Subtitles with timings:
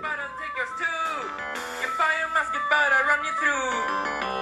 [0.00, 1.12] But I'll take yours too.
[1.84, 2.24] Your fire
[3.20, 3.68] you through.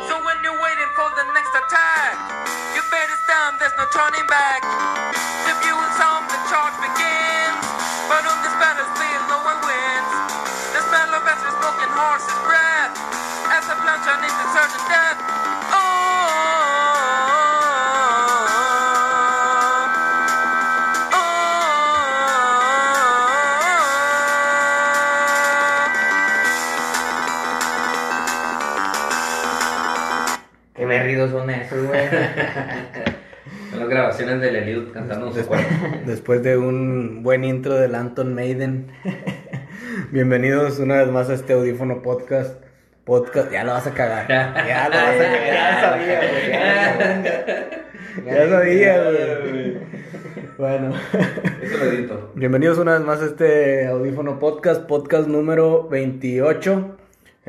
[0.07, 2.15] So when you're waiting for the next attack,
[3.59, 4.63] there's no turning back.
[5.51, 7.59] The fuel sound, the charge begins.
[8.07, 8.39] But on
[9.27, 10.11] no one wins.
[10.79, 11.27] The smell of
[11.91, 12.95] horse's breath.
[13.51, 13.83] As on
[14.87, 15.48] death.
[31.09, 32.01] Qué berridos son esos, güey.
[33.71, 35.51] Son las grabaciones del Eliud cantando en su.
[36.07, 38.89] Después de un buen intro del Anton Maiden.
[40.13, 42.63] Bienvenidos una vez más a este audífono podcast.
[43.05, 44.29] Podcast, ya lo vas a cagar.
[44.29, 45.55] Ya lo vas a cagar.
[45.55, 46.51] Ya sabía, güey.
[48.27, 49.79] Ya, ya sabía, güey.
[50.59, 50.93] Bueno.
[51.63, 52.33] Eso lo edito.
[52.35, 56.98] Bienvenidos una vez más a este audífono podcast, podcast número 28.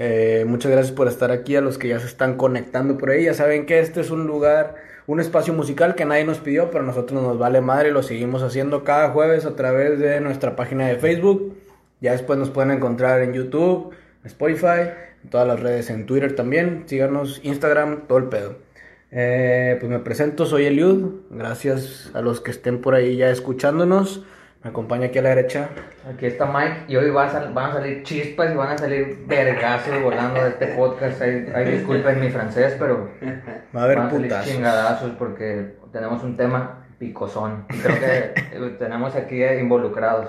[0.02, 3.26] Eh, muchas gracias por estar aquí, a los que ya se están conectando por ahí.
[3.26, 4.76] Ya saben que este es un lugar,
[5.08, 8.42] un espacio musical que nadie nos pidió, pero nosotros nos vale madre y lo seguimos
[8.42, 11.58] haciendo cada jueves a través de nuestra página de Facebook.
[12.00, 14.90] Ya después nos pueden encontrar en YouTube, Spotify,
[15.22, 16.84] en todas las redes, en Twitter también.
[16.86, 18.56] Síganos, Instagram, todo el pedo.
[19.12, 21.24] Eh, pues me presento, soy Eliud.
[21.30, 24.24] Gracias a los que estén por ahí ya escuchándonos.
[24.64, 25.70] Me acompaña aquí a la derecha.
[26.14, 28.78] Aquí está Mike y hoy va a sal- van a salir chispas y van a
[28.78, 31.22] salir vergazos volando de este podcast.
[31.22, 33.10] Ahí, ahí disculpen mi francés, pero
[33.74, 34.52] Va a haber van a salir putazos.
[34.52, 37.66] chingadazos porque tenemos un tema picosón.
[37.70, 40.28] Y Creo que eh, tenemos aquí eh, involucrados.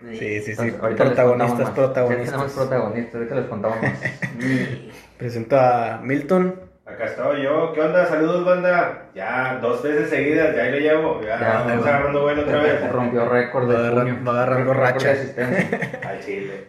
[0.00, 0.50] Sí, sí, sí.
[0.52, 1.68] Entonces, ahorita Protagonistas, más.
[1.68, 2.30] Sí, protagonistas.
[2.30, 4.00] tenemos protagonistas, ahorita les contamos más.
[5.18, 6.69] Presento a Milton.
[6.94, 7.72] Acá estoy yo.
[7.72, 8.06] ¿Qué onda?
[8.06, 9.10] Saludos, banda.
[9.14, 11.20] Ya dos veces seguidas, ya ahí lo llevo.
[11.22, 11.82] Ya, Ya, vamos bueno.
[11.84, 12.92] agarrando vuelo otra vez.
[12.92, 14.24] Rompió récord de Va agarra- puño.
[14.26, 15.10] va agarrando Récord de racha.
[15.12, 16.00] asistencia.
[16.08, 16.64] Al chile.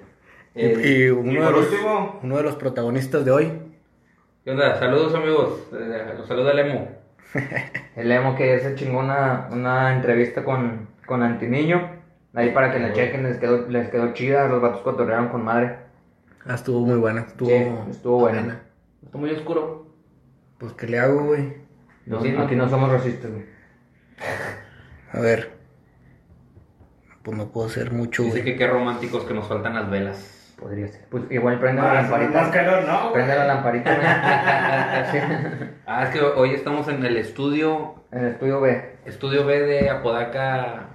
[0.53, 3.51] Y, Eh, y Y uno, de por los, último, uno de los protagonistas de hoy.
[4.43, 4.77] ¿Qué onda?
[4.79, 5.67] Saludos, amigos.
[5.73, 6.87] Eh, Los saluda el Emo.
[7.95, 11.99] El Emo que se chingó una, una entrevista con, con Antiniño.
[12.33, 14.47] Ahí para que la chequen, les quedó, les quedó chida.
[14.47, 15.77] Los vatos cotorrearon con madre.
[16.45, 17.21] Ah, estuvo muy buena.
[17.21, 18.61] Estuvo, Sí, estuvo buena.
[19.03, 19.87] Está muy oscuro.
[20.61, 21.53] Pues, ¿qué le hago, güey?
[22.05, 23.45] No, aquí no somos racistas, güey.
[25.11, 25.51] A ver.
[27.23, 28.53] Pues no puedo hacer mucho, Dice güey.
[28.53, 30.53] que qué románticos que nos faltan las velas.
[30.59, 31.05] Podría ser.
[31.09, 32.51] Pues igual prende la más, más lamparita.
[32.51, 33.11] calor, no.
[33.11, 35.11] Prende la lamparita, güey.
[35.11, 35.67] Sí.
[35.87, 38.95] Ah, es que hoy estamos en el estudio, En el estudio B.
[39.05, 40.89] estudio B de Apodaca.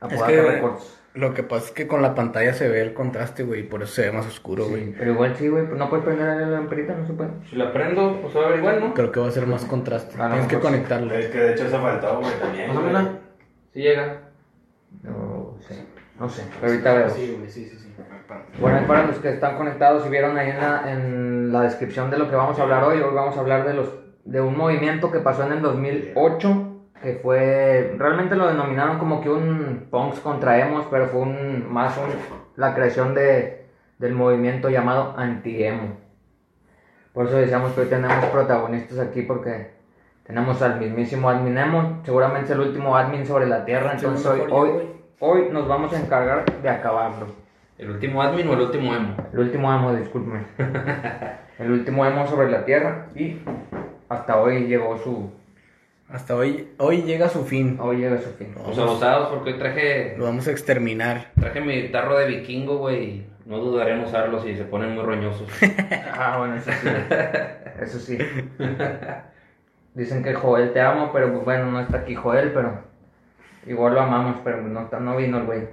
[0.00, 0.97] Apodaca que- Records.
[1.18, 3.60] Lo que pasa es que con la pantalla se ve el contraste, güey.
[3.60, 4.84] y Por eso se ve más oscuro, güey.
[4.84, 5.66] Sí, pero igual sí, güey.
[5.66, 7.30] Pues no puedes prender la lamparita, no se puede.
[7.50, 8.94] Si la prendo, pues va a ver igual, ¿no?
[8.94, 10.14] Creo que va a ser más contraste.
[10.16, 10.72] Ah, no, Tienes que pues sí.
[10.74, 11.14] conectarlo.
[11.14, 12.68] Es que de hecho eso faltó, güey, también.
[12.68, 13.08] Más o menos.
[13.72, 14.20] Si llega.
[15.02, 15.84] No sé.
[16.20, 16.44] No sé.
[16.60, 17.10] Pero ahorita veo.
[17.10, 17.94] Sí, güey, sí, sí, sí.
[18.60, 22.18] Bueno, para los que están conectados y vieron ahí en la, en la descripción de
[22.18, 23.88] lo que vamos a hablar hoy, hoy vamos a hablar de los
[24.24, 26.67] de un movimiento que pasó en el 2008,
[27.02, 31.96] que fue, realmente lo denominaron como que un punks contra emos, pero fue un, más
[31.96, 32.10] un,
[32.56, 33.66] la creación de,
[33.98, 35.96] del movimiento llamado anti-emo.
[37.12, 39.72] Por eso decíamos que hoy tenemos protagonistas aquí porque
[40.24, 44.70] tenemos al mismísimo admin emo, seguramente es el último admin sobre la tierra, entonces hoy,
[45.18, 47.26] hoy nos vamos a encargar de acabarlo.
[47.78, 49.14] ¿El último admin o el último emo?
[49.32, 50.40] El último emo, discúlpeme.
[51.58, 53.40] El último emo sobre la tierra y
[54.08, 55.32] hasta hoy llegó su.
[56.10, 57.76] Hasta hoy, hoy llega a su fin.
[57.80, 58.54] Hoy llega su fin.
[58.64, 61.32] Pues abusados porque hoy traje, Lo vamos a exterminar.
[61.38, 63.26] traje mi tarro de vikingo, güey.
[63.44, 65.48] No dudaré en usarlo si se ponen muy roñosos.
[66.20, 66.88] Ah, bueno, eso sí.
[67.80, 68.18] Eso sí.
[69.94, 72.82] Dicen que Joel te amo, pero pues bueno, no está aquí Joel, pero
[73.66, 75.68] igual lo amamos, pero no, no vino el güey.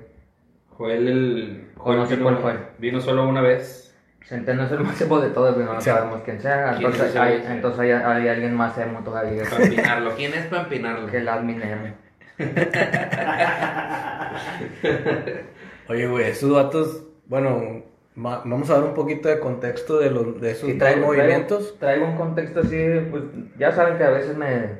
[0.69, 1.67] Joel, el.
[1.83, 2.53] No sé vino, cuál fue.
[2.77, 3.84] Vino solo una vez.
[4.27, 5.89] Centeno es el más emo de todos, pero no Sí.
[5.89, 6.75] sabemos quién sea.
[6.77, 7.51] ¿Quién es Entonces, hay, güey?
[7.51, 10.15] entonces hay, hay alguien más emo todavía Para empinarlo.
[10.15, 11.07] ¿Quién es para empinarlo?
[11.07, 11.93] que el admin emo.
[15.89, 17.83] Oye, güey, esos datos, bueno,
[18.17, 21.77] va- vamos a dar un poquito de contexto de, los, de esos traigo, movimientos.
[21.79, 22.77] traigo, traigo un contexto así,
[23.11, 23.23] pues
[23.57, 24.79] ya saben que a veces me,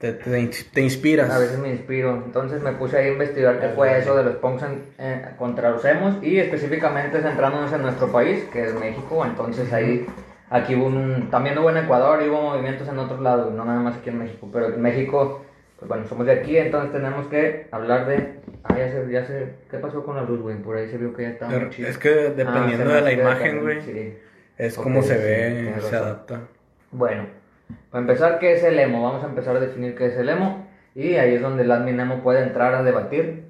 [0.00, 1.28] Te, te, te inspiras.
[1.30, 2.14] a veces me inspiro.
[2.24, 5.70] Entonces me puse ahí a investigar qué fue eso de los punks en- eh, contra
[5.70, 9.24] los emos y específicamente centrándonos en nuestro país, que es México.
[9.26, 10.06] Entonces ahí,
[10.48, 13.80] aquí hubo un, también hubo en Ecuador y hubo movimientos en otros lados, no nada
[13.80, 14.48] más aquí en México.
[14.50, 15.44] Pero en México,
[15.78, 18.40] pues bueno, somos de aquí, entonces tenemos que hablar de...
[18.64, 20.56] Ah, ya sé, ya sé, ¿qué pasó con la luz, güey?
[20.56, 21.52] Por ahí se vio que ya estaba.
[21.56, 24.14] Es que dependiendo Ah, de la imagen, güey, sí.
[24.58, 25.94] es Ok, como se sí, ve, se razón.
[25.94, 26.40] adapta.
[26.90, 27.24] Bueno,
[27.90, 29.02] para empezar, ¿qué es el emo?
[29.02, 30.66] Vamos a empezar a definir qué es el emo.
[30.94, 33.44] Y ahí es donde el admin emo puede entrar a debatir.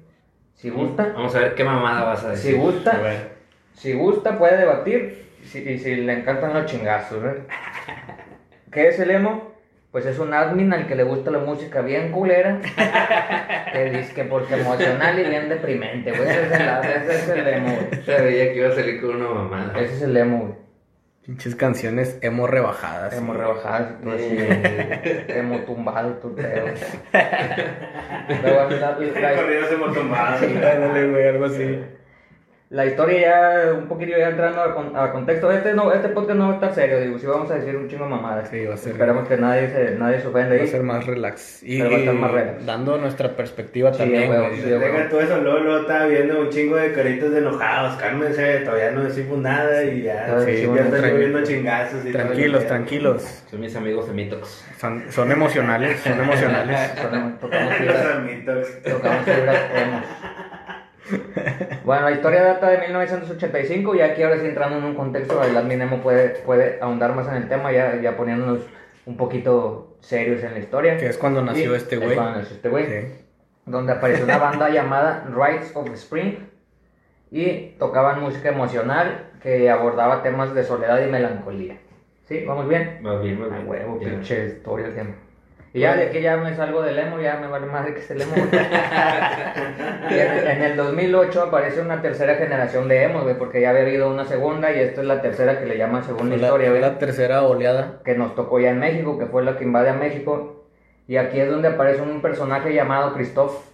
[0.55, 1.11] Si gusta.
[1.15, 2.57] Vamos a ver qué mamada vas a Si decir.
[2.61, 2.91] gusta.
[2.91, 3.31] A ver.
[3.73, 5.25] Si gusta, puede debatir.
[5.43, 7.41] si- y si le encantan los chingazos, ¿eh?
[8.71, 9.51] ¿Qué es el emo?
[9.91, 12.59] Pues es un admin al que le gusta la música bien culera.
[13.73, 16.29] que dice que porque emocional y bien deprimente, güey.
[16.29, 18.01] Ese es el, ese es el emo, güey.
[18.05, 19.73] Sabía que iba a salir con una mamada.
[19.79, 20.53] Ese es el emo, güey.
[21.25, 23.13] Pinches canciones emo rebajadas.
[23.15, 23.39] Emo sí.
[23.39, 24.37] rebajadas, tú así,
[25.27, 26.65] emo tumbado, tu pedo.
[28.43, 29.33] Luego, la, la-
[29.71, 29.95] hemos.
[29.95, 31.63] Ándale, güey, algo así.
[31.63, 32.00] la
[32.85, 33.19] historia
[33.65, 35.51] ya, un poquito ya entrando a, con- a contexto.
[35.51, 37.89] Este, no, este podcast no va a estar serio, digo, si vamos a decir un
[37.89, 38.47] chingo de mamadas.
[38.49, 41.05] Sí, va a ser- Esperemos que nadie se, nadie se ofenda Va a ser más
[41.05, 41.63] relax.
[41.63, 42.65] Y, Pero va a estar más relax.
[42.65, 44.55] dando nuestra perspectiva Sí, también, güey.
[44.55, 48.59] sí, Deja todo eso, luego, luego estaba viendo un chingo de caritos de enojados, cálmense,
[48.59, 52.65] todavía no decimos nada y ya, Sí, sí, bueno, ya están lloviendo chingazos y Tranquilos,
[52.67, 53.43] tranquilos.
[53.51, 54.63] Son mis amigos semitox.
[54.79, 56.95] Son, son emocionales, son emocionales.
[57.01, 59.57] Tocamos- Tocamos Los fibras, tocamos fibras.
[61.85, 65.55] Bueno, la historia data de 1985 y aquí ahora sí entrando en un contexto, el
[65.57, 68.61] admin emo puede, puede ahondar más en el tema, ya, ya poniéndonos
[69.05, 70.97] un poquito serios en la historia.
[70.97, 72.15] Que es cuando nació Y- este es güey.
[72.15, 72.85] cuando nació este güey.
[72.85, 73.07] Sí.
[73.65, 76.35] donde apareció una banda llamada Rites of Spring
[77.31, 81.77] y tocaban música emocional que abordaba temas de soledad y melancolía.
[82.27, 82.43] ¿Sí?
[82.45, 82.99] ¿Vamos bien?
[83.01, 83.67] Más bien, más A bien.
[83.69, 85.15] huevo, pinche historia el tema.
[85.73, 88.11] Y ya de aquí ya me salgo del emo, ya me vale madre que es
[88.11, 88.33] el emo.
[88.35, 88.49] güey.
[90.11, 94.25] en, el 2008 aparece una tercera generación de emo, güey, porque ya había habido una
[94.25, 97.43] segunda y esta es la tercera que le llaman según la historia, güey la tercera
[97.43, 98.01] oleada.
[98.03, 100.65] que nos tocó ya en México, que fue la que invade a México.
[101.07, 103.71] Y aquí es donde aparece un personaje llamado Christoph.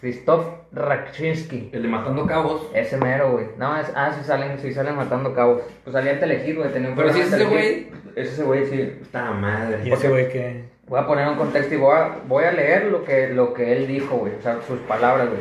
[0.00, 1.68] Christoph Raczynski.
[1.72, 2.70] El de Matando Cabos.
[2.74, 3.46] Ese mero, güey.
[3.58, 5.62] No, es, ah, sí salen, sí salen matando cabos.
[5.84, 6.72] Pues salía en Telehit, güey.
[6.72, 7.90] Tenía un Pero es en ese.
[8.16, 8.96] Es ese güey, sí.
[8.98, 9.80] Puta madre.
[9.84, 10.64] Y ese güey que.
[10.90, 13.72] Voy a poner un contexto y voy a, voy a leer lo que, lo que
[13.76, 14.34] él dijo, güey.
[14.34, 15.40] O sea, sus palabras, güey.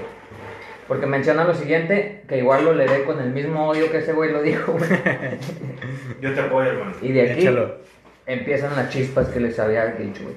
[0.88, 4.32] Porque menciona lo siguiente, que igual lo leeré con el mismo odio que ese güey
[4.32, 4.90] lo dijo, güey.
[6.22, 6.92] Yo te apoyo, hermano.
[7.02, 7.78] Y de aquí Échalo.
[8.28, 10.36] empiezan las chispas que les había dicho, güey.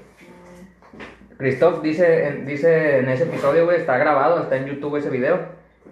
[1.36, 5.40] Christoph dice, en- dice en ese episodio, güey, está grabado, está en YouTube ese video.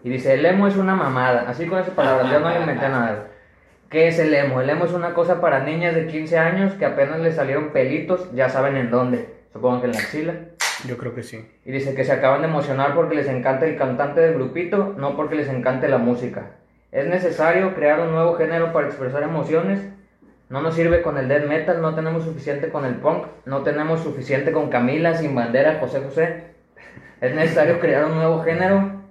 [0.02, 1.44] Y dice, el emo es una mamada.
[1.46, 3.26] Así con esas palabras, yo no le inventé nada.
[3.90, 4.60] ¿Qué es el emo?
[4.60, 8.32] El emo es una cosa para niñas de 15 años que apenas le salieron pelitos,
[8.32, 9.34] ya saben en dónde.
[9.52, 10.34] Supongo que en la axila.
[10.86, 11.44] Yo creo que sí.
[11.64, 15.16] Y dice que se acaban de emocionar porque les encanta el cantante del grupito, no
[15.16, 16.52] porque les encante la música.
[16.92, 19.80] Es necesario crear un nuevo género para expresar emociones.
[20.50, 24.04] No nos sirve con el death metal, no tenemos suficiente con el punk, no tenemos
[24.04, 26.44] suficiente con Camila, Sin Bandera, José José.
[27.20, 29.02] Es necesario crear un nuevo género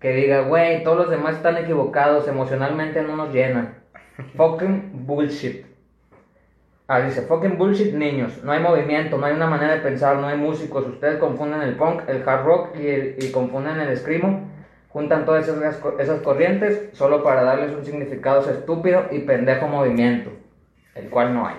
[0.00, 3.81] que diga, güey, todos los demás están equivocados, emocionalmente no nos llenan.
[4.36, 5.66] Fucking bullshit.
[6.88, 8.42] Ah, dice, fucking bullshit, niños.
[8.44, 10.86] No hay movimiento, no hay una manera de pensar, no hay músicos.
[10.86, 14.50] Ustedes confunden el punk, el hard rock y, el- y confunden el screamo.
[14.88, 20.30] Juntan todas esas, esas corrientes solo para darles un significado estúpido y pendejo movimiento,
[20.94, 21.56] el cual no hay.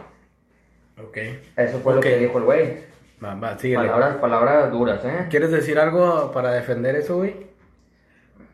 [1.04, 1.18] Ok.
[1.58, 2.78] Eso fue lo que dijo el güey.
[3.24, 3.88] Va, va, síguele.
[3.88, 5.26] Palabras, palabras duras, ¿eh?
[5.32, 7.48] ¿Quieres decir algo para defender eso, güey?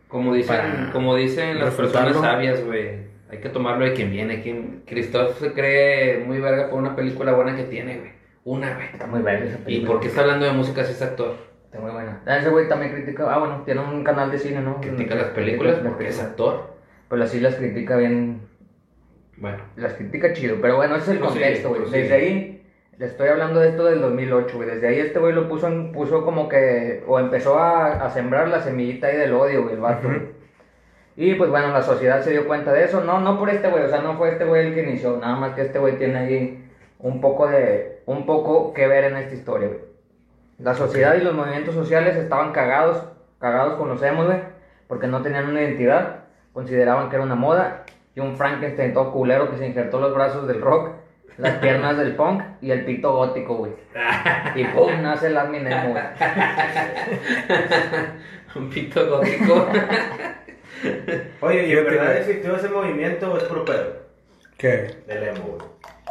[0.07, 3.09] Como dicen, Para como dicen las personas sabias, güey.
[3.29, 4.41] Hay que tomarlo de quien viene.
[4.41, 4.83] Quien...
[4.87, 8.11] Christoph se cree muy verga por una película buena que tiene, güey.
[8.43, 8.87] Una, güey.
[8.91, 9.91] Está muy verga esa ¿Y película.
[9.91, 11.35] por qué está hablando de música si es actor?
[11.65, 12.21] Está muy buena.
[12.25, 14.81] Ah, Ese güey también critica, ah bueno, tiene un canal de cine, ¿no?
[14.81, 16.73] Critica las películas las porque es actor.
[17.07, 18.41] Pero así las critica bien,
[19.37, 19.59] Bueno.
[19.75, 21.81] las critica chido, pero bueno, ese es el contexto, güey.
[21.91, 22.63] Desde ahí,
[22.97, 24.67] le estoy hablando de esto del 2008, güey.
[24.69, 28.47] Desde ahí este güey lo puso, en- puso como que, o empezó a, a sembrar
[28.47, 30.07] la semillita ahí del odio, güey, el vato.
[30.07, 30.38] Güey.
[31.21, 33.01] Y pues bueno, la sociedad se dio cuenta de eso.
[33.01, 35.35] No, no por este güey, o sea, no fue este güey el que inició, nada
[35.35, 36.65] más que este güey tiene ahí
[36.97, 39.81] un poco de, un poco que ver en esta historia, güey.
[40.59, 43.03] La sociedad y los movimientos sociales estaban cagados,
[43.37, 44.37] cagados con los emos, güey,
[44.87, 46.21] porque no tenían una identidad,
[46.53, 47.83] consideraban que era una moda,
[48.15, 50.91] y un Frankenstein todo culero que se injertó los brazos del rock,
[51.37, 53.73] las piernas del punk y el pito gótico, güey.
[54.55, 56.03] Y pum, nace el admin emo, güey.
[58.55, 59.67] Un pito gótico.
[61.41, 63.97] Oye, ¿y en verdad existió ese movimiento o es puro pedo?
[64.57, 64.95] ¿Qué?
[65.07, 65.57] Del emo.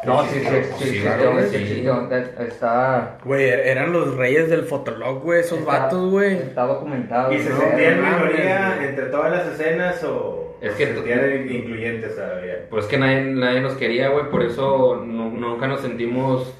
[0.04, 1.74] No, sí, sí, sí, sí, Sí, sí, claro güey, que sí, sí.
[1.74, 3.18] sí, yo- está...
[3.24, 6.34] Güey, er- eran los reyes del fotolog, güey, esos está- vatos, güey.
[6.34, 7.32] Está documentado.
[7.32, 12.66] ¿Y se sentían minoría entre todas las escenas o Es que sentían incluyentes todavía?
[12.70, 14.30] Pues que nadie, nadie nos quería, güey.
[14.30, 16.54] Por eso nu- nunca nos sentimos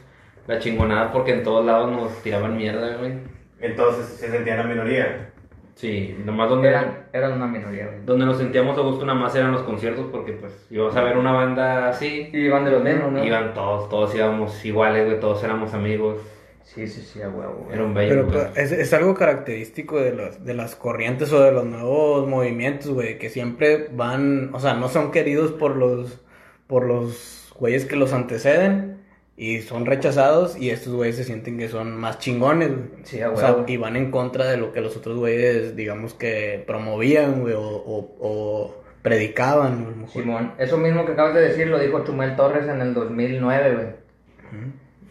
[0.49, 3.13] la chingonada porque en todos lados nos tiraban mierda, güey.
[3.61, 5.31] Entonces se sentían la minoría.
[5.79, 7.99] Sí, nomás donde, Eran, eran una minoría, güey.
[8.05, 11.17] donde nos sentíamos a gusto nada más eran los conciertos porque pues ibas a ver
[11.17, 12.29] una banda así.
[12.33, 13.25] Y iban de los mismos, ¿no?
[13.25, 16.21] Iban todos, todos íbamos iguales, güey, todos éramos amigos.
[16.65, 17.77] Sí, sí, sí, a huevo, güey.
[17.77, 21.53] Era un bello Pero es, es algo característico de, los, de las corrientes o de
[21.53, 26.21] los nuevos movimientos, güey, que siempre van, o sea, no son queridos por los,
[26.67, 28.98] por los güeyes que los anteceden
[29.39, 32.89] y son rechazados y estos güeyes se sienten que son más chingones, güey.
[33.05, 36.13] Sí, a O sea, y van en contra de lo que los otros güeyes, digamos
[36.13, 40.23] que promovían, güey, o, o- o predicaban, a lo mejor.
[40.23, 43.87] Simón, eso mismo que acabas de decir lo dijo Chumel Torres en el 2009, güey.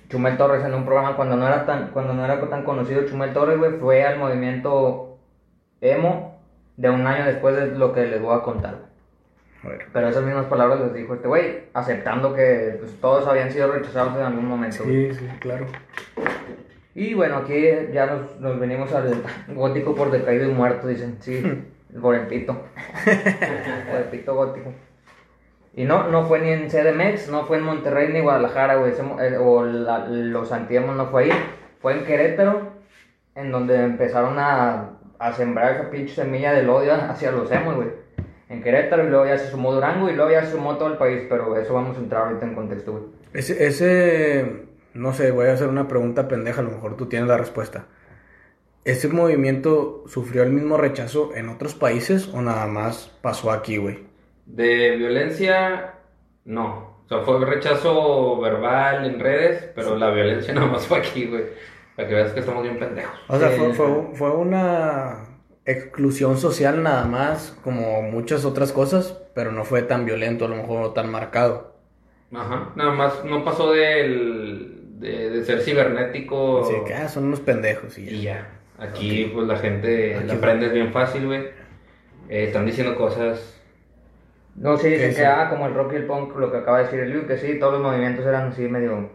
[0.09, 3.33] Chumel Torres en un programa cuando no era tan cuando no era tan conocido Chumel
[3.33, 5.17] Torres, güey, fue al movimiento
[5.81, 6.39] emo
[6.77, 8.87] de un año después de lo que les voy a contar.
[9.63, 9.75] Güey.
[9.75, 9.87] A ver.
[9.93, 14.15] Pero esas mismas palabras les dijo este güey, aceptando que pues, todos habían sido rechazados
[14.15, 14.83] en algún momento.
[14.83, 15.65] Sí, sí, claro.
[16.95, 19.21] Y bueno, aquí ya nos, nos venimos al
[19.53, 21.17] gótico por decaído y muerto, dicen.
[21.19, 21.43] Sí,
[22.01, 22.53] por el pito.
[23.05, 24.71] por el pito gótico.
[25.75, 28.93] Y no, no fue ni en CDMX, no fue en Monterrey ni Guadalajara, güey.
[29.39, 31.31] o la- los antiemos no fue ahí.
[31.79, 32.71] Fue en Querétaro,
[33.35, 37.89] en donde empezaron a, a sembrar esa pinche semilla del odio hacia los emos, güey.
[38.49, 40.97] En Querétaro y luego ya se sumó Durango y luego ya se sumó todo el
[40.97, 43.03] país, pero eso vamos a entrar ahorita en contexto, güey.
[43.33, 44.63] Ese, ese,
[44.93, 47.87] no sé, voy a hacer una pregunta pendeja, a lo mejor tú tienes la respuesta.
[48.85, 54.05] ¿Ese movimiento sufrió el mismo rechazo en otros países o nada más pasó aquí, güey?
[54.45, 55.95] De violencia,
[56.45, 56.95] no.
[57.05, 61.43] O sea, fue rechazo verbal en redes, pero la violencia nada más fue aquí, güey.
[61.97, 63.13] Para que veas que estamos bien pendejos.
[63.27, 63.57] O sea, Sí.
[63.57, 65.26] fue, fue, fue una
[65.67, 70.55] exclusión social nada más, como muchas otras cosas, pero no fue tan violento, a lo
[70.55, 71.75] mejor tan marcado.
[72.33, 72.73] Ajá.
[72.75, 76.61] Nada más no pasó del, de, de ser cibernético.
[76.61, 78.11] Así que, ah, son unos pendejos y ya.
[78.11, 78.49] Y ya.
[78.77, 81.41] Aquí, pues la gente Aquí la aprendes bien fácil, güey.
[82.29, 83.61] Eh, están diciendo cosas.
[84.55, 85.23] No, sí, dicen Sí, que sí.
[85.25, 87.37] ah, como el rock y el punk, lo que acaba de decir el Liu, que
[87.37, 89.09] sí, todos los movimientos eran así medio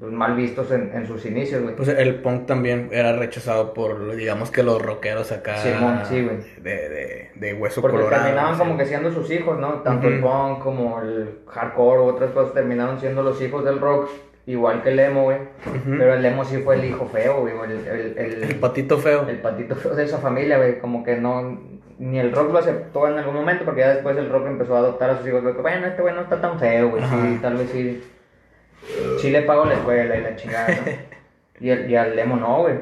[0.00, 1.74] mal vistos en, en sus inicios, güey.
[1.74, 6.36] Pues el punk también era rechazado por, digamos que los rockeros acá Simón, sí, güey.
[6.62, 8.22] de, de, de hueso Porque colorado.
[8.24, 8.58] terminaban sí.
[8.60, 9.74] como que siendo sus hijos, ¿no?
[9.82, 14.08] Tanto el punk como el hardcore u otras cosas terminaron siendo los hijos del rock,
[14.46, 15.38] igual que el emo, güey.
[15.84, 19.26] Pero el emo sí fue el hijo feo, güey, el, el, el, El patito feo.
[19.28, 20.78] el patito feo de esa familia, güey.
[20.78, 21.60] Como que no,
[21.98, 24.78] ni el rock lo aceptó en algún momento, porque ya después el rock empezó a
[24.78, 27.56] adoptar a sus hijos, güey, bueno, este güey no está tan feo, güey, sí, tal
[27.56, 28.00] vez sí.
[29.20, 31.08] Sí le pago la escuela y la chingada, ¿no?
[31.60, 32.76] Y, el, y al emo no, güey.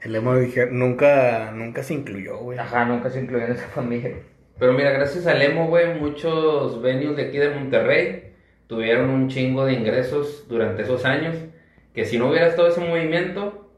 [0.00, 2.58] El emo dije, nunca, nunca se incluyó, güey.
[2.58, 4.12] Ajá, nunca se incluyó en esa familia.
[4.58, 8.32] Pero mira, gracias al emo, güey, muchos venues de aquí de Monterrey
[8.66, 11.36] tuvieron un chingo de ingresos durante esos años.
[11.94, 13.68] Que si no hubiera estado ese movimiento,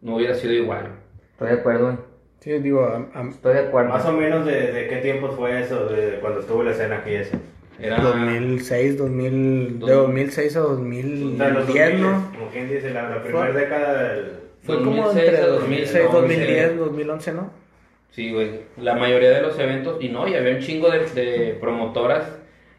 [0.00, 0.88] no hubiera sido igual.
[1.32, 1.96] Estoy de acuerdo, güey.
[2.40, 3.90] Sí, digo, a- a- Estoy de acuerdo.
[3.90, 7.10] Más o menos de, de qué tiempo fue eso, de cuando estuvo la escena aquí
[7.10, 7.36] y eso.
[7.82, 12.32] Era 2006, 2000, de Dos- 2006 a O sea, los 2010, 2000, ¿no?
[12.38, 14.32] Como quien dice, la, la primera década del...
[14.62, 16.12] Fue como 2006 entre a 2006, 2011.
[16.12, 17.50] 2010, 2011, ¿no?
[18.10, 18.50] Sí, güey.
[18.76, 22.30] La mayoría de los eventos, y no, y había un chingo de, de promotoras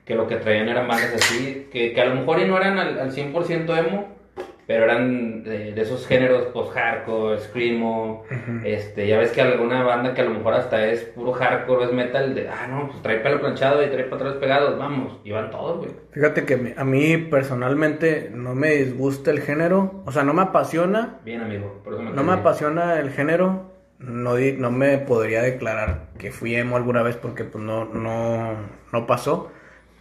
[0.05, 2.77] que lo que traían eran bandas así, que, que a lo mejor y no eran
[2.77, 4.12] al, al 100% emo,
[4.65, 8.23] pero eran de, de esos géneros post-hardcore, screamo,
[8.63, 11.91] este, ya ves que alguna banda que a lo mejor hasta es puro hardcore, es
[11.91, 15.51] metal, de, ah, no, pues trae pelo planchado y trae patrones pegados, vamos, y van
[15.51, 15.91] todos, güey.
[16.11, 21.19] Fíjate que a mí personalmente no me disgusta el género, o sea, no me apasiona,
[21.25, 25.41] Bien, amigo, por eso me no me apasiona el género, no, di- no me podría
[25.41, 28.55] declarar que fui emo alguna vez porque pues no, no,
[28.91, 29.49] no pasó,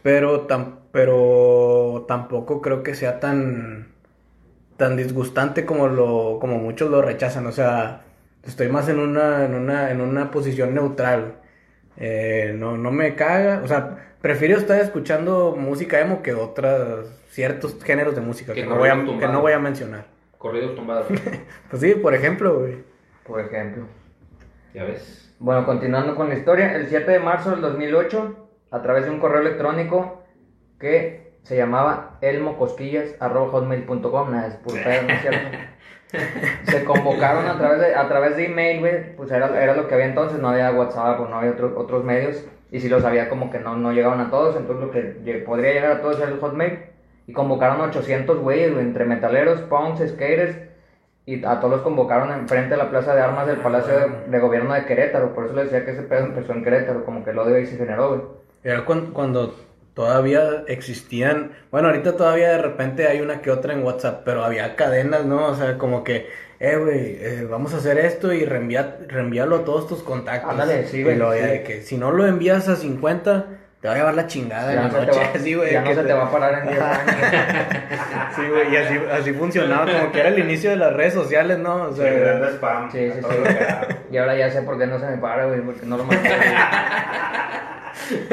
[0.02, 3.91] pero, tam- pero tampoco creo que sea tan,
[4.76, 8.02] tan disgustante como, lo, como muchos lo rechazan, o sea,
[8.42, 11.36] estoy más en una, en una, en una posición neutral.
[11.96, 17.82] Eh, no, no me caga, o sea, prefiero estar escuchando música emo que otros ciertos
[17.82, 20.06] géneros de música Que no voy a, que no voy a mencionar.
[20.38, 21.06] Corridos tumbados,
[21.70, 22.78] Pues sí, por ejemplo, güey.
[23.26, 23.86] Por ejemplo.
[24.74, 25.34] ya ves.
[25.38, 29.20] Bueno, continuando con la historia, el 7 de marzo del 2008, a través de un
[29.20, 30.22] correo electrónico
[30.78, 35.48] que se llamaba elmocosquillas.hotmail.com, nada, es puro pedo, ¿no es cierto?
[36.64, 39.94] Se convocaron a través de, a través de email, güey, pues era, era lo que
[39.94, 43.30] había entonces, no había WhatsApp o no había otro- otros medios, y si los había
[43.30, 46.28] como que no, no llegaban a todos, entonces lo que podría llegar a todos era
[46.28, 46.80] el Hotmail,
[47.26, 50.56] y convocaron a 800 güeyes, güey, entre metaleros, punks, skaters,
[51.24, 54.38] y a todos los convocaron enfrente de la plaza de armas del Palacio de, de
[54.38, 55.32] Gobierno de Querétaro.
[55.34, 57.64] Por eso les decía que ese pedo empezó en Querétaro, como que el odio ahí
[57.64, 58.20] se generó, güey.
[58.64, 59.54] Era cuando, cuando
[59.94, 64.74] todavía existían, bueno, ahorita todavía de repente hay una que otra en WhatsApp, pero había
[64.76, 65.46] cadenas, ¿no?
[65.46, 66.28] O sea, como que,
[66.60, 70.50] eh, güey, eh, vamos a hacer esto y reenvía, reenvíalo a todos tus contactos.
[70.50, 71.46] Ándale, sí, güey, sí.
[71.46, 73.46] de que si no lo envías a 50,
[73.80, 75.18] te va a llevar la chingada en Ya la no, se te noche.
[75.18, 77.16] va, así, güey, ya no se te va a parar en 10 años.
[78.36, 81.58] Sí, güey, y así, así funcionaba, como que era el inicio de las redes sociales,
[81.58, 81.82] ¿no?
[81.88, 82.92] O Sí, dando sea, spam.
[82.92, 83.36] Sí, sí, sí.
[84.12, 86.30] Y ahora ya sé por qué no se me para, güey, porque no lo maté.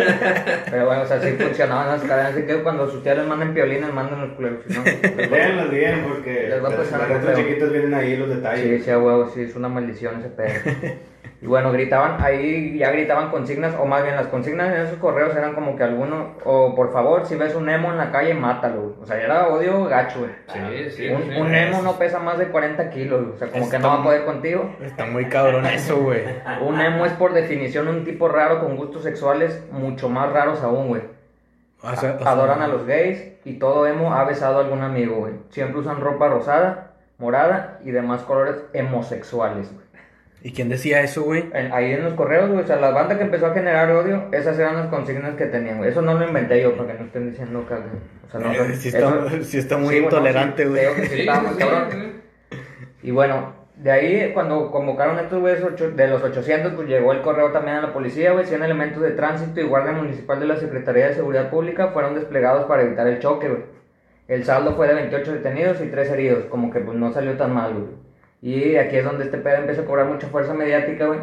[0.72, 2.34] Pero bueno, o sea, sí funcionaban las cadenas.
[2.34, 4.60] Así que cuando sus tías les manden piolines, manden los culeros.
[4.68, 8.36] No, les Léanlos bien porque Les va a los pasar chiquitos vienen ahí los Sí,
[8.36, 8.84] detalles.
[8.86, 11.00] sí, a huevo, sí, es una maldición ese pedo.
[11.42, 15.34] Y bueno, gritaban, ahí ya gritaban consignas, o más bien las consignas en esos correos
[15.38, 18.98] eran como que alguno, o por favor, si ves un emo en la calle, mátalo.
[19.02, 20.32] O sea, era odio gacho, güey.
[20.48, 21.08] Sí, sí.
[21.08, 21.40] Un, sí.
[21.40, 24.04] un emo no pesa más de 40 kilos, o sea, como que no va a
[24.04, 24.76] poder contigo.
[24.82, 26.24] está muy cabrón eso, güey.
[26.62, 30.90] Un emo es por definición un tipo raro con gustos sexuales mucho más raros aún,
[30.90, 31.04] güey.
[31.82, 34.82] O sea, o sea, Adoran a los gays y todo emo ha besado a algún
[34.82, 35.36] amigo, güey.
[35.52, 39.89] Siempre usan ropa rosada, morada y demás colores homosexuales, güey.
[40.42, 41.50] ¿Y quién decía eso, güey?
[41.74, 44.58] Ahí en los correos, güey, o sea, la banda que empezó a generar odio, esas
[44.58, 45.90] eran las consignas que tenían, güey.
[45.90, 47.74] Eso no lo inventé yo, para que no estén diciendo que...
[47.74, 50.86] O sea, no, Eh, sí está- sí está muy intolerante, güey.
[51.08, 51.26] sí.
[53.02, 57.12] Y bueno, de ahí cuando convocaron a estos güeyes ocho- de los 800, pues llegó
[57.14, 60.46] el correo también a la policía, güey, 100 elementos de tránsito y guardia municipal de
[60.48, 63.64] la Secretaría de Seguridad Pública fueron desplegados para evitar el choque, güey.
[64.28, 67.54] El saldo fue de 28 detenidos y 3 heridos, como que pues no salió tan
[67.54, 67.86] mal, güey.
[68.42, 71.20] Y aquí es donde este pedo empieza a cobrar mucha fuerza mediática, güey.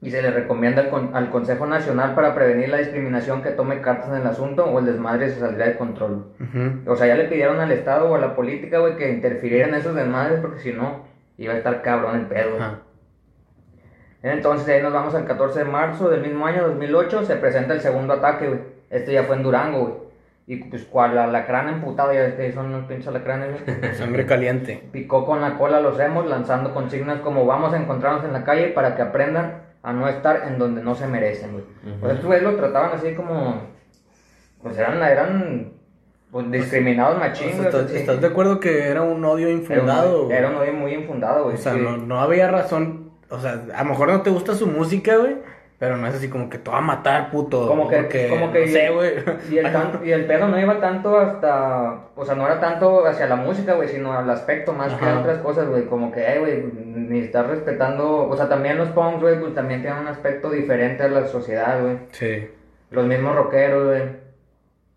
[0.00, 3.80] Y se le recomienda al, con- al Consejo Nacional para prevenir la discriminación que tome
[3.80, 6.32] cartas en el asunto o el desmadre se saldría de control.
[6.40, 6.90] Ujú.
[6.92, 9.74] O sea, ya le pidieron al Estado o a la política, güey, que interfiriera en
[9.74, 11.04] esos desmadres porque si no,
[11.36, 12.50] iba a estar cabrón el pedo.
[12.50, 12.62] güey.
[12.62, 12.78] Ajá.
[14.22, 17.80] Entonces ahí nos vamos al 14 de marzo del mismo año, 2008, se presenta el
[17.80, 18.60] segundo ataque, güey.
[18.90, 19.94] Este ya fue en Durango, güey.
[20.50, 23.60] Y pues cual alacrán emputado, ya ves que son los pinches alacranes.
[23.98, 24.82] Sangre caliente.
[24.90, 28.68] Picó con la cola los hemos lanzando consignas como vamos a encontrarnos en la calle
[28.68, 31.64] para que aprendan a no estar en donde no se merecen, güey.
[32.00, 33.60] Pues estos güeyes lo trataban así como...
[34.62, 35.72] Pues eran, eran
[36.30, 37.66] pues, discriminados O machín, sea, güey.
[37.68, 37.96] ¿estás, sí.
[37.98, 40.24] estás de acuerdo que era un odio Era un- infundado?
[40.24, 40.36] güey?
[40.38, 41.56] Era un odio muy infundado, güey.
[41.56, 41.80] O sea, sí.
[41.80, 43.10] no, no había razón.
[43.28, 45.36] O sea, a lo mejor no te gusta su música, güey.
[45.78, 47.68] Pero no es así como que te va a matar, puto.
[47.68, 49.12] Como que, porque, como que no sé, güey.
[49.48, 53.06] Y el, tan- y el pedo no iba tanto hasta, o sea, no era tanto
[53.06, 56.20] hacia la música, güey, sino al aspecto más que a otras cosas, güey, como que,
[56.26, 60.08] eh, güey, ni estás respetando, o sea, también los punks, güey, pues también tienen un
[60.08, 62.50] aspecto diferente a la sociedad, güey, Sí.
[62.90, 64.02] los mismos rockeros, güey,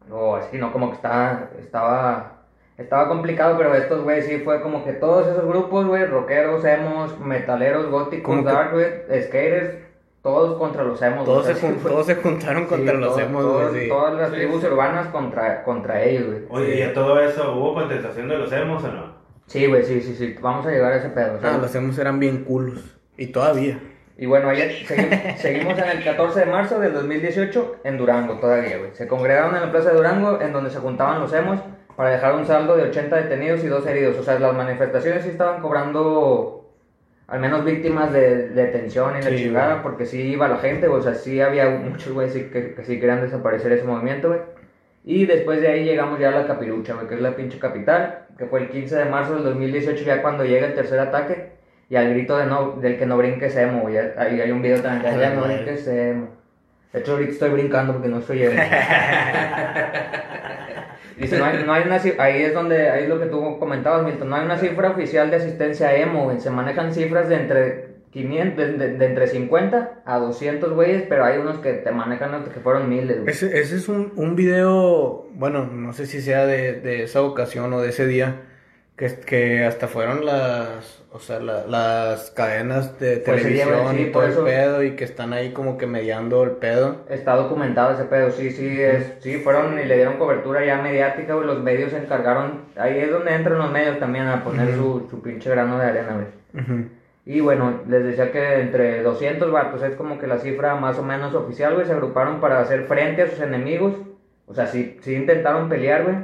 [0.10, 0.72] o así, ¿no?
[0.74, 2.32] Como que estaba, estaba,
[2.78, 7.20] estaba complicado, pero estos, güey, sí fue como que todos esos grupos, güey, rockeros, emos,
[7.20, 8.88] metaleros, góticos, dark, güey,
[9.22, 9.76] skaters,
[10.22, 13.42] todos contra los emos, Todos se, jun- todos se juntaron contra Sí, los todo- emos,
[13.44, 13.82] todo- güey.
[13.84, 13.90] sí.
[13.90, 14.68] Todas las Sí, tribus sí.
[14.68, 16.40] urbanas contra, contra ellos, güey.
[16.50, 19.22] Oye, ¿y a todo eso hubo contestación de los emos o no?
[19.48, 20.36] Sí, güey, sí, sí, sí.
[20.42, 21.34] Vamos a llegar a ese pedo.
[21.38, 21.62] Ah, ¿sabes?
[21.62, 22.98] los emos eran bien culos.
[23.18, 23.80] Y todavía.
[24.18, 28.78] Y bueno, ayer segui- seguimos en el 14 de marzo del 2018 en Durango todavía,
[28.78, 28.92] güey.
[28.94, 31.60] Se congregaron en la plaza de Durango en donde se juntaban los emos
[31.96, 34.18] para dejar un saldo de 80 detenidos y dos heridos.
[34.18, 36.61] O sea, las manifestaciones sí estaban cobrando
[37.32, 39.84] al menos víctimas de, de detención y la Sí, chingada, güey.
[39.84, 43.22] porque sí iba la gente, o sea, sí había muchos güeyes que, que sí querían
[43.22, 44.42] desaparecer ese movimiento, güey.
[45.04, 48.26] Y después de ahí llegamos ya a la Capirucha, güey, que es la pinche capital,
[48.38, 51.54] que fue el 15 de marzo del 2018, ya cuando llega el tercer ataque,
[51.90, 53.98] y al grito de no, del que no brinques emo, güey.
[53.98, 55.56] Ahí hay un video también "Ya no madre.
[55.64, 56.28] brinques emo.
[56.94, 58.60] De hecho, ahorita estoy brincando porque no estoy emo.
[61.18, 64.04] Dice, no hay, no hay una ahí es donde, ahí es lo que tú comentabas,
[64.04, 66.34] Milton, no hay una cifra oficial de asistencia emo.
[66.40, 71.60] Se manejan cifras de entre 500, de, entre 50 a 200 güeyes, pero hay unos
[71.60, 73.20] que te manejan hasta que fueron miles.
[73.28, 77.82] Ese, ese es un, un video, bueno, no sé si sea de esa ocasión o
[77.82, 78.42] de ese día,
[79.02, 84.12] que, que hasta fueron las, o sea, la- las cadenas de Pues televisión sí, y
[84.12, 86.98] todo el pedo y que están ahí como que mediando el pedo.
[87.10, 91.34] Está documentado ese pedo, sí, sí, es, sí, fueron y le dieron cobertura ya mediática,
[91.34, 95.08] güey, los medios se encargaron, ahí es donde entran los medios también a poner su,
[95.10, 96.64] su pinche grano de arena, güey.
[96.64, 96.90] Ujú.
[97.26, 101.04] Y bueno, les decía que entre 200 vatos es como que la cifra más o
[101.04, 103.94] menos oficial, güey, se agruparon para hacer frente a sus enemigos,
[104.48, 106.16] o sea, sí, sí intentaron pelear, güey.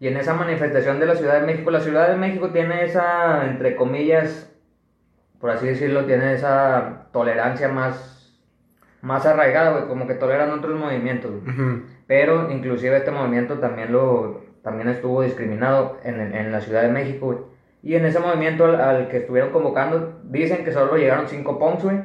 [0.00, 3.46] Y en esa manifestación de la Ciudad de México, la Ciudad de México tiene esa,
[3.46, 4.52] entre comillas,
[5.40, 8.38] por así decirlo, tiene esa tolerancia más,
[9.02, 11.54] más arraigada, güey, como que toleran otros movimientos, güey.
[11.54, 11.82] Ujú.
[12.06, 17.26] Pero inclusive este movimiento también lo también estuvo discriminado en, en- la Ciudad de México,
[17.26, 17.38] güey.
[17.82, 21.84] Y en ese movimiento al, al que estuvieron convocando, dicen que solo llegaron cinco punks,
[21.84, 21.96] güey.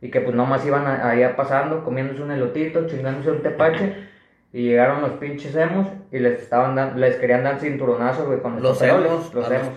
[0.00, 4.08] Y que pues nomás iban allá pasando, comiéndose un elotito, chingándose un tepache.
[4.54, 8.62] Y llegaron los pinches emos y les estaban dan- les querían dar cinturonazos, güey, con
[8.62, 9.68] Los emos los emos.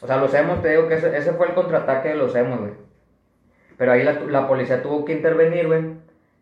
[0.00, 2.58] O sea, los hemos, te digo que ese, ese fue el contraataque de los hemos,
[2.58, 2.72] güey.
[3.76, 5.82] Pero ahí la, la policía tuvo que intervenir, güey.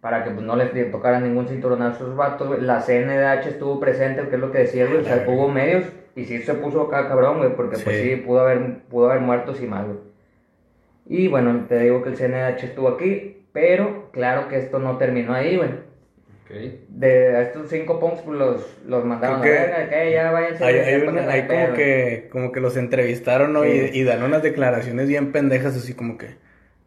[0.01, 2.61] para que pues, no les tocara ningún cinturonazo a esos vatos, güey.
[2.63, 4.99] La CNDH estuvo presente, que es lo que decía, güey.
[5.01, 8.11] O sea, hubo medios y sí se puso acá cabrón, güey, porque pues Sí.
[8.11, 9.99] sí, pudo haber, pudo haber muertos y más, güey.
[11.07, 15.35] Y bueno, te digo que el CNDH estuvo aquí, pero claro que esto no terminó
[15.35, 15.90] ahí, güey.
[16.89, 20.31] De a estos cinco punks pues, los, los mandaron Creo a que ver, que ya
[20.33, 20.65] váyanse.
[20.65, 21.75] Hay, una- que como pedo.
[21.75, 23.63] que como que los entrevistaron ¿no?
[23.63, 23.91] Sí.
[23.93, 26.37] y, y dan unas declaraciones bien pendejas así como que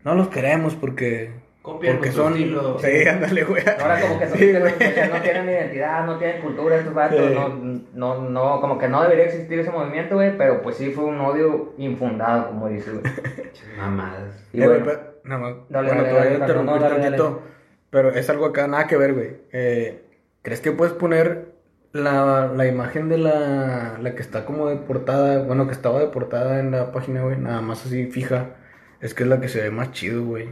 [0.03, 2.77] no los queremos porque Copian porque son estilo.
[2.79, 6.75] sí ándale güey Ahora como que, son- Sí, que no, tienen identidad, no tienen cultura
[6.75, 7.33] estos vatos, Sí.
[7.33, 7.49] no,
[7.93, 11.21] no, no, como que no debería existir ese movimiento, güey, pero pues sí fue un
[11.21, 13.03] odio infundado, como dice, güey.
[13.77, 14.45] Mamadas.
[14.51, 16.39] Y Eh, güey, bueno, pero- nada más, Dale, bueno, dale, te voy a dale,
[16.79, 17.52] dale, tantito, dale.
[17.93, 19.37] Pero es algo acá, nada que ver, güey.
[19.51, 20.03] Eh,
[20.41, 21.53] ¿Crees que puedes poner
[21.93, 26.07] la, la imagen de la, la que está como de portada, bueno, que estaba de
[26.07, 28.55] portada en la página, güey, nada más así fija?
[28.99, 30.49] Es que es la que se ve más chido, güey.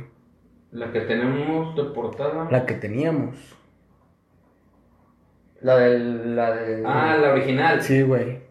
[0.71, 2.47] La que tenemos de portada.
[2.51, 3.35] La que teníamos.
[5.61, 6.83] la del, la de...
[6.85, 7.81] Ah, la original.
[7.81, 8.41] Sí, güey.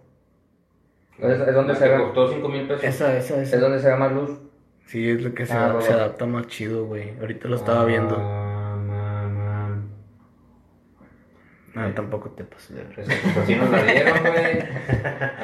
[1.19, 2.85] Es, es donde La se que ve, costó 5 mil pesos.
[2.85, 3.57] Esa, esa, esa.
[3.57, 4.31] es donde se ve más luz.
[4.87, 7.19] Sí, es lo que se, Ah, se adapta más chido, güey.
[7.21, 8.17] Ahorita lo estaba viendo.
[8.17, 8.40] Ah, mamá.
[11.75, 14.59] No, tampoco te pases de Pues, pues así nos la dieron, güey.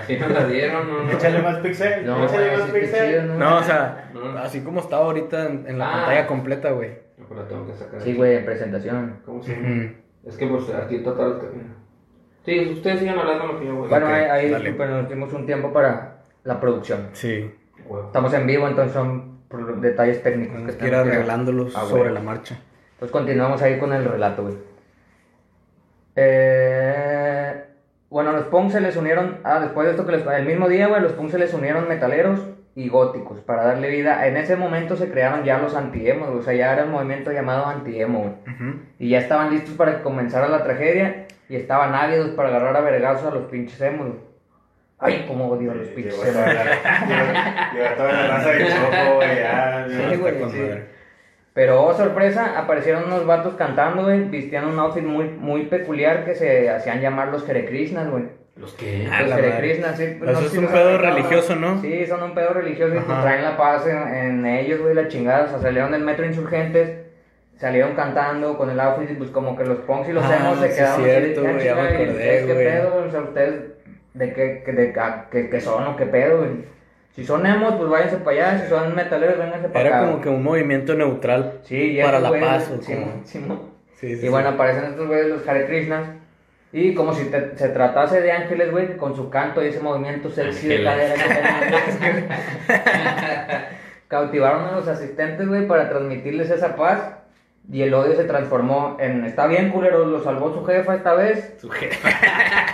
[0.00, 1.10] Así nos la dieron, no, no.
[1.12, 2.04] Échale más pixel.
[2.06, 3.08] No, échale más pixel.
[3.10, 3.38] chido, ¿no?
[3.38, 4.38] No, o sea, No.
[4.38, 5.92] así como estaba ahorita en, en la Ah.
[5.98, 6.90] pantalla completa, güey.
[7.28, 8.00] Pero la tengo que sacar.
[8.00, 9.20] Sí, güey, en presentación.
[9.24, 9.92] ¿Cómo se llama?
[10.26, 11.40] Es que pues aquí total.
[12.44, 13.88] Sí, ustedes sigan hablando lo que yo voy.
[13.88, 17.08] Bueno, Ok, ahí, ahí pues, nos dimos un tiempo para la producción.
[17.12, 17.50] Sí.
[17.86, 18.06] Huevo.
[18.06, 22.56] Estamos en vivo, entonces son por detalles técnicos que ir arreglándolos Ah, sobre la marcha.
[22.98, 24.54] Pues continuamos ahí con el relato, güey.
[26.16, 27.62] Eh,
[28.10, 29.38] bueno, los punks se les unieron.
[29.44, 30.26] Ah, después de esto que les.
[30.26, 32.40] El mismo día, güey, los punks se les unieron metaleros
[32.74, 34.26] y góticos para darle vida.
[34.26, 37.66] En ese momento se crearon ya los anti-emos, o sea, ya era el movimiento llamado
[37.66, 38.74] anti-emo, güey.
[38.98, 42.80] Y ya estaban listos para que comenzara la tragedia y estaban ávidos para agarrar a
[42.80, 44.20] vergazos a los pinches emos, güey.
[44.98, 46.46] Ay, cómo odio a los pinches emos.
[46.46, 49.36] llegó toda la raza de choco, güey.
[49.36, 50.70] Ya, Sí, güey, sí.
[51.56, 56.34] Pero, oh, sorpresa, aparecieron unos vatos cantando, güey, vistían un outfit muy, muy peculiar que
[56.34, 58.24] se hacían llamar los Hare Krishnas, güey.
[58.56, 59.08] ¿Los qué?
[59.10, 59.60] Ah, Los la Hare madre.
[59.62, 60.16] Krishnas, sí.
[60.18, 61.80] pues, Eso sé es si un pedo religioso, ¿no?
[61.80, 65.08] Sí, son un pedo religioso y pues traen la paz en, en ellos, güey, la
[65.08, 65.44] chingada.
[65.46, 66.90] O sea, salieron del metro insurgentes,
[67.56, 70.60] salieron cantando con el outfit y pues como que los punks y los Ah, emos
[70.60, 73.04] se sí, quedaron cierto, "Ah, güey, ya me chinga, ¿y acordé, ustedes ¿Qué pedo, güey?
[73.06, 73.54] O sea, ustedes,
[74.12, 76.75] ¿de qué, de, a- qué, qué son o qué pedo, güey?
[77.16, 78.62] Si son emos, pues váyanse para allá.
[78.62, 79.98] Si son metaleros, vénganse para acá.
[79.98, 82.70] Era como que un movimiento neutral Sí, para la güeyes, paz.
[82.70, 84.28] o sí, como- sí, mo- Sí, sí, y sí.
[84.28, 86.08] bueno, aparecen estos güeyes, los Hare Krishnas.
[86.72, 90.28] Y como si te- se tratase de ángeles, güey, con su canto y ese movimiento
[90.28, 91.96] sexy de cadera Ángeles.
[91.96, 92.28] que tenían.
[94.08, 97.00] Cautivaron a los asistentes, güey, para transmitirles esa paz.
[97.68, 101.54] Y el odio se transformó en, está bien, culero, lo salvó su jefa esta vez.
[101.60, 102.08] Su jefa.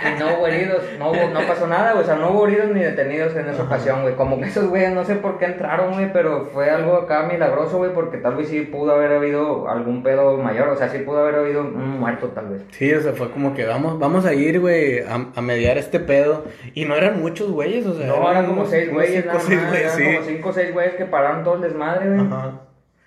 [0.03, 2.03] Y no hubo heridos, no, hubo- no pasó nada, güey.
[2.03, 4.15] O sea, no hubo heridos ni detenidos en esa ocasión, güey.
[4.15, 7.77] Como que esos güeyes no sé por qué entraron, güey, pero fue algo acá milagroso,
[7.77, 10.67] güey, porque tal vez sí pudo haber habido algún pedo mayor.
[10.69, 12.65] O sea, sí pudo haber habido un muerto, tal vez.
[12.71, 15.99] Sí, o sea, fue como que vamos, vamos a ir, güey, a, a mediar este
[16.01, 16.43] pedo.
[16.73, 18.07] Y no eran muchos güeyes, o sea.
[18.07, 19.69] No, eran como unos- seis güeyes, cinco, nada seis más.
[19.69, 20.15] güeyes, Eran sí.
[20.15, 22.27] como cinco o seis güeyes que pararon todo el desmadre, güey.
[22.27, 22.51] Ajá.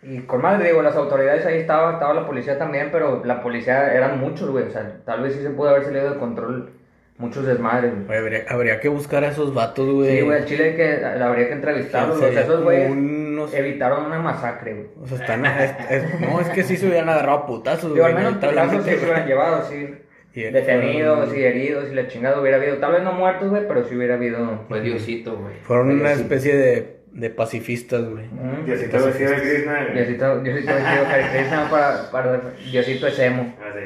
[0.08, 3.92] Y con madre, digo, las autoridades ahí estaba, estaba la policía también, pero la policía
[3.92, 4.64] eran muchos, güey.
[4.66, 6.70] O sea, tal vez sí se pudo haber salido de control
[7.18, 8.18] muchos desmadres, güey.
[8.18, 10.18] Habría, habría que buscar a esos vatos, güey.
[10.18, 12.18] Sí, güey, al chile que habría que entrevistarlos.
[12.18, 14.86] O sea, esos güeyes unos- evitaron una masacre, güey.
[15.02, 15.44] O sea, están.
[15.46, 18.02] es- es- no, es que sí se hubieran agarrado a putazos, güey.
[18.04, 19.94] al menos putazos sí se hubieran llevado, sí.
[20.34, 22.76] Y el- Detenidos y heridos y la chingada hubiera habido.
[22.76, 24.60] Tal vez no muertos, güey, pero sí hubiera habido.
[24.68, 25.54] Fue Diosito, güey.
[25.62, 26.20] Fueron una Sí.
[26.20, 28.26] especie de, de pacifistas, güey.
[28.26, 28.64] Mm.
[28.66, 29.82] Diosito vestido de Krishna.
[29.84, 29.94] güey.
[29.94, 33.54] Diosito, Diosito vestido Hare Krishna para, para Diosito es emo.
[33.60, 33.80] Así.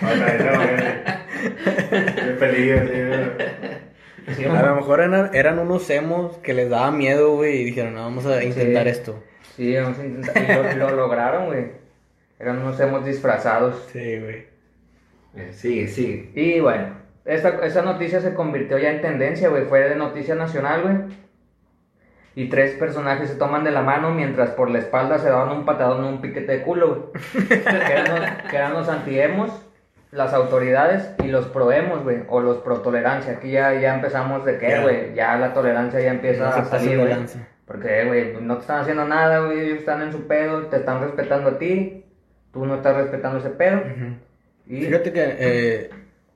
[0.00, 0.18] Güey.
[2.38, 3.24] Peligro, sí, güey.
[4.36, 7.94] Sí, A lo mejor eran, eran unos emos que les daba miedo, güey, y dijeron,
[7.94, 8.90] no, vamos a intentar Sí.
[8.90, 9.24] esto.
[9.56, 10.72] Sí, vamos a intentar.
[10.74, 11.68] Y lo, lo lograron, güey.
[12.38, 13.88] Eran unos emos disfrazados.
[13.92, 14.46] Sí, güey.
[15.34, 16.30] Eh, Sigue, sigue.
[16.34, 19.64] Y bueno, esta, esta noticia se convirtió ya en tendencia, güey.
[19.64, 20.96] Fue de noticia nacional, güey.
[22.38, 25.64] Y tres personajes se toman de la mano mientras por la espalda se daban un
[25.64, 27.48] patadón en un piquete de culo, güey.
[27.48, 29.50] que, eran los, los antiemos,
[30.12, 32.18] las autoridades y los proemos, güey.
[32.28, 33.32] O los pro tolerancia.
[33.32, 34.82] Aquí ya, ya empezamos de Ya.
[34.82, 35.14] güey.
[35.14, 37.12] Ya la tolerancia ya empieza a salir, güey.
[37.66, 39.58] Porque, güey, pues, no te están haciendo nada, güey.
[39.58, 42.04] Ellos están en su pedo, te están respetando a ti.
[42.52, 43.78] Tú no estás respetando ese pedo.
[43.78, 44.14] Ujú.
[44.68, 45.90] Y Fíjate que eh,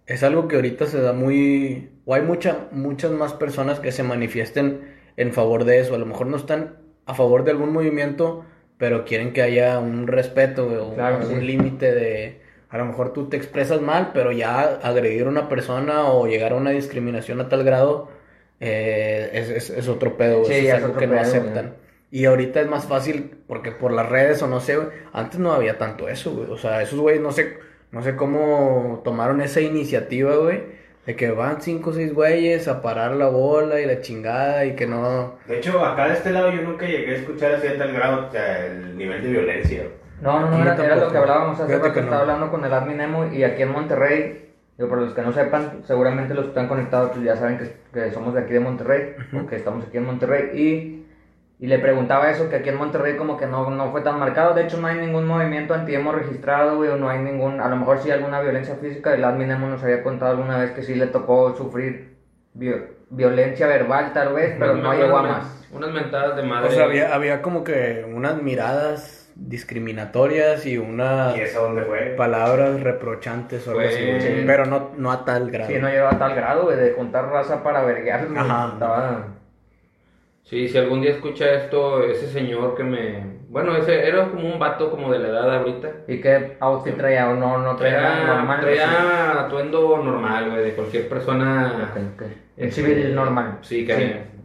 [0.07, 1.93] es algo que ahorita se da muy...
[2.07, 5.95] O hay mucha, muchas más personas que se manifiesten en favor de eso.
[5.95, 8.45] A lo mejor no están a favor de algún movimiento,
[8.79, 11.47] pero quieren que haya un respeto, güey, o Claro, un sí.
[11.47, 12.41] límite de...
[12.71, 16.53] A lo mejor tú te expresas mal, pero ya agredir a una persona o llegar
[16.53, 18.09] a una discriminación a tal grado
[18.61, 21.67] eh, es, es- es otro pedo, Sí, es algo que no aceptan.
[21.67, 21.83] güey.
[22.11, 24.79] Y ahorita es más fácil porque por las redes o no sé,
[25.13, 26.51] antes no había tanto eso, güey.
[26.51, 27.57] O sea, esos güeyes no sé,
[27.91, 30.63] no sé cómo tomaron esa iniciativa, güey,
[31.07, 34.77] de que van cinco o seis güeyes a parar la bola y la chingada y
[34.77, 35.35] que no...
[35.47, 38.29] De hecho, acá de este lado yo nunca llegué a escuchar así a tal grado,
[38.29, 39.83] o sea, el nivel de violencia.
[40.21, 42.05] No, no, no, era, era lo que hablábamos hace rato, que no.
[42.05, 45.33] estaba hablando con el admin Emo y aquí en Monterrey, digo, para los que no
[45.33, 48.61] sepan, seguramente los que están conectados pues ya saben que, que somos de aquí de
[48.61, 51.02] Monterrey, o que estamos aquí en Monterrey, y,
[51.63, 54.53] y le preguntaba eso, que aquí en Monterrey como que no, no fue tan marcado,
[54.53, 57.77] de hecho no hay ningún movimiento anti-emo registrado, güey, o no hay ningún, a lo
[57.77, 60.97] mejor sí alguna violencia física, el admin Emo nos había contado alguna vez que sí
[60.97, 62.17] le tocó sufrir
[62.55, 62.75] vi-
[63.11, 65.69] violencia verbal tal vez, pero no llegó a más.
[65.73, 66.69] Unas mentadas de madre.
[66.69, 72.15] O sea, había, había como que unas miradas discriminatorias y unas ¿Y eso dónde fue?
[72.17, 75.71] palabras reprochantes o algo así, pero no, no a tal grado.
[75.71, 78.71] Sí, no llegó a tal grado, güey, de juntar raza para verguear, Ajá.
[78.75, 79.27] estaba...
[80.45, 83.41] Sí, si algún día escucha esto, ese señor que me...
[83.49, 85.91] Bueno, ese era como un vato como de la edad ahorita.
[86.09, 87.31] ¿Y qué outfit traía?
[87.31, 88.61] ¿O no, no traía, Traía, normal?
[88.61, 91.91] traía atuendo normal, güey, de cualquier persona.
[91.91, 92.23] Ok, ok.
[92.23, 93.59] Un Este, civil normal.
[93.63, 93.95] sí, que-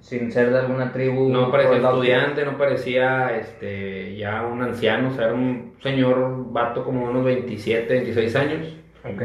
[0.02, 1.30] Sin, sin ser de alguna tribu.
[1.30, 6.52] No parecía el estudiante, no parecía este, ya un anciano, o sea, era un señor
[6.52, 8.76] vato como unos 27, 26 años.
[9.04, 9.22] Ok.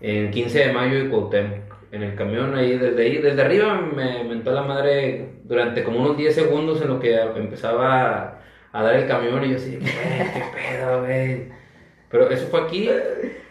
[0.00, 1.67] En 15 de mayo de Cuauhtémoc.
[1.90, 6.16] En el camión ahí, desde ahí, desde arriba me mentó la madre durante como unos
[6.18, 8.38] 10 segundos en lo que empezaba a,
[8.72, 11.48] a dar el camión y yo así, "Güey, qué pedo, güey.
[12.10, 12.90] Pero eso fue aquí.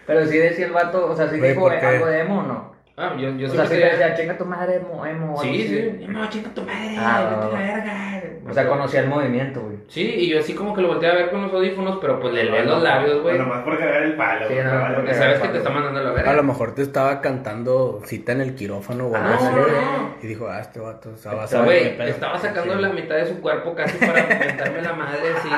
[0.06, 2.76] Pero sí decía el vato, o sea, sí dijo algo de emo o no.
[2.95, 5.41] Ah, yo, yo o sea, sí siempre decía, chinga tu madre, emo, emo.
[5.41, 6.00] Sí.
[6.08, 8.23] No, chinga tu madre, Ah, vete la verga.
[8.49, 9.77] O sea, conocía el movimiento, güey.
[9.88, 12.33] Sí, y yo así como que lo volteé a ver con los audífonos, pero pues
[12.33, 13.36] le leí los labios, güey.
[13.38, 14.47] Bueno, más por cagar el palo.
[14.47, 16.31] Sí, güey, no, porque- sabes que te está mandando a la verga.
[16.31, 20.25] A lo mejor te estaba cantando cita en el quirófano o algo Ah, así.
[20.25, 22.07] Y dijo, ah, este vato, o sea, va a güey, pedo.
[22.07, 22.81] estaba sacando Sí.
[22.81, 25.49] la mitad de su cuerpo casi para inventarme la madre, así.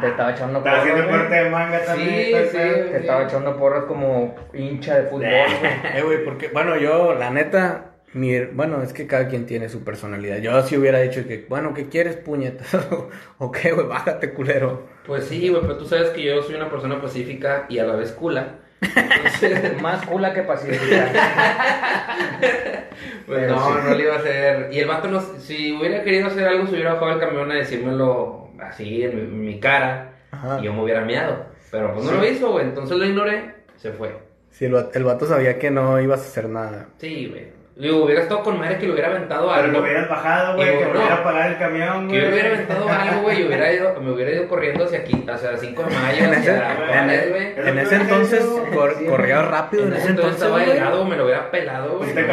[0.00, 2.08] Te estaba echando Estaba porras, haciendo corte de manga también.
[2.10, 2.58] Sí, sí.
[2.58, 5.68] Te estaba echando porras como hincha de fútbol, güey.
[5.94, 9.84] Eh, güey, porque, bueno, yo, la neta, mi, bueno, es que cada quien tiene su
[9.84, 10.38] personalidad.
[10.38, 12.74] Yo sí hubiera dicho que, bueno, ¿qué quieres, puñetas?
[13.38, 14.86] o qué, güey, bájate, culero.
[15.06, 17.96] Pues sí, güey, pero tú sabes que yo soy una persona pacífica y a la
[17.96, 18.60] vez cula.
[18.80, 21.12] Entonces, Más cula que pacífica.
[23.26, 23.74] pues no, sí.
[23.84, 24.68] no le iba a hacer.
[24.72, 27.56] Y el vato, no, si hubiera querido hacer algo, se hubiera bajado el camión a
[27.56, 30.58] decírmelo así en mi, en mi cara Ajá.
[30.60, 31.46] y yo me hubiera miado.
[31.70, 34.16] Pero pues no lo hizo, güey, entonces lo ignoré, se fue.
[34.50, 36.88] Sí, el, el vato sabía que no ibas a hacer nada.
[36.96, 37.57] Sí, güey.
[37.78, 39.72] Digo, hubiera estado con madre que le hubiera aventado Pero algo.
[39.72, 40.90] lo hubieras bajado, güey, que no.
[40.94, 42.20] me hubiera pagado el camión, Que güey.
[42.20, 45.24] yo le hubiera aventado algo, güey, y hubiera ido, me hubiera ido corriendo hacia aquí,
[45.32, 48.96] hacia 5 de mayo, En ese- hacia en ese- lo En que ese entonces cor-
[48.98, 49.84] Sí, corría rápido.
[49.86, 52.08] En ese entonces estaba delgado, me lo hubiera pelado, güey.
[52.08, 52.32] Si te que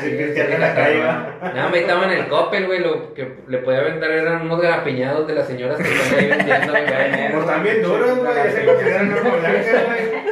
[0.00, 1.34] sí, te sí, la caiga.
[1.40, 5.28] Nada, me estaba en el copel, güey, lo que le podía aventar eran unos garapiñados
[5.28, 7.32] de las señoras que están ahí vendiendo, güey.
[7.32, 10.28] Pues también duros, güey, ya se consideran una blanca, güey.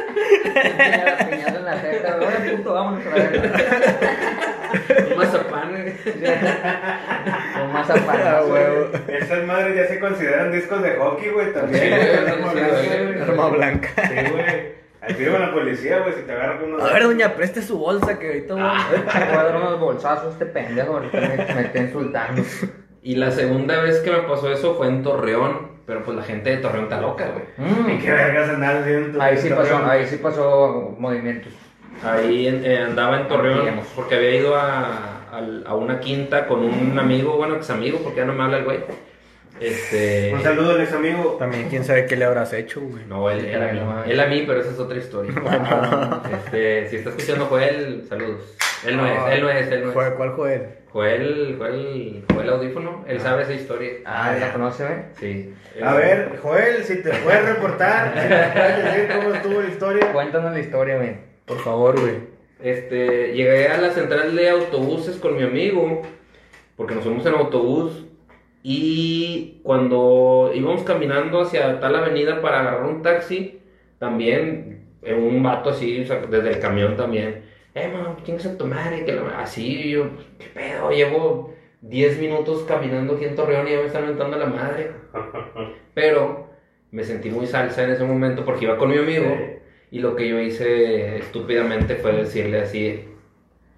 [1.67, 2.55] La jeta, güey.
[2.57, 3.51] puto, vámonos a la verga.
[5.11, 5.93] Un mazapán, güey.
[7.53, 8.89] Con más Ah, huevo.
[9.07, 11.89] Esas madres ya se consideran discos de hockey, güey, Sí, también.
[11.89, 13.21] güey, Arma sí, blanca, sí, güey.
[13.21, 13.89] Arma blanca.
[14.07, 14.77] Sí, güey.
[15.01, 16.89] Al tiro con la policía, güey, si te agarran con unos...
[16.89, 18.63] A ver, doña, preste su bolsa que ahorita voy.
[18.63, 22.41] A dar unos bolsazos este pendejo, ahorita me, me está insultando.
[23.03, 26.49] Y la segunda vez que me pasó eso fue en Torreón, pero pues la gente
[26.49, 27.45] de Torreón está loca, güey.
[27.57, 27.89] Mm.
[27.89, 29.21] ¿Y qué vergas andar haciendo?
[29.21, 29.89] Ahí sí pasó, Torreón?
[29.89, 31.53] ahí sí pasó movimientos.
[32.03, 33.87] Ahí eh, andaba en Torreón Digamos.
[33.95, 35.21] porque había ido a,
[35.65, 38.65] a una quinta con un amigo, bueno, ex amigo, porque ya no me habla el
[38.65, 38.79] güey.
[39.61, 40.33] Este.
[40.35, 41.37] Un saludo al ex amigo.
[41.39, 43.05] También, quién sabe qué le habrás hecho, güey.
[43.07, 43.79] No, él, él a mí.
[44.11, 45.31] Él a mí, pero esa es otra historia.
[46.47, 48.57] Este, si está escuchando Joel, saludos.
[48.85, 50.13] Él no es, él no es, él no Fue- es.
[50.13, 50.67] ¿Cuál fue él?
[50.91, 53.91] Joel, Joel, Joel Audífono, él sabe esa historia.
[54.05, 54.95] Ah, ¿la conoce, güey?
[55.19, 55.53] Sí.
[55.83, 60.11] A ver, Joel, si te puedes reportar, si nos puedes decir cómo estuvo la historia.
[60.13, 61.15] Cuéntanos la historia, güey.
[61.45, 62.15] Por favor, güey.
[62.63, 66.01] Este, llegué a la central de autobuses con mi amigo,
[66.75, 68.05] porque nos fuimos en autobús,
[68.63, 73.61] y cuando íbamos caminando hacia tal avenida para agarrar un taxi,
[73.99, 77.45] también eh, un vato así, o sea, desde el camión también,
[77.83, 79.05] eh, man, ¿quién es tu madre?
[79.05, 80.09] Que la- Así, yo,
[80.39, 80.91] ¿qué pedo?
[80.91, 84.91] Llevo 10 minutos caminando aquí en Torreón y ya me están aventando la madre.
[85.93, 86.47] Pero
[86.91, 89.25] me sentí muy salsa en ese momento porque iba con mi amigo.
[89.91, 93.05] Y lo que yo hice estúpidamente fue decirle así,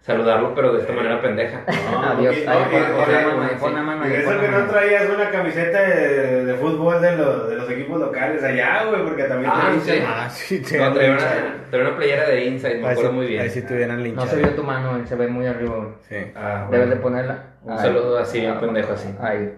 [0.02, 1.62] saludarlo, pero de esta manera pendeja.
[1.68, 2.36] Adiós.
[2.46, 3.56] no, pon- y- pon la y- mano ahí, sí.
[3.60, 7.16] pon la mano Y ahí, eso que no traías una camiseta de, de fútbol de,
[7.18, 10.04] los- de los equipos locales allá, güey, porque también Ah, te sí.
[10.06, 11.32] Ah, sí, te No, traía linchado.
[11.40, 13.42] una, traía una playera de Inside, me Ahí acuerdo sí- muy bien.
[13.42, 14.28] Ahí sí te hubieran No linchado.
[14.28, 15.90] se vio tu mano, güey, se ve muy arriba, güey.
[16.08, 16.16] Sí.
[16.36, 16.72] Ah, bueno.
[16.72, 17.44] Debes de ponerla.
[17.64, 17.80] Un Ahí.
[17.80, 19.10] saludo así, bien pendejo así.
[19.20, 19.54] Ahí.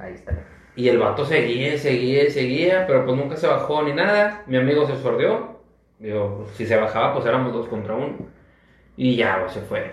[0.00, 0.32] Ahí está.
[0.76, 4.42] Y el vato seguía, seguía, seguía, pero pues nunca se bajó ni nada.
[4.46, 5.60] Mi amigo se sordeó.
[6.00, 8.16] Digo, si se bajaba, pues éramos dos contra uno.
[8.96, 9.92] Y ya, pues, se fue.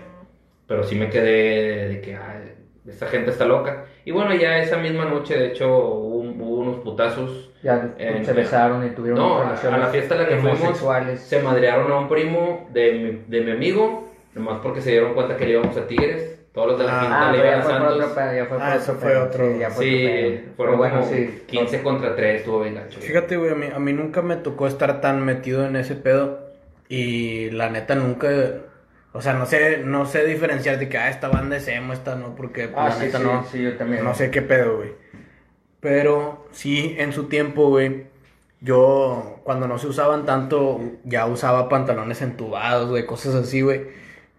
[0.66, 2.52] Pero sí me quedé de que, ay,
[2.88, 3.84] esta gente está loca.
[4.04, 7.50] Y bueno, ya esa misma noche, de hecho, hubo, hubo unos putazos.
[7.62, 10.36] Ya En- se besaron y tuvieron No, a- relaciones a la fiesta a la que
[10.36, 11.20] fuimos.
[11.20, 15.36] Se madrearon a un primo de mi, de mi amigo, nomás porque se dieron cuenta
[15.36, 16.38] que le íbamos a Tigres.
[16.52, 17.94] Todos los de la Ah, quinta Ah, le iban a Santos.
[17.94, 19.52] otro ya fue Ah, eso fue otro.
[19.52, 21.42] Sí, ya fue Sí, fueron bueno, como sí.
[21.46, 23.00] 15 contra 3, estuvo bien gacho.
[23.00, 26.40] Fíjate, güey, a mí, a mí nunca me tocó estar tan metido en ese pedo.
[26.90, 28.28] Y la neta nunca.
[29.14, 32.14] O sea, no sé, no sé diferenciar de que, ah, esta banda es emo, esta
[32.16, 33.44] no, porque pues, Ah, la sí, neta sí, no.
[33.44, 34.04] sí, yo también.
[34.04, 34.92] No sé qué pedo, güey.
[35.80, 38.06] Pero sí, en su tiempo, güey,
[38.60, 43.82] yo cuando no se usaban tanto, ya usaba pantalones entubados, güey, cosas así, güey.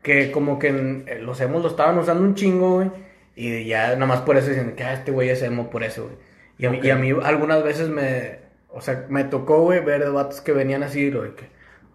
[0.01, 0.69] Que como que
[1.07, 2.91] eh, los emos lo estaban usando un chingo, güey.
[3.35, 6.03] Y ya nada más por eso dicen que ah, este güey es emo por eso,
[6.05, 6.15] güey.
[6.57, 10.09] Y, a mí- y a mí algunas veces me, o sea, me tocó, güey, ver
[10.11, 11.45] vatos que venían así, de que,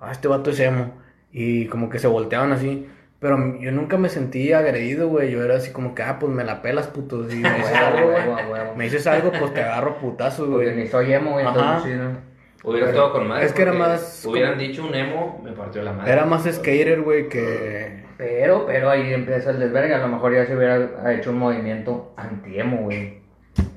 [0.01, 0.93] ah, este vato es emo.
[1.33, 2.87] Y como que se volteaban así.
[3.21, 5.31] Pero yo nunca me sentí agredido, güey.
[5.33, 7.29] Yo era así como que, ah, pues me la pelas, puto.
[7.29, 8.23] Si me dices algo, güey.
[8.77, 10.77] Me dices algo, pues te agarro putazos, Porque güey.
[10.77, 11.45] ni soy emo, güey.
[12.65, 13.47] Hubiera estado con madre.
[13.47, 16.13] Es que era más Hubieran como- dicho un emo, me partió la madre.
[16.13, 18.05] Era más skater, güey, que...
[18.19, 19.95] Pero, pero ahí empieza el desvergue.
[19.95, 23.19] A lo mejor ya se hubiera hecho un movimiento anti-emo, güey.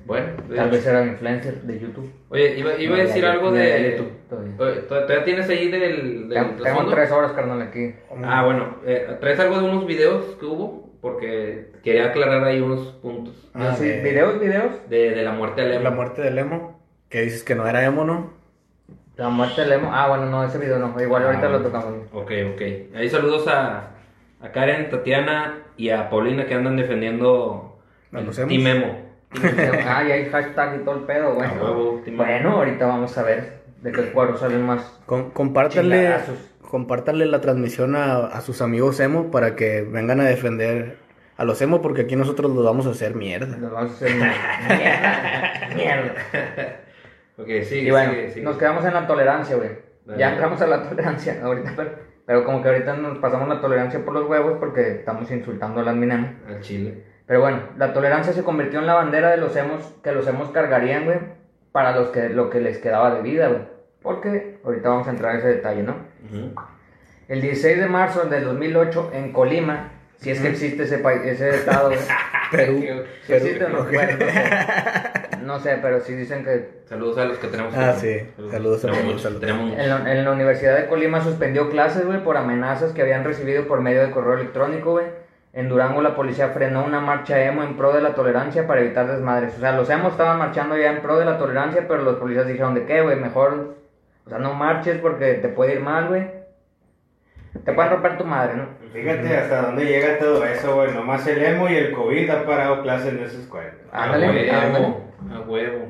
[0.06, 2.12] Bueno, Tal vez era influencer de YouTube.
[2.30, 3.92] Oye, iba, iba a decir ya- algo ya- ya de.
[3.92, 4.54] YouTube, todavía.
[4.60, 6.28] Oye, ¿tod- ¿Todavía tienes ahí del.
[6.30, 7.94] del Tengo, tres horas, carnal, aquí.
[8.24, 10.90] Ah, bueno, eh, ¿traes algo de unos videos que hubo?
[11.02, 13.50] Porque quería aclarar ahí unos puntos.
[13.54, 14.90] Ah, sí, de- videos, videos.
[14.90, 15.84] De, de la muerte emo.
[15.84, 18.34] La muerte del emo, que dices que no era emo, ¿no?
[19.16, 19.90] La muerte del emo.
[19.94, 21.00] Ah, bueno, no, ese video no.
[21.02, 21.94] Igual Ah, ahorita lo tocamos.
[22.14, 22.62] Ok, ok.
[22.96, 23.92] Ahí saludos a,
[24.42, 27.80] a Karen, Tatiana y a Paulina que andan defendiendo
[28.14, 28.30] A el.
[28.30, 29.11] Team Emo.
[29.88, 31.50] Ah, y hay hashtag y todo el pedo, güey.
[31.50, 32.02] Emo.
[32.18, 35.00] Bueno, ahorita vamos a ver de qué cuadros salen más.
[35.06, 36.16] Con- compártanle,
[36.70, 40.98] compártanle la transmisión a, a sus amigos emo para que vengan a defender
[41.38, 43.58] a los emo porque aquí nosotros los vamos a hacer mierda.
[43.58, 45.76] Nos vamos a hacer mierda.
[45.76, 46.14] mierda.
[47.38, 48.46] Ok, sí, Y bueno, sigue, sigue.
[48.46, 49.70] nos quedamos en la tolerancia, güey.
[50.16, 51.92] Ya entramos a la tolerancia ahorita, pero,
[52.26, 55.84] pero como que ahorita nos pasamos la tolerancia por los huevos porque estamos insultando a
[55.84, 56.34] las minemas.
[56.48, 57.04] Al chile.
[57.32, 60.50] Pero bueno, la tolerancia se convirtió en la bandera de los hemos, que los hemos
[60.50, 61.18] cargarían, güey,
[61.72, 63.62] para los que, lo que les quedaba de vida, güey.
[64.02, 65.96] Porque ahorita vamos a entrar en ese detalle, ¿no?
[66.30, 66.54] Ujú.
[67.30, 71.52] El 16 de marzo del 2008 en Colima, si es que existe ese, país, ese
[71.52, 72.00] estado, güey.
[72.52, 72.84] Perú.
[73.26, 74.44] Si existe o no, bueno, no sé.
[75.42, 77.74] No sé, pero sí dicen que Saludos a los que tenemos.
[77.78, 78.18] Ah, sí.
[78.52, 79.40] Saludos a muchos, saludos.
[79.40, 79.72] tenemos.
[79.72, 83.68] En la, en la Universidad de Colima suspendió clases, güey, por amenazas que habían recibido
[83.68, 85.06] por medio de correo electrónico, güey.
[85.54, 89.08] En Durango la policía frenó una marcha emo en pro de la tolerancia para evitar
[89.08, 89.58] desmadres.
[89.58, 92.48] O sea, los emos estaban marchando ya en pro de la tolerancia, pero los policías
[92.48, 93.76] dijeron de qué, güey, mejor,
[94.26, 96.26] o sea, no marches porque te puede ir mal, güey.
[97.66, 98.68] Te pueden romper tu madre, ¿no?
[98.94, 100.94] Fíjate hasta dónde llega todo eso, güey.
[100.94, 103.74] Nomás el emo y el COVID ha parado clases en esa escuela.
[103.92, 104.86] A Ándale, ándale.
[104.86, 105.12] huevo.
[105.36, 105.86] A huevo.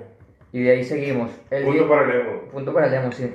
[0.52, 1.30] Y de ahí seguimos.
[1.52, 2.42] El Punto para el emo.
[2.52, 3.32] Punto para el emo, sí.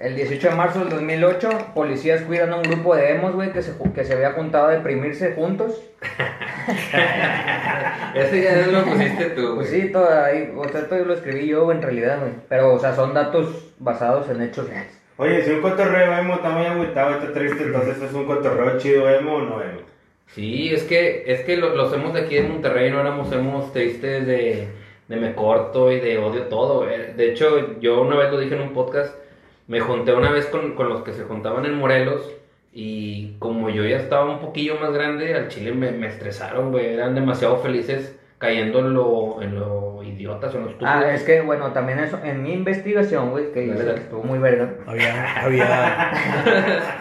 [0.00, 3.62] El 18 de marzo del 2008, policías cuidan a un grupo de emos, güey, que
[3.62, 5.82] se, que se había juntado a deprimirse juntos.
[8.14, 9.54] Ese ya lo pusiste tú, güey.
[9.56, 12.32] Pues sí, todo ahí, o sea, todo lo escribí yo en realidad, güey.
[12.48, 14.96] Pero, o sea, son datos basados en hechos reales.
[15.16, 19.08] Oye, si un cotorreo emo está muy agüitado, está triste, entonces es un cotorreo chido
[19.10, 19.80] emo o no emo.
[20.28, 23.72] Sí, es que, es que lo- los hemos de aquí en Monterrey no éramos hemos
[23.72, 24.68] tristes de,
[25.08, 26.84] de me corto y de odio todo.
[26.84, 27.14] güey.
[27.14, 29.12] De hecho, yo una vez lo dije en un podcast,
[29.68, 32.34] me junté una vez con, con los que se juntaban en Morelos
[32.72, 36.86] y como yo ya estaba un poquillo más grande, al chile me, me estresaron, güey.
[36.86, 40.90] Eran demasiado felices cayendo en lo, en lo idiotas o en lo estúpido.
[40.90, 44.38] Ah, es que, bueno, también eso, en mi investigación, güey, que hice, que estuvo muy
[44.38, 44.74] verga.
[44.86, 46.12] Había, había...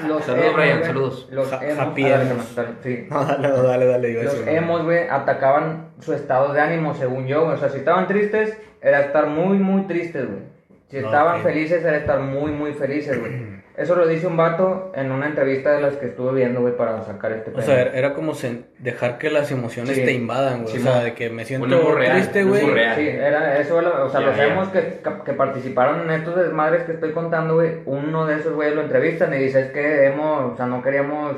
[0.08, 1.28] Los Saludos, emos, Brian, güey, saludos.
[1.32, 2.18] Los emos, happy ah,
[2.56, 3.08] dale, sí.
[3.10, 4.24] No, dale, dale, dale.
[4.24, 7.56] Los decir, emos, güey, atacaban su estado de ánimo, según yo, güey.
[7.56, 10.57] O sea, si estaban tristes, era estar muy, muy tristes, güey.
[10.90, 13.58] Si estaban felices, era estar muy, muy felices, güey.
[13.78, 17.04] Eso lo dice un vato en una entrevista de las que estuve viendo, güey, para
[17.04, 17.64] sacar este O pedo.
[17.64, 18.34] sea, era como
[18.80, 20.04] dejar que las emociones Sí.
[20.04, 20.74] te invadan, güey.
[20.74, 22.62] Sí, o sea, de que me siento triste, güey.
[22.62, 24.46] Sí, era eso, o sea, Ya, los ya.
[24.46, 28.74] emos que, que participaron en estos desmadres que estoy contando, güey, uno de esos güeyes
[28.74, 31.36] lo entrevistan y dice, es que emo, o sea, no queríamos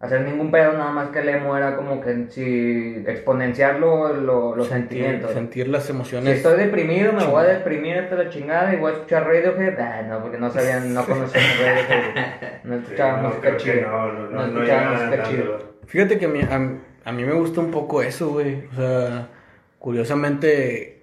[0.00, 4.56] hacer ningún pedo, nada más que el emo era como que si exponenciar lo- lo-
[4.56, 5.32] los sentir, sentimientos.
[5.32, 6.36] sentir las Si emociones.
[6.38, 9.78] estoy deprimido, me voy a deprimir hasta la chingada y voy a escuchar Radiohead.
[9.78, 12.64] Ah, no, porque no sabían, no conocían Radiohead.
[12.64, 13.82] No Sí, escuchaban no, música que chida.
[13.82, 15.30] no, no, no, no escuchaban llegaban música tanto.
[15.30, 15.58] chida.
[15.86, 18.64] Fíjate que a mí, a, a mí me gusta un poco eso, güey.
[18.72, 19.28] O sea,
[19.78, 20.99] curiosamente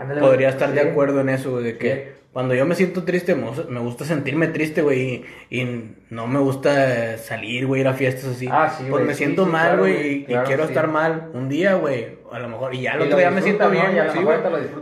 [0.00, 2.20] Ándale, podría güey, estar de acuerdo en eso, güey, de que Sí.
[2.32, 6.26] cuando yo me siento triste, me gusta, me gusta sentirme triste, güey, y, y no
[6.28, 8.48] me gusta salir, güey, ir a fiestas así.
[8.50, 10.68] Ah, sí, Pues güey, me sí, siento sí, mal, claro, güey, y, y quiero sí.
[10.72, 13.42] estar mal un día, güey, a lo mejor, y ya el Y otro día me
[13.42, 13.70] siento ¿no?
[13.70, 14.18] bien, lo sí,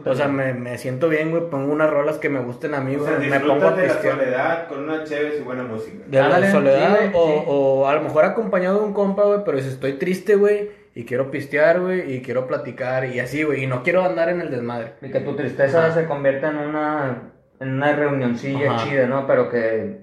[0.04, 0.32] lo O sea, ¿no?
[0.34, 3.10] me, me siento bien, güey, pongo unas rolas que me gusten a mí, O güey,
[3.10, 6.04] sea, me pongo a de la soledad con una chévere y buena música.
[6.06, 7.42] De la soledad, o, sí.
[7.46, 10.68] o a lo mejor acompañado de un compa, güey, pero si estoy triste, güey,
[11.00, 14.40] y quiero pistear, güey, y quiero platicar, y así, güey, y no quiero andar en
[14.40, 14.94] el desmadre.
[15.00, 17.30] Y que tu tristeza se convierta en una,
[17.60, 18.84] en una reunioncilla Ajá.
[18.84, 19.24] chida, ¿no?
[19.26, 20.00] Pero que,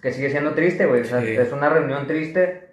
[0.00, 1.02] que sigue siendo triste, güey.
[1.02, 1.32] O sea, Sí.
[1.36, 2.70] es una reunión triste.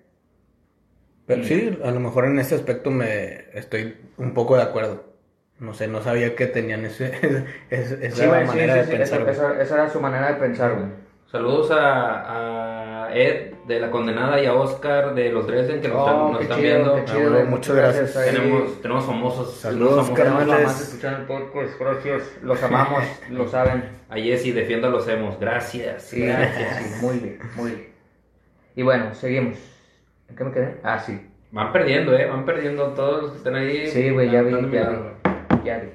[1.25, 5.13] Pero sí, a lo mejor en ese aspecto me estoy un poco de acuerdo.
[5.59, 7.11] No sé, no sabía que tenían ese,
[7.69, 9.21] esa Sí, sí, manera sí, de pensar.
[9.21, 10.87] esa, esa- esa era su manera de pensar, güey.
[11.31, 15.99] Saludos a, a Ed de la condenada y a Oscar de los Dresden que nos,
[15.99, 17.05] están, Oh, nos qué están chido, viendo.
[17.05, 18.13] chido, Ah, muchas gracias.
[18.25, 19.53] Tenemos, tenemos famosos.
[19.55, 20.99] Saludos, famosos.
[21.79, 22.37] gracias.
[22.43, 23.89] Los amamos, lo saben.
[24.09, 25.39] A Jessy, defienda a los emos.
[25.39, 26.03] Gracias.
[26.03, 27.87] Sí, gracias, muy bien, muy bien.
[28.75, 29.57] Y bueno, seguimos.
[30.29, 30.75] ¿En qué me quedé?
[30.83, 31.19] Ah, sí.
[31.51, 32.27] Van perdiendo, eh.
[32.27, 33.87] Van perdiendo todos los que están ahí.
[33.87, 34.97] Sí, güey, ya vi, ya vi,
[35.65, 35.89] ya vi.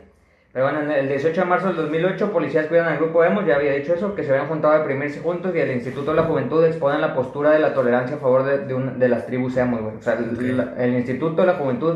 [0.53, 3.55] Pero bueno, en el 18 de marzo del 2008, policías cuidan al grupo Emos, ya
[3.57, 6.25] había dicho eso, que se habían juntado a deprimirse juntos y el Instituto de la
[6.25, 9.57] Juventud exponen la postura de la tolerancia a favor de, de, un- de las tribus
[9.57, 9.95] Emos, güey.
[9.97, 11.95] O sea, el, la- el Instituto de la Juventud,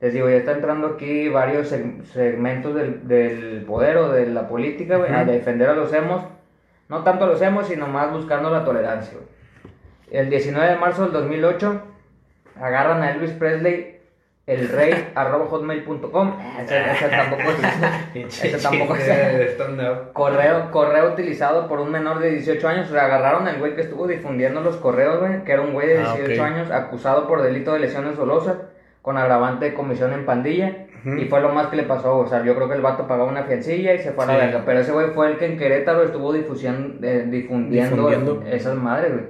[0.00, 4.48] les digo, ya está entrando aquí varios seg- segmentos del, del poder o de la
[4.48, 6.22] política, güey, a defender a los Emos.
[6.90, 9.26] No tanto a los Emos, sino más buscando la tolerancia, güey.
[10.10, 11.80] El 19 de marzo del 2008,
[12.60, 13.93] agarran a Elvis Presley,
[14.46, 16.34] el rey, arroba hotmail.com.
[16.60, 17.42] Ese, ese tampoco
[18.14, 18.42] es.
[18.44, 19.08] ese tampoco es.
[20.12, 22.88] Correo, correo utilizado por un menor de 18 años.
[22.88, 25.88] O sea, agarraron al güey que estuvo difundiendo los correos, güey, que era un güey
[25.88, 26.46] de Ah, 18 ok.
[26.46, 28.56] años, acusado por delito de lesiones dolosas,
[29.02, 30.86] con agravante de comisión en pandilla.
[31.18, 32.16] Y fue lo más que le pasó.
[32.16, 34.34] O sea, yo creo que el vato pagaba una fiancilla y se fue a la
[34.34, 34.40] Sí.
[34.40, 34.62] verga.
[34.64, 38.42] Pero ese güey fue el que en Querétaro estuvo difusión, eh, difundiendo, Difundiendo.
[38.50, 39.24] esas madres, güey.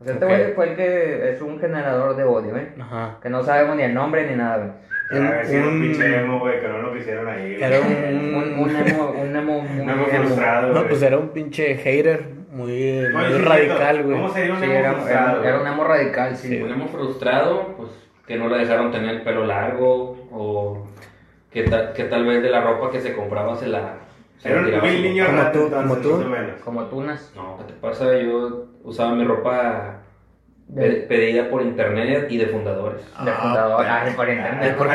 [0.00, 2.66] O sea, este güey fue el que es un generador de odio, güey.
[2.80, 3.16] Ajá.
[3.22, 4.70] Que no sabemos ni el nombre ni nada, güey.
[5.08, 7.54] Era un Un- pinche emo, güey, que no lo quisieron ahí.
[7.56, 7.62] güey.
[7.62, 7.86] Era un,
[8.36, 12.24] Un, un emo, un emo muy Un emo frustrado, No, pues era un pinche hater
[12.50, 14.32] muy, radical, ¿Cómo güey.
[14.32, 15.44] sería un Sí, emo era, frustrado?
[15.44, 16.48] era, un emo radical, sí.
[16.48, 17.90] Sí, Un emo frustrado, pues
[18.26, 20.88] que no le dejaron tener el pelo largo o
[21.52, 23.94] que, ta- que tal vez de la ropa que se compraba se la...
[24.44, 26.64] Era un niño Como rato, tú, entonces, como tú.
[26.64, 27.32] Como tunas.
[27.34, 28.16] No, ¿qué te pasa?
[28.18, 30.00] Yo usaba mi ropa
[30.74, 33.00] pe- pedida por internet y de fundadores.
[33.24, 33.84] De fundador.
[33.88, 34.76] Ah, por internet.
[34.76, 34.88] ¿Por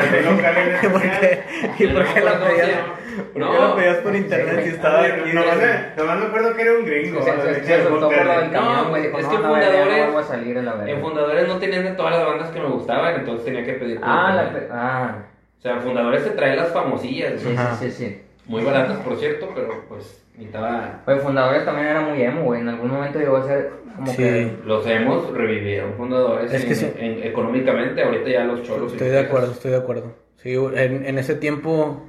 [0.82, 1.42] ¿Y por qué,
[1.78, 2.68] ¿Y por qué la No, pedías?
[3.34, 5.32] no, ¿Por qué la pedías por internet si estaba aquí?
[5.32, 7.22] Nomás me- nomás me acuerdo que era un gringo.
[7.22, 10.86] Se, güey, es no, que no, fundadores- no.
[10.86, 13.98] En fundadores no tenían de todas las bandas que me gustaban, entonces tenía que pedir
[14.00, 15.16] por Ah, la ah.
[15.58, 18.22] O sea, fundadores te trae las famosillas, sí, sí, sí.
[18.46, 21.02] Muy baratas por cierto, pero pues necesitaba...
[21.06, 22.60] Oye, fundadores también era muy emo, güey.
[22.60, 24.16] En algún momento llegó a ser como Sí.
[24.16, 24.56] que.
[24.64, 26.92] Los hemos revivieron fundadores Es en- que sí.
[26.96, 28.92] en- económicamente, ahorita ya los cholos.
[28.92, 30.12] Estoy de acuerdo, estoy de acuerdo.
[30.36, 32.02] Sí, en, en ese tiempo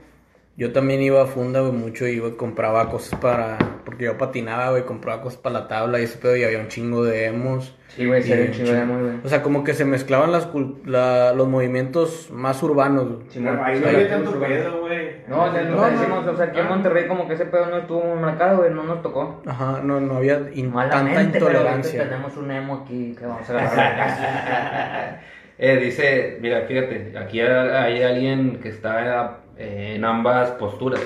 [0.55, 3.57] yo también iba a funda, güey, mucho, iba y compraba cosas para...
[3.85, 6.67] Porque yo patinaba, güey, compraba cosas para la tabla y ese pedo, y había un
[6.69, 7.75] chingo de emos.
[7.89, 8.93] Sí, güey, sería un chingo de chingo.
[8.93, 9.15] emo, güey.
[9.25, 10.47] O sea, como que se mezclaban las,
[10.85, 13.27] la- los movimientos más urbanos, güey.
[13.27, 13.59] Chingón.
[13.63, 15.02] Ahí no Sí, había sí, tanto sí, pedo, güey.
[15.27, 15.81] No, lo No, que no.
[15.89, 18.71] decimos, o sea, aquí en Monterrey como que ese pedo no estuvo muy marcado, güey,
[18.71, 19.41] no nos tocó.
[19.45, 22.03] Ajá, no, no había in- tanta Malamente, pero ahorita intolerancia.
[22.09, 25.21] tenemos un emo aquí que vamos a agarrar.
[25.57, 30.99] Eh, dice, mira, fíjate, aquí ha- hay alguien que está eh, en ambas posturas.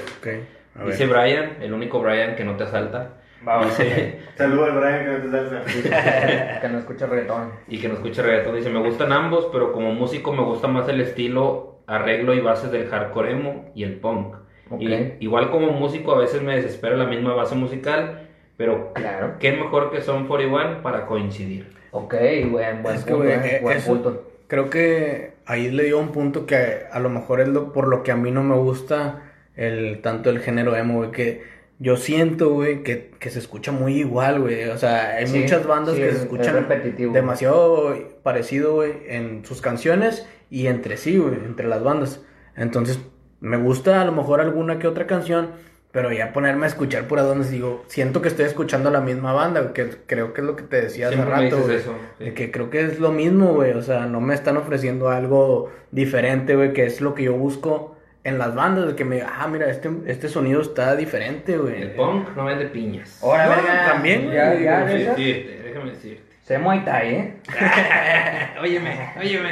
[0.85, 3.09] Dice Brian, el único Brian que no te asalta.
[3.47, 3.65] Va, va.
[3.65, 6.59] Dice, Saludos al Brian que no te salsa.
[6.61, 7.51] que no escucha reggaetón.
[7.67, 8.55] y que no escucha reggaetón.
[8.55, 12.71] Dice, me gustan ambos, pero como músico me gusta más el estilo, arreglo y bases
[12.71, 14.35] del hardcore emo y el punk.
[14.79, 18.27] Y, igual como músico a veces me desespera la misma base musical,
[18.57, 19.35] pero Claro.
[19.39, 21.71] qué mejor que son 41 para coincidir.
[21.91, 22.13] Ok,
[22.51, 24.31] buen, buen Es que, punto, güey, eh, buen eso- punto.
[24.47, 28.03] Creo que ahí le dio un punto que a lo mejor es lo, por lo
[28.03, 29.23] que a mí no me gusta
[29.55, 31.43] el tanto el género emo, que
[31.79, 34.65] yo siento, güey, que, que se escucha muy igual, güey.
[34.69, 37.13] O sea, hay Sí, muchas bandas sí, que es- se es escuchan repetitivo.
[37.13, 42.21] demasiado parecido, güey, en sus canciones y entre sí, güey, entre las bandas.
[42.55, 42.99] Entonces,
[43.39, 45.49] me gusta a lo mejor alguna que otra canción,
[45.89, 49.71] Pero ya ponerme a escuchar puras bandas, digo, siento que estoy escuchando la misma banda,
[49.73, 51.79] que creo que es lo que te decía hace Siempre rato, güey.
[51.79, 52.31] sí.
[52.33, 53.71] Que creo que es lo mismo, güey.
[53.71, 57.95] O sea, no me están ofreciendo algo diferente, güey, que es lo que yo busco
[58.27, 61.81] en las bandas, de que me diga, ah, mira, este, este sonido está diferente, güey.
[61.81, 63.23] El punk no vende piñas.
[63.23, 65.09] Ahora, No, verga, también, Ya, ya, Déjame esa.
[65.11, 66.23] decirte, déjame decirte.
[66.41, 67.33] Sé Muay Thai, ¿eh?
[68.61, 69.49] óyeme, óyeme.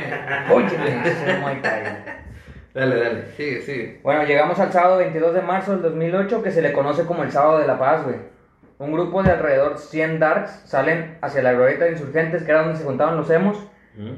[0.51, 1.84] Óyeme, sé Muay Thai.
[2.73, 3.99] Dale, dale, sigue, sigue.
[4.03, 7.32] Bueno, llegamos al sábado 22 de marzo del 2008, que se le conoce como el
[7.32, 8.17] Sábado de la Paz, güey.
[8.80, 12.78] Un grupo de alrededor 100 darks salen hacia la glorieta de insurgentes, que era donde
[12.78, 13.57] se juntaban los emos,
[13.95, 14.11] ¿Mm?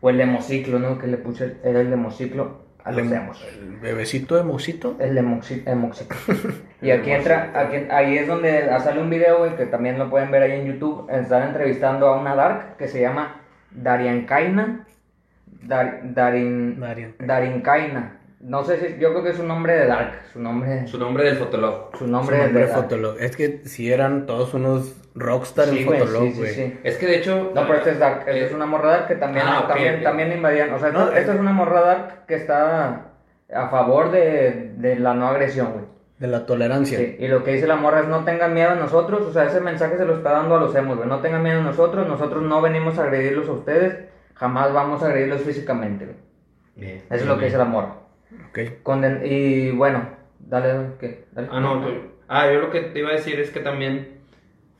[0.00, 0.96] o el hemociclo, ¿no?
[0.98, 4.96] Que le puse, era el hemociclo El, bebecito de Mosito.
[4.98, 6.16] El hemoxi- hemociclo.
[6.82, 10.32] Y aquí entra, aquí, ahí es donde sale un video, güey, que también lo pueden
[10.32, 11.08] ver ahí en YouTube.
[11.10, 14.84] Están entrevistando a una dark que se llama Dariankaina.
[15.62, 17.14] Dar, Darin, Darian.
[17.20, 18.18] Darinkaina.
[18.40, 21.22] No sé si, yo creo que es un nombre de dark, su nombre, Su nombre
[21.24, 21.96] del fotolog.
[21.96, 22.82] su nombre, Su nombre de dark.
[22.82, 23.16] Fotolog.
[23.20, 26.54] Es que si eran todos unos rockstar Sí, en güey, Fotolog, sí, sí, güey.
[26.54, 26.78] sí.
[26.84, 27.52] Es que de hecho.
[27.54, 30.32] No, pero este es Dark, eh, es una morra Dark que también, Ah, también, también
[30.32, 33.06] invadían, o sea, No, esto, esto es una morra Dark que está
[33.54, 35.84] a favor de, de la no agresión, güey.
[36.18, 36.98] De la tolerancia.
[36.98, 39.44] Sí, y lo que dice la morra es no tengan miedo a nosotros, o sea,
[39.44, 42.06] ese mensaje se lo está dando a los emos, güey, no tengan miedo a nosotros,
[42.06, 43.98] nosotros no venimos a agredirlos a ustedes,
[44.34, 46.16] jamás vamos a agredirlos físicamente, güey.
[46.76, 47.94] Bien, Eso es lo que dice la morra.
[48.48, 48.58] Ok.
[48.84, 50.08] Conden- y bueno,
[50.38, 51.24] dale, ¿qué?
[51.32, 51.48] Dale.
[51.50, 54.21] Ah, no, tú- ah, yo lo que te iba a decir es que también,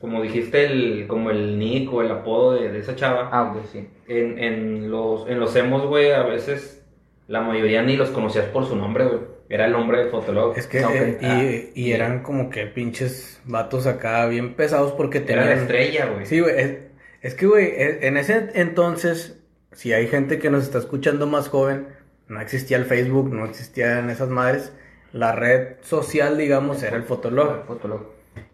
[0.03, 3.63] como dijiste, el, como el nick o el apodo de, de esa chava, Ah, güey,
[3.71, 3.87] sí.
[4.09, 6.83] en, en los, en los emos, güey, a veces
[7.29, 9.19] la mayoría ni los conocías por su nombre, güey.
[9.47, 10.57] Era el nombre del fotolog.
[10.57, 15.19] Es que, eh, y, Ah, y eran como que pinches vatos acá bien pesados porque
[15.19, 15.47] Era tenían...
[15.47, 16.25] la estrella, güey.
[16.25, 16.59] Sí, güey.
[16.59, 16.77] Es,
[17.21, 19.39] es que, güey, e- en ese entonces,
[19.71, 21.87] si hay gente que nos está escuchando más joven,
[22.27, 24.73] no existía el Facebook, no existían esas madres.
[25.13, 27.65] La red social, digamos, era el Fotolog.
[27.67, 28.01] Fotolog.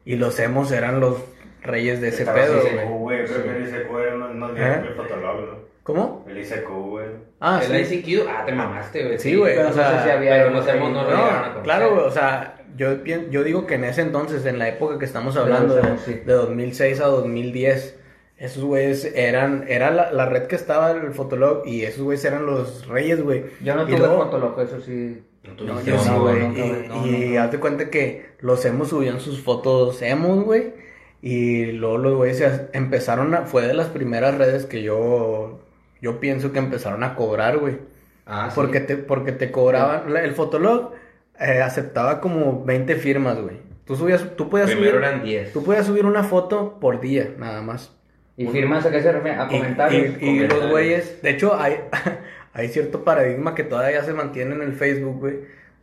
[0.06, 1.18] Y los emos eran los
[1.62, 2.76] reyes de ese Estaba pedo, el güey.
[2.86, 3.26] ICQ, güey.
[3.26, 4.80] Creo que el ICQ era más, más bien ¿Eh?
[4.84, 5.70] que el Fotolog, ¿no?
[5.84, 6.26] ¿Cómo?
[6.30, 7.06] El ICQ, güey.
[7.40, 7.96] Ah, el sí.
[8.06, 9.20] ICQ, ah, te mamaste, güey.
[9.20, 9.56] Sí, güey.
[9.56, 10.32] Pero o no sea, sé si había...
[10.32, 11.64] pero no a No, conocer.
[11.64, 15.00] claro, güey, o sea, yo, pien- yo digo que en ese entonces, en la época
[15.00, 16.14] que estamos hablando, de, sí.
[16.26, 17.98] de 2006 a 2010,
[18.38, 22.46] esos güeyes eran, era la, la red que estaba el Fotolog y esos güeyes eran
[22.46, 23.46] los reyes, güey.
[23.62, 25.24] Yo no Y tuve luego- Fotolog, eso sí.
[25.44, 26.40] No No, tuviste yo sí, no, güey.
[26.40, 27.42] no, no, y no, y no.
[27.42, 30.74] haz de cuenta que los emos subían sus fotos emos, güey.
[31.22, 33.42] Y luego los güeyes empezaron a...
[33.46, 35.60] Fue de las primeras redes que yo...
[36.02, 37.78] Yo pienso que empezaron a cobrar, güey.
[38.26, 38.56] Ah, sí.
[38.56, 40.16] Porque te, porque te cobraban.
[40.16, 40.94] El Fotolog
[41.38, 43.58] eh, aceptaba como 20 firmas, güey.
[43.86, 45.04] Tú subías, tú podías Primero subir.
[45.04, 45.52] eran 10.
[45.52, 47.94] Tú podías subir una foto por día, nada más.
[48.38, 49.38] ¿Y firmas a qué se refiere?
[49.38, 50.22] A Y- comentarios.
[50.22, 51.22] Y, los güeyes.
[51.22, 51.76] De hecho, hay,
[52.54, 55.40] hay cierto paradigma que todavía se mantiene en el Facebook, güey.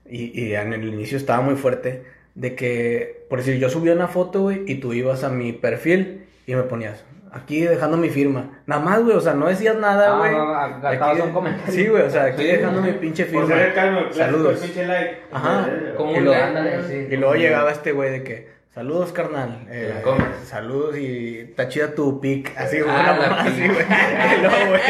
[0.09, 2.05] Y, y en el inicio estaba muy fuerte.
[2.37, 6.26] De que, por decir, yo subía una foto, güey, y tú ibas a mi perfil
[6.47, 7.05] y me ponías.
[7.32, 8.61] Aquí dejando mi firma.
[8.66, 9.16] Nada más, güey.
[9.16, 10.32] O sea, no decías nada, Ah, güey.
[10.32, 11.72] no, no, gastabas Aquí- un comentario.
[11.74, 12.03] Sí, güey.
[12.03, 12.93] O sea, aquí Sí, dejando güey.
[12.93, 13.57] mi pinche Por firma.
[13.57, 14.55] ser el calmo, Saludos.
[14.62, 15.18] el pinche like.
[15.32, 15.68] Ajá.
[15.97, 16.43] Como Y un luego,
[16.89, 17.07] sí.
[17.11, 20.26] y luego llegaba este güey de que, saludos carnal, eh, la comes.
[20.45, 23.87] saludos y está chida tu pic, así güey, Ah, una mamá así, güey.
[24.37, 24.80] Y luego, güey,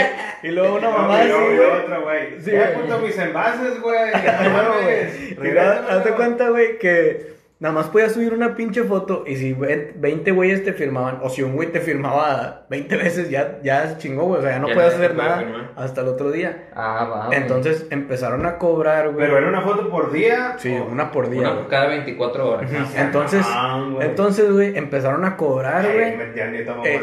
[0.42, 1.56] y luego una No, mamá y así, luego- y güey.
[1.68, 2.40] luego otra, güey.
[2.40, 4.10] Sí, Ya mis envases, güey.
[4.14, 4.84] Ah, No no, mames.
[4.84, 5.30] güey.
[5.30, 5.88] Y luego, Regrésamelo.
[5.98, 10.30] hazte cuenta, güey, que nada más podías subir una pinche foto y si ve- 20
[10.32, 14.24] güeyes te firmaban, o si un güey te firmaba 20 veces, ya, ya se chingó,
[14.24, 15.70] güey, o sea, ya no Ya podías hacer nada firmar.
[15.74, 16.68] hasta el otro día.
[16.74, 17.26] Ah, va.
[17.28, 17.38] güey.
[17.38, 19.24] Entonces empezaron a cobrar, güey.
[19.26, 20.56] Pero era una foto por día.
[20.58, 21.40] Sí, o- una por día.
[21.40, 21.68] Una güey.
[21.68, 22.70] cada 24 horas.
[22.70, 22.82] Ujú.
[22.94, 24.06] Entonces, Ah, güey.
[24.06, 26.16] entonces, güey, empezaron a cobrar, Ay, güey.
[26.18, 27.00] metían ni tomo Eh,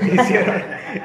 [0.12, 0.54] hicieron,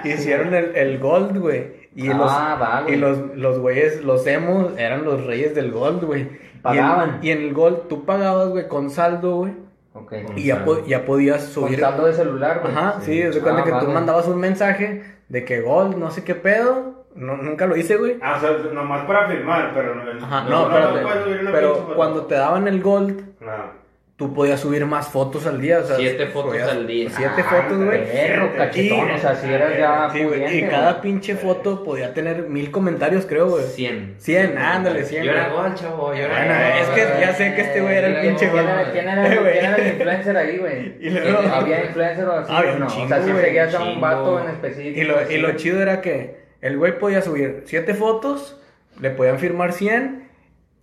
[0.05, 1.80] hicieron el, el gold, güey.
[1.95, 6.03] Y, Ah, los, va, y los, los güeyes, los emos, eran los reyes del gold,
[6.05, 6.21] güey.
[6.21, 7.19] Y en- Pagaban.
[7.21, 9.53] Y en, el gold tú pagabas, güey, con saldo, güey.
[9.93, 10.13] Ok.
[10.37, 11.79] Y ya, po- ya podías Con subir.
[11.81, 12.73] saldo de celular, güey.
[12.73, 16.11] Ajá, sí, es de cuenta Ah, que tú mandabas un mensaje de que gold, no
[16.11, 17.03] sé qué pedo.
[17.13, 18.17] No, nunca lo hice, güey.
[18.21, 20.03] Ah, o sea, nomás para firmar, pero no.
[20.25, 21.29] Ajá, no, no, no, espérate.
[21.29, 21.95] pinche Pero foto.
[21.95, 23.80] cuando te daban el gold, No.
[24.22, 25.80] Tú podías subir más fotos al día.
[25.80, 27.09] O sea, Siete fotos podías- al día.
[27.09, 28.05] Siete Ah, fotos, güey.
[28.05, 32.13] Perro, cachetón, o sea, si eras ya Sí, güey, pudiente, y cada pinche foto podía
[32.13, 33.63] tener mil comentarios, creo, güey.
[33.63, 34.17] 100.
[34.19, 35.24] 100, ándale, 100.
[35.24, 36.13] Yo era gol, chavo.
[36.13, 36.82] Yo era Bueno, gol.
[36.82, 38.61] es que ya sé que este güey era el pinche gol.
[38.91, 40.95] ¿Quién era, quién el influencer ahí, güey?
[41.51, 42.53] ¿Había influencer o así?
[42.55, 42.88] Había o un no?
[42.88, 44.99] chingo, o sea, si seguías a un vato en específico.
[44.99, 45.38] Y lo, y así.
[45.39, 48.61] lo chido era que el güey podía subir siete fotos,
[48.99, 50.20] le podían firmar 100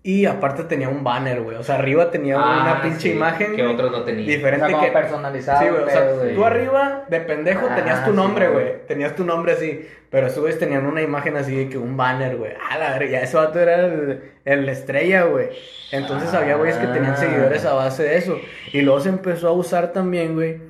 [0.02, 1.56] Y aparte tenía un banner, güey.
[1.56, 3.56] O sea, arriba tenía Ah, una pinche sí, imagen.
[3.56, 4.24] que otros no tenían.
[4.24, 4.92] O Diferente sea, como que.
[4.92, 5.60] personalizado.
[5.60, 8.86] Sí, güey, o sea, tú arriba, de pendejo, Ah, tenías tu nombre, güey.
[8.86, 9.86] Tenías tu nombre así.
[10.10, 12.52] Pero esos güeyes tenían una imagen así de que un banner, güey.
[12.70, 15.48] Ah, la verga, ya ese vato era el, el estrella, güey.
[15.92, 17.16] Entonces había güeyes que tenían Ah.
[17.16, 18.38] seguidores a base de eso.
[18.72, 20.60] Y luego se empezó a usar también, güey,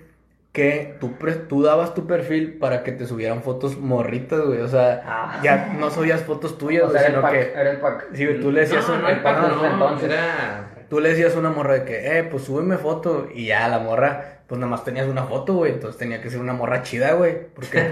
[0.59, 4.61] que tú, pre- tú dabas tu perfil para que te subieran fotos morritas, güey.
[4.61, 5.41] O sea, Ah.
[5.43, 7.61] ya no subías fotos tuyas, O güey, sea, era el sino pack, que...
[7.61, 8.07] era el pack.
[8.15, 10.11] Sí, güey, tú le decías no, un- no, el pack no, entonces.
[10.11, 10.71] era...
[10.91, 13.29] Tú le decías a una morra de que, eh, pues súbeme foto.
[13.33, 15.73] Y ya la morra, pues nada más tenías una foto, güey.
[15.75, 17.37] Entonces tenía que ser una morra chida, güey.
[17.55, 17.83] Porque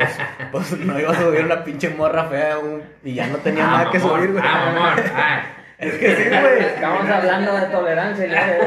[0.51, 2.83] pues, pues, no ibas a subir una pinche morra fea, güey.
[3.05, 4.43] Y ya no tenía Ah, nada que subir, güey.
[4.45, 5.43] Ah, mamón, ah.
[5.79, 6.59] Es que sí, güey.
[6.75, 8.27] Estamos hablando de tolerancia.
[8.27, 8.59] ya.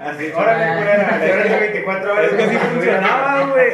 [0.00, 2.24] Así, órale, culera, de horas a 24 horas.
[2.26, 3.68] Es que así funcionaba, güey.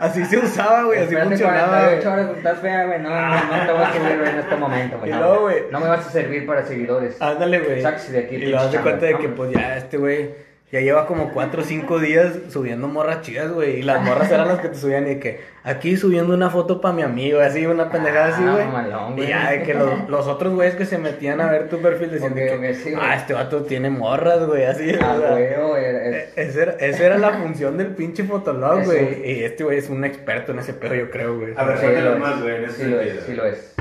[0.00, 1.00] Así se usaba, güey.
[1.00, 2.24] Así funcionaba, 48 güey.
[2.24, 2.98] horas, estás fea, güey.
[3.00, 5.10] No, no, no te voy a güey, en este momento, güey.
[5.10, 5.56] Y No, luego, güey.
[5.70, 7.20] no me vas a servir para seguidores.
[7.22, 7.82] Ándale, güey.
[7.82, 9.34] Sáquese de aquí, Y lo das de cuenta de que, ¿no?
[9.34, 10.30] pues ya este güey
[10.72, 13.80] ya lleva como 4 o 5 días subiendo morras chidas, güey.
[13.80, 16.80] Y las morras eran las que te subían y de que aquí subiendo una foto
[16.80, 19.26] para mi amigo, así, una pendejada así, Ah, güey.
[19.26, 22.10] y ya de que los, los otros güeyes que se metían a ver tu perfil
[22.12, 24.92] decían de Ok, que, sí, ah, este vato tiene morras, güey, así.
[25.02, 28.84] Ah, o sea, güey, güey, es- Esa era, esa era la función del pinche fotolog,
[28.84, 29.28] güey.
[29.28, 31.52] Y este güey es un experto en ese pedo, yo creo, güey.
[31.56, 32.18] A ver, Sí, lo es.
[32.20, 33.74] más, güey, en ese Sí lo es, sí lo es.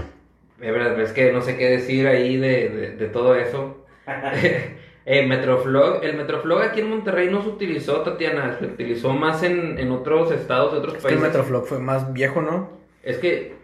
[0.60, 3.86] De verdad, es que no sé qué decir ahí de, de, de todo eso.
[5.12, 9.80] eh, Metroflog, el Metroflog aquí en Monterrey no se utilizó, Tatiana, se utilizó más en,
[9.80, 11.28] en otros estados, de otros Es que el países.
[11.30, 12.70] Metroflog fue más viejo, ¿no?
[13.02, 13.56] Es que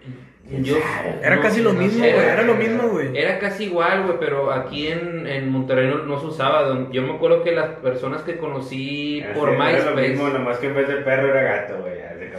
[0.61, 0.77] yo...
[1.23, 3.15] Era casi lo mismo, güey, era lo mismo, güey.
[3.15, 6.89] Era casi igual, güey, pero aquí en, en Monterrey no, no se usaba.
[6.91, 10.09] Yo me acuerdo que las personas que conocí Así, por era lo MySpace...
[10.09, 11.93] mismo, nomás que en vez de perro era gato, güey.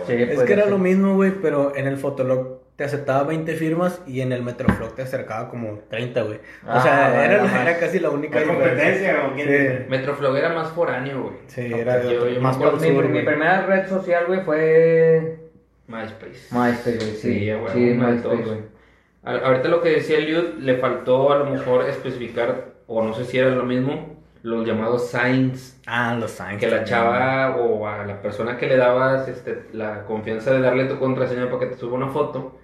[0.06, 4.02] Sí, Es que era lo mismo, güey, pero en el Fotolog te aceptaba 20 firmas
[4.06, 6.36] y en el Metroflog te acercaba como 30, güey.
[6.36, 9.84] O Ah, sea, vale, era, era casi la única ¿Hay competencia Sí.
[9.88, 11.34] Metroflog era más foráneo, güey.
[11.46, 15.38] Sí, era de Yo- otro- yo más el Mi, mi primera red social, güey, fue
[15.88, 16.48] MySpace.
[16.50, 17.10] MySpace, güey.
[17.12, 18.58] Sí, Sí, güey, sí, MySpace, güey.
[19.24, 23.24] A- Ahorita lo que decía Liud, le faltó a lo mejor especificar, o no sé
[23.24, 24.16] si era lo mismo,
[24.46, 26.60] los llamados signs, Ah, los Sainz.
[26.60, 30.84] que la chava o a la persona que le dabas este, la confianza de darle
[30.84, 32.58] tu contraseña para que te suba una foto,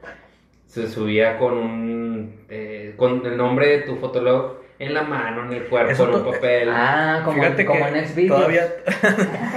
[0.66, 5.52] se subía con un eh, con el nombre de tu fotolog en la mano, en
[5.52, 6.68] el cuerpo, Eso en un papel.
[6.72, 8.36] Ah, como, Fíjate como que en Xvideos.
[8.36, 8.66] todavía...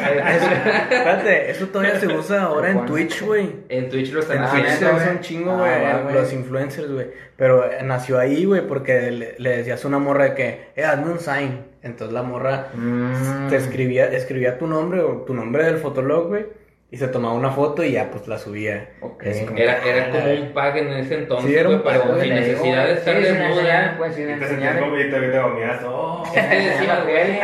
[0.91, 2.85] espérate, eso todavía se usa ahora en.
[2.85, 3.49] Twitch, güey.
[3.69, 4.87] En Twitch lo están En Ah, Twitch haciendo.
[4.89, 5.15] se usa güey.
[5.17, 6.15] un chingo, Ah, güey, güey.
[6.15, 7.07] los influencers, güey.
[7.37, 10.83] Pero eh, nació ahí, güey, porque le, le decías a una morra de que, eh,
[10.85, 11.59] hazme un sign.
[11.85, 13.47] Entonces la morra Mm.
[13.49, 16.45] te escribía, escribía tu nombre o tu nombre del fotolog, güey,
[16.91, 18.89] y se tomaba una foto y ya, pues la subía.
[19.01, 19.23] Ok.
[19.27, 21.93] Así como Era, era ah, como un pack en ese entonces, Sí, era un güey,
[21.93, 23.95] pero pack, sin digo, necesidad de estar desnuda.
[23.97, 24.79] pues sin Y te sentías enseñar.
[24.79, 26.23] como y te te comías, oh.
[26.35, 27.39] Es que decía, güey,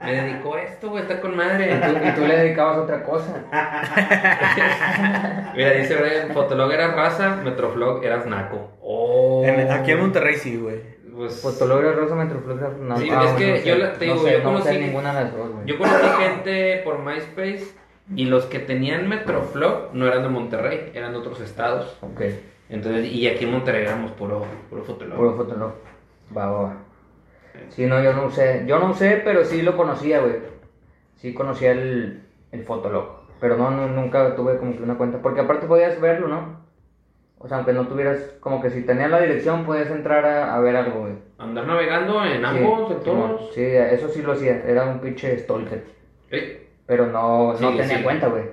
[0.00, 1.72] me dedicó a esto, güey, está con madre.
[1.74, 3.44] Y tú, y tú le dedicabas a otra cosa.
[5.56, 8.70] Mira, dice Brian, Fotolog era raza, Metroflog eras naco.
[8.82, 9.42] Oh.
[9.46, 10.97] En- aquí en Monterrey sí, güey.
[11.18, 13.64] Pues, era rosa, Metroflog era- no, Sí, ah, es que no sé.
[13.68, 15.66] yo la- te No digo, sé, yo no sé conocí- ninguna de las dos, güey.
[15.66, 17.64] yo conocí gente por MySpace
[18.14, 21.98] y los que tenían Metroflog no eran de Monterrey, eran de otros estados.
[22.02, 22.22] Ok,
[22.70, 25.16] Entonces, y aquí en Monterrey éramos puro, puro Fotolog.
[25.16, 25.72] puro Fotolog.
[26.36, 26.76] Va, va, va.
[27.70, 28.64] Sí, no, yo no usé.
[28.66, 30.34] Yo no usé, pero sí lo conocía, güey.
[31.16, 33.06] Sí conocía el, el Fotolog.
[33.40, 35.18] Pero no, no, nunca tuve como que una cuenta.
[35.22, 36.60] Porque aparte podías verlo, ¿no?
[37.40, 40.60] O sea, aunque no tuvieras, como que si tenías la dirección, podías entrar a, a
[40.60, 41.12] ver algo, güey.
[41.38, 43.54] Andar navegando en Sí, ambos, en Simón, todos.
[43.54, 44.62] Sí, eso sí lo hacía.
[44.66, 45.84] Era un pinche stalker.
[46.30, 46.66] Sí.
[46.86, 48.02] Pero no, no Sí, tenía sí.
[48.02, 48.44] cuenta, güey.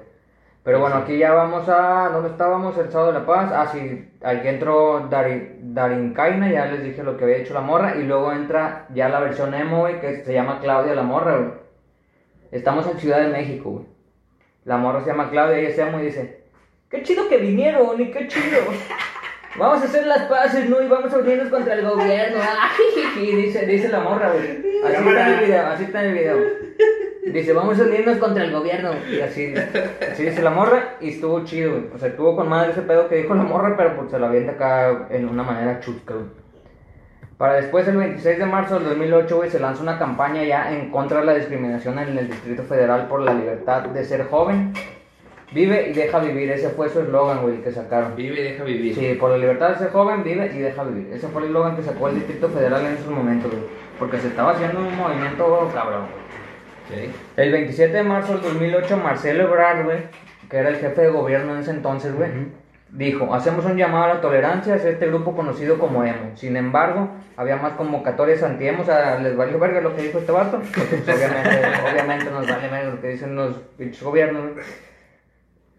[0.63, 1.01] Pero Sí, bueno, sí.
[1.03, 2.09] aquí ya vamos a.
[2.09, 2.77] ¿Dónde estábamos?
[2.77, 3.51] El sábado de la paz.
[3.53, 4.11] Ah, sí.
[4.23, 7.95] Aquí entró Dari, Darinkaina, ya les dije lo que había hecho la morra.
[7.97, 11.49] Y luego entra ya la versión emo, güey, que se llama Claudia la morra, güey.
[12.51, 13.85] Estamos en Ciudad de México, güey.
[14.63, 16.44] La morra se llama Claudia y ella se llama y dice:
[16.89, 17.99] ¡Qué chido que vinieron!
[17.99, 18.59] ¡Y qué chido!
[19.57, 20.81] Vamos a hacer las paces, ¿no?
[20.81, 22.39] Y vamos a unirnos contra el gobierno.
[23.17, 24.63] Dice, dice la morra, güey.
[24.83, 26.37] Así está en el video, así está en el video.
[27.25, 28.91] Dice, vamos a unirnos contra el gobierno.
[29.09, 29.53] Y así,
[30.11, 30.97] así dice la morra.
[30.99, 31.83] Y estuvo chido, güey.
[31.93, 34.27] O sea, estuvo con madre ese pedo que dijo la morra, pero pues se lo
[34.27, 36.27] avienta acá en una manera chusca, güey.
[37.37, 40.91] Para después, el 26 de marzo del 2008, güey, se lanza una campaña ya en
[40.91, 44.73] contra de la discriminación en el Distrito Federal por la libertad de ser joven.
[45.51, 46.51] Vive y deja vivir.
[46.51, 48.15] Ese fue su eslogan, güey, que sacaron.
[48.15, 48.95] Vive y deja vivir.
[48.95, 51.13] Sí, por la libertad de ser joven, vive y deja vivir.
[51.13, 53.63] Ese fue el eslogan que sacó el Distrito Federal en esos momentos, güey.
[53.99, 57.05] Porque se estaba haciendo un movimiento cabrón, güey.
[57.05, 57.11] Sí.
[57.37, 59.97] El 27 de marzo del 2008, Marcelo Ebrard, güey,
[60.49, 62.29] que era el jefe de gobierno en ese entonces, güey,
[62.89, 66.31] dijo, hacemos un llamado a la tolerancia hacia este grupo conocido como emo.
[66.35, 70.31] Sin embargo, había más convocatorias anti-emo, o sea, les valió verga lo que dijo este
[70.31, 70.61] vato.
[70.75, 74.53] Porque, pues, obviamente, obviamente nos vale verga lo que dicen los pinches gobiernos.
[74.53, 74.65] güey.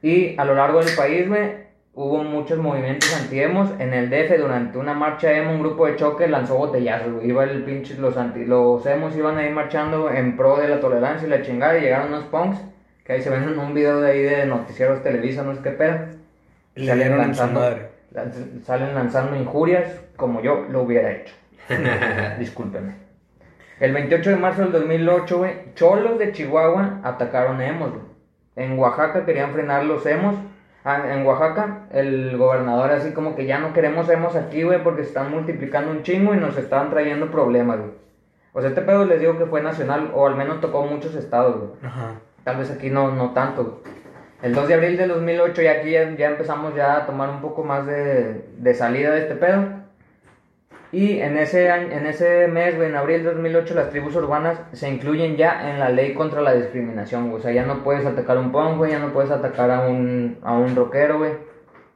[0.08, 1.48] Y a lo largo del país, güey,
[1.94, 3.70] hubo muchos movimientos anti-emos.
[3.78, 7.28] En el DF, durante una marcha emo, un grupo de choque lanzó botellazos, güey.
[7.28, 11.26] Iba el pinche, los, anti, los emos iban ahí marchando en pro de la tolerancia
[11.26, 11.78] y la chingada.
[11.78, 12.58] Y llegaron unos punks,
[13.04, 15.70] que ahí se ven en un video de ahí de noticieros Televisa, no sé qué
[15.70, 15.98] pedo.
[16.76, 17.88] Y le dieron en su madre.
[18.14, 21.34] lan- salen lanzando injurias como yo lo hubiera hecho.
[22.38, 22.92] Discúlpenme.
[23.80, 28.05] El 28 de marzo del 2008, güey, cholos de Chihuahua atacaron emos, güey.
[28.56, 30.34] En Oaxaca querían frenar los emos.
[30.84, 35.02] Ah, en Oaxaca, el gobernador así como que ya no queremos emos aquí, güey, porque
[35.02, 37.90] se están multiplicando un chingo y nos estaban trayendo problemas, güey.
[38.52, 41.56] O sea, este pedo les digo que fue nacional, o al menos tocó muchos estados,
[41.58, 41.70] güey.
[41.82, 42.12] Ajá.
[42.44, 43.64] Tal vez aquí no, no tanto.
[43.64, 43.96] güey.
[44.42, 47.40] El 2 de abril de 2008 y aquí ya, ya empezamos ya a tomar un
[47.40, 49.64] poco más de, de salida de este pedo.
[50.92, 54.60] Y en ese, año, en ese mes, güey, en abril de 2008, las tribus urbanas
[54.72, 57.40] se incluyen ya en la ley contra la discriminación, güey.
[57.40, 59.80] O sea, ya no puedes atacar a un punk, güey, ya no puedes atacar a
[59.88, 61.32] un, a un rockero, güey.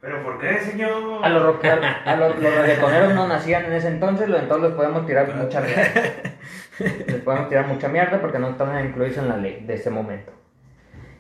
[0.01, 0.91] ¿Pero por qué, señor?
[1.23, 4.77] A los rockeros, a los, los reggaetoneros no nacían en ese entonces, lo- entonces les
[4.77, 5.85] podemos tirar mucha mierda.
[7.07, 10.33] Les podemos tirar mucha mierda porque no estaban incluidos en la ley de ese momento.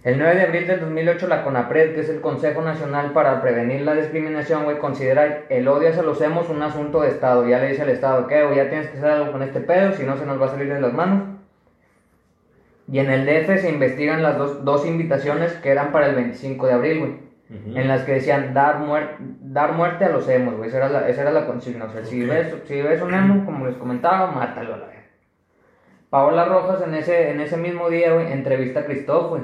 [0.02, 3.82] El 9 de abril del 2008, la CONAPRED, que es el Consejo Nacional para Prevenir
[3.82, 7.46] la Discriminación, güey, considera el odio hacia los hemos un asunto de Estado.
[7.46, 9.92] Ya le dice al Estado, que güey, ya tienes que hacer algo con este pedo,
[9.92, 11.24] si no se nos va a salir de las manos.
[12.90, 16.66] Y en el DF se investigan las dos, dos invitaciones que eran para el 25
[16.66, 17.30] de abril, güey
[17.80, 20.68] en las que decían dar, muer- dar muerte a los emos, güey.
[20.68, 21.86] Esa era la, esa era la consigna.
[21.86, 25.00] O sea, si, ves, si ves un emo, como les comentaba, mátalo a la vez.
[26.10, 29.42] Paola Rojas en ese, en ese mismo día, güey, entrevista a Christoph, güey.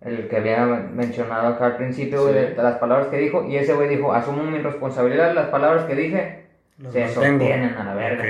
[0.00, 2.40] El que había mencionado acá al principio, güey, Sí.
[2.40, 3.44] de, de las palabras que dijo.
[3.44, 6.44] Y ese güey dijo, asumo mi responsabilidad, las palabras que dije
[6.90, 7.08] se mantengo.
[7.22, 8.24] sostienen a la verga.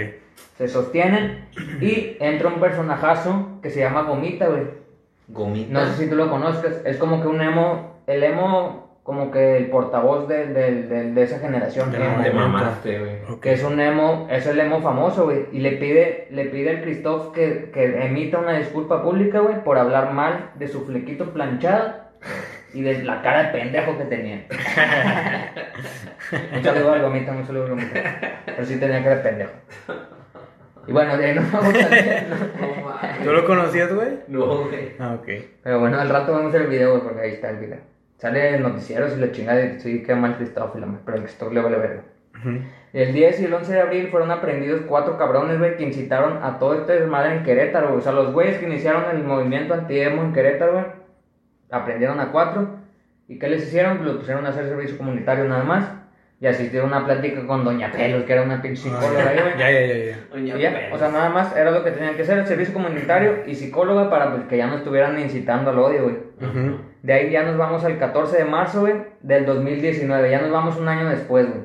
[0.56, 1.46] Se sostienen
[1.80, 4.62] y entra un personajazo que se llama Gomita, güey.
[5.28, 5.72] Gomita.
[5.72, 9.56] No sé si tú lo conozcas, es como que un emo, el emo, como que
[9.56, 11.90] el portavoz de, de, de, de esa generación.
[11.90, 12.30] Te güey.
[12.30, 13.40] mamaste, güey.
[13.40, 16.82] Que es un emo, es el emo famoso, güey, y le pide, le pide al
[16.82, 21.94] Christoph que, que emita una disculpa pública, güey, por hablar mal de su flequito planchado
[22.74, 24.44] y de la cara de pendejo que tenía.
[26.54, 29.52] un saludo al gomita, un saludo al gomita, pero sí tenía cara de pendejo.
[30.86, 31.88] Y bueno, de ahí nos vamos a
[33.24, 34.18] ¿Tú lo conocías, güey?
[34.28, 34.96] No, güey.
[34.98, 35.28] Ah, ok.
[35.62, 37.97] Pero bueno, al rato vamos a ver el video, güey, porque ahí está el video.
[38.18, 41.60] Sale en noticieros y la chingada y sí queda mal madre, pero el Christoph le
[41.60, 42.02] vale verga.
[42.92, 46.58] El 10 y el 11 de abril fueron aprendidos cuatro cabrones, güey, que incitaron a
[46.58, 47.98] todo este desmadre en Querétaro, güey.
[47.98, 50.84] O sea, los güeyes que iniciaron el movimiento anti-emo en Querétaro, güey,
[51.70, 52.78] aprendieron a cuatro.
[53.28, 54.04] ¿Y qué les hicieron?
[54.04, 55.92] Los pusieron a hacer servicio comunitario nada más.
[56.40, 59.52] Y asistieron a una plática con Doña Pelos, que era una pinche psicóloga ahí, güey.
[59.58, 60.38] Ya, ya, ya, ya.
[60.38, 63.54] Y ya, o sea, nada más era lo que tenían que hacer, servicio comunitario y
[63.54, 66.16] psicóloga para pues, que ya no estuvieran incitando al odio, güey.
[66.40, 66.78] Ujú.
[67.02, 70.30] De ahí ya nos vamos al 14 de marzo, güey, del 2019.
[70.30, 71.62] Ya nos vamos un año después, güey.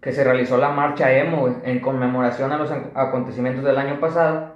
[0.00, 4.00] Que se realizó la marcha emo, güey, en conmemoración a los ac- acontecimientos del año
[4.00, 4.52] pasado.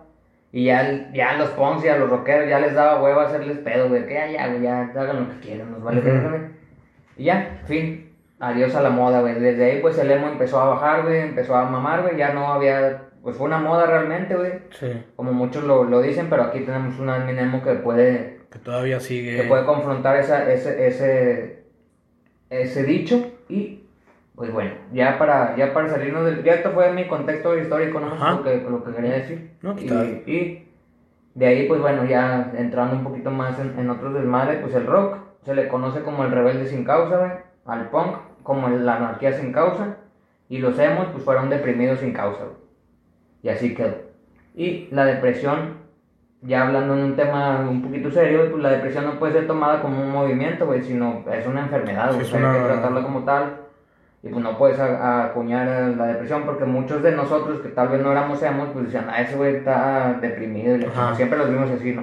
[0.52, 3.88] Y ya, ya los punks y a los rockeros ya les daba hueva hacerles pedo,
[3.88, 4.06] güey.
[4.06, 6.00] Que ya, ya, güey, ya hagan lo que quieran, nos vale.
[7.16, 8.12] Y ya, fin.
[8.40, 9.34] Adiós a la moda, güey.
[9.34, 11.20] Desde ahí, pues el emo empezó a bajar, güey.
[11.20, 12.16] Empezó a mamar, güey.
[12.16, 13.02] Ya no había.
[13.22, 14.52] Pues fue una moda realmente, güey.
[14.70, 15.04] Sí.
[15.16, 19.00] Como muchos lo, lo dicen, pero aquí tenemos un admin emo que puede Que todavía
[19.00, 19.36] sigue.
[19.36, 21.64] que puede confrontar esa, ese, ese,
[22.50, 23.84] ese dicho y
[24.34, 26.44] pues bueno, ya para, ya para salirnos del...
[26.44, 28.12] Ya esto fue mi contexto histórico, ¿no?
[28.14, 28.34] Ajá.
[28.36, 29.50] Lo que, lo que quería decir.
[29.62, 30.68] No, pues, y, y
[31.34, 34.86] de ahí pues bueno, ya entrando un poquito más en, en otros desmadres, pues el
[34.86, 37.30] rock se le conoce como el rebelde sin causa, güey,
[37.66, 39.96] al punk como la anarquía sin causa
[40.48, 42.67] y los emos pues fueron deprimidos sin causa, güey.
[43.42, 43.94] Y así quedó.
[44.54, 45.78] Y la depresión
[46.42, 49.80] ya hablando en un tema un poquito serio, pues la depresión no puede ser tomada
[49.82, 53.02] como un movimiento, güey, sino es una enfermedad, Sí, o sea, hay que una- tratarla
[53.02, 53.56] como tal.
[54.22, 58.02] Y pues no puedes acuñar a la depresión porque muchos de nosotros que tal vez
[58.02, 60.94] no éramos emos, pues decían, ah, ese güey está deprimido y la Ajá.
[60.94, 61.14] chingada".
[61.16, 62.02] siempre los vimos así, ¿no?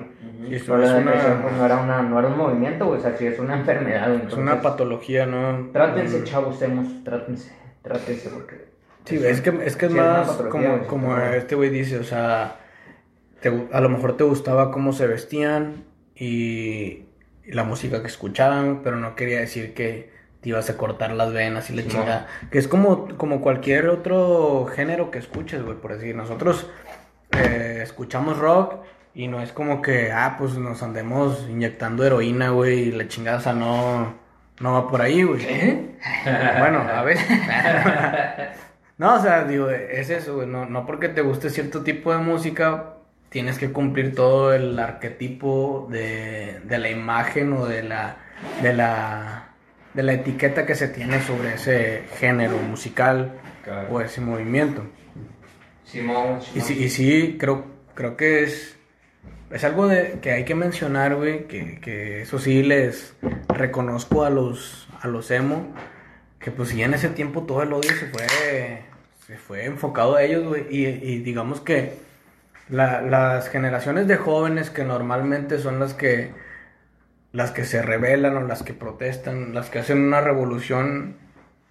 [0.50, 3.00] Sí, Pero la es depresión una, pues no era, una, no era un movimiento, güey,
[3.00, 5.70] o sea, sí es una enfermedad, güey, es una entonces, patología, ¿no?
[5.74, 6.24] Trátense, Mm.
[6.24, 8.66] chavos, emos, trátense, trátense porque...
[9.06, 12.60] Sí, es que es, que es Sí, más como, como este güey dice, o sea,
[13.40, 15.86] te a lo mejor te gustaba cómo se vestían
[16.16, 17.06] y,
[17.46, 21.34] y la música que escuchaban, pero no quería decir que te ibas a cortar las
[21.34, 22.28] venas y la Sí, chingada.
[22.52, 26.16] Que es como, como cualquier otro género que escuches, güey, por decir.
[26.16, 26.70] Nosotros
[27.32, 28.76] eh, escuchamos rock
[29.14, 33.38] y no es como que, ah, pues nos andemos inyectando heroína, güey, y la chingada,
[33.38, 34.14] o sea, no,
[34.60, 35.40] no va por ahí, güey.
[36.60, 37.18] Bueno, a ver.
[38.98, 40.48] no, o sea, digo, es eso, güey.
[40.48, 42.94] No, no porque te guste cierto tipo de música,
[43.30, 48.18] tienes que cumplir todo el arquetipo de, de la imagen o de la,
[48.62, 49.42] de la
[49.94, 53.32] de la etiqueta que se tiene sobre ese género musical
[53.64, 53.88] Claro.
[53.92, 54.84] o ese movimiento.
[55.86, 57.66] Simón, Y sí, y sí creo,
[57.96, 58.78] creo que es,
[59.50, 63.16] es algo de, que hay que mencionar, güey, que, que eso sí les
[63.48, 65.74] reconozco a los, a los emo,
[66.46, 68.82] que pues sí en ese tiempo todo el odio se fue,
[69.26, 71.98] se fue enfocado a ellos, güey, y, y digamos que
[72.70, 76.32] la- las generaciones de jóvenes que normalmente son las que,
[77.32, 81.16] las que se rebelan o las que protestan, las que hacen una revolución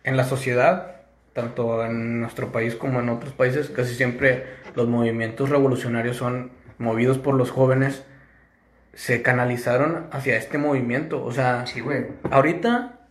[0.02, 0.96] en la sociedad,
[1.34, 4.44] tanto en nuestro país como en otros países, casi siempre
[4.74, 8.04] los movimientos revolucionarios son movidos por los jóvenes,
[8.92, 11.24] se canalizaron hacia este movimiento.
[11.24, 12.06] O sea, Sí, güey.
[12.30, 13.03] ahorita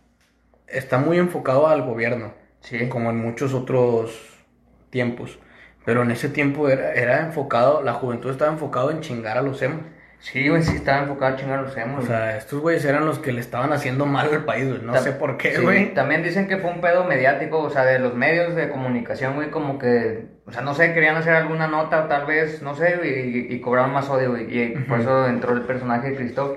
[0.68, 2.88] está muy enfocado al gobierno, Sí.
[2.88, 4.44] como en muchos otros
[4.90, 5.38] tiempos.
[5.84, 9.60] Pero en ese tiempo era, era enfocado, la juventud estaba enfocado en chingar a los
[9.60, 9.82] emos.
[10.18, 12.04] Sí, güey, sí estaba enfocado a chingar a los O emos.
[12.06, 14.80] sea, estos güeyes eran los que le estaban haciendo mal al país, güey.
[14.80, 15.92] No Ta- sé por qué, sí, güey.
[15.92, 19.50] También dicen que fue un pedo mediático, o sea, de los medios de comunicación, güey,
[19.50, 22.98] como que, o sea, no sé, querían hacer alguna nota o tal vez, no sé,
[23.04, 24.46] y, y cobraron más odio, güey.
[24.58, 26.56] Y por eso entró el personaje de Christoph,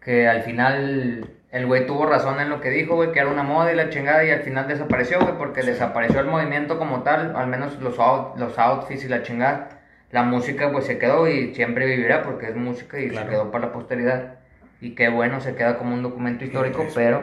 [0.00, 3.42] que al final el güey tuvo razón en lo que dijo, güey, que era una
[3.42, 7.34] moda y la chingada, y al final desapareció, güey, porque desapareció el movimiento como tal,
[7.36, 9.68] al menos los, out- los outfits y la chingada.
[10.12, 13.26] La música, pues se quedó y siempre vivirá porque es música y Claro.
[13.26, 14.34] se quedó para la posteridad.
[14.80, 17.22] Y qué bueno, se queda como un documento histórico, pero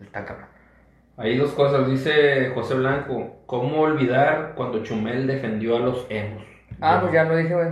[0.00, 0.46] está cabrón.
[1.16, 3.42] Hay dos cosas, dice José Blanco.
[3.46, 6.42] ¿Cómo olvidar cuando Chumel defendió a los emos?
[6.80, 7.68] Ah, pues ya lo dije, güey.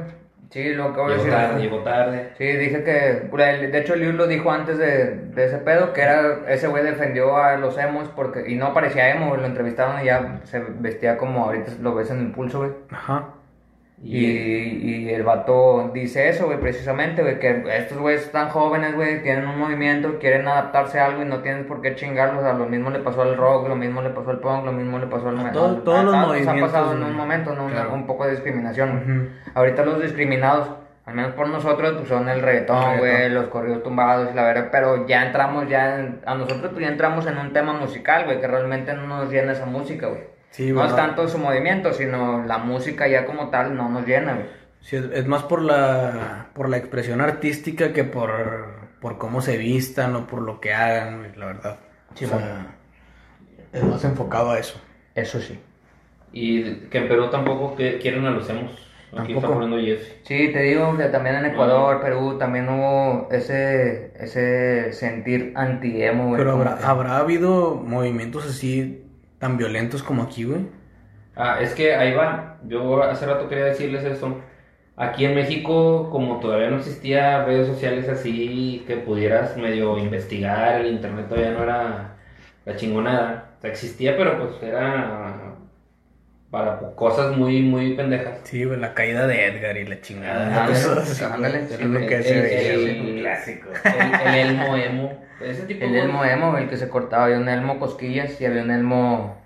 [0.50, 1.38] Sí, lo acabo de Llegó decir.
[1.38, 2.30] tarde, llegó tarde.
[2.38, 6.40] Sí, dije que, de hecho Liu lo dijo antes de, de ese pedo, que era,
[6.48, 10.40] ese güey defendió a los emos porque, y no parecía emo, lo entrevistaron y ya
[10.44, 12.70] se vestía como ahorita lo ves en Impulso, güey.
[12.90, 13.28] Ajá.
[14.02, 14.26] Y,
[15.06, 19.46] y el vato dice eso, güey, precisamente, güey, que estos güeyes están jóvenes, güey, tienen
[19.48, 22.44] un movimiento, quieren adaptarse a algo y no tienen por qué chingarlos.
[22.44, 24.98] A lo mismo le pasó al rock, lo mismo le pasó al punk, lo mismo
[24.98, 25.52] le pasó al metal.
[25.52, 27.68] todo- todos los nos ha movimientos, pasado en un momento, ¿no?
[27.68, 27.94] Claro.
[27.94, 28.96] un poco de discriminación.
[28.98, 29.50] Ujú.
[29.54, 30.70] Ahorita los discriminados,
[31.06, 34.68] al menos por nosotros, pues son el reggaetón, güey, los corridos tumbados y la verdad,
[34.70, 38.40] pero ya entramos ya, en- a nosotros pues ya entramos en un tema musical, güey,
[38.40, 40.35] que realmente no nos llena esa música, güey.
[40.50, 44.34] Sí, no es tanto su movimiento, sino la música ya como tal no nos llena,
[44.34, 44.46] güey.
[44.80, 50.14] Sí, es, más por la, por la expresión artística que por, por cómo se vistan
[50.14, 51.78] o por lo que hagan, güey, la verdad.
[52.14, 52.76] Sí, O sea,
[53.72, 54.80] es más enfocado a eso.
[55.14, 55.58] Eso sí.
[56.32, 58.70] Y que en Perú tampoco que quieren a los emos.
[59.16, 59.78] Aquí está Tampoco.
[59.78, 60.20] Jesse.
[60.24, 66.36] Sí, te digo que también en Ecuador, Perú, también hubo ese, ese sentir anti-emo.
[66.36, 69.05] Pero habrá, habrá habido movimientos así
[69.38, 70.66] tan violentos como aquí, güey.
[71.34, 72.58] Ah, es que ahí va.
[72.66, 74.42] Yo hace rato quería decirles eso.
[74.96, 80.86] Aquí en México, como todavía no existía redes sociales así que pudieras medio investigar, el
[80.92, 82.16] internet todavía no era
[82.64, 83.54] la chingonada.
[83.58, 85.45] O sea, existía, pero pues era
[86.56, 88.38] para cosas muy, muy pendejas.
[88.44, 90.46] Sí, güey, la caída de Edgar y la chingada.
[90.46, 93.68] Ándale, cosas ándale, sí, es lo que El- se el- veía, clásico.
[93.84, 95.12] El, el elmo emo.
[95.42, 98.46] Ese tipo El de elmo emo, el que se cortaba, había un elmo cosquillas y
[98.46, 99.36] había un elmo,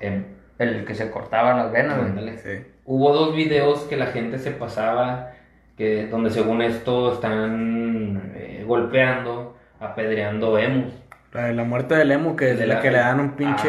[0.00, 0.24] Em,
[0.58, 2.08] el que se cortaba las venas, güey.
[2.10, 2.38] ándale.
[2.38, 2.64] Sí.
[2.84, 5.30] Hubo dos videos que la gente se pasaba,
[5.76, 10.92] que donde según esto están eh, golpeando, apedreando emos.
[11.32, 13.30] La de la muerte del emo, que es De la, la- que le dan un
[13.36, 13.68] pinche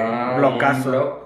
[0.00, 0.88] Ah, blocazo.
[0.88, 1.25] un bloc.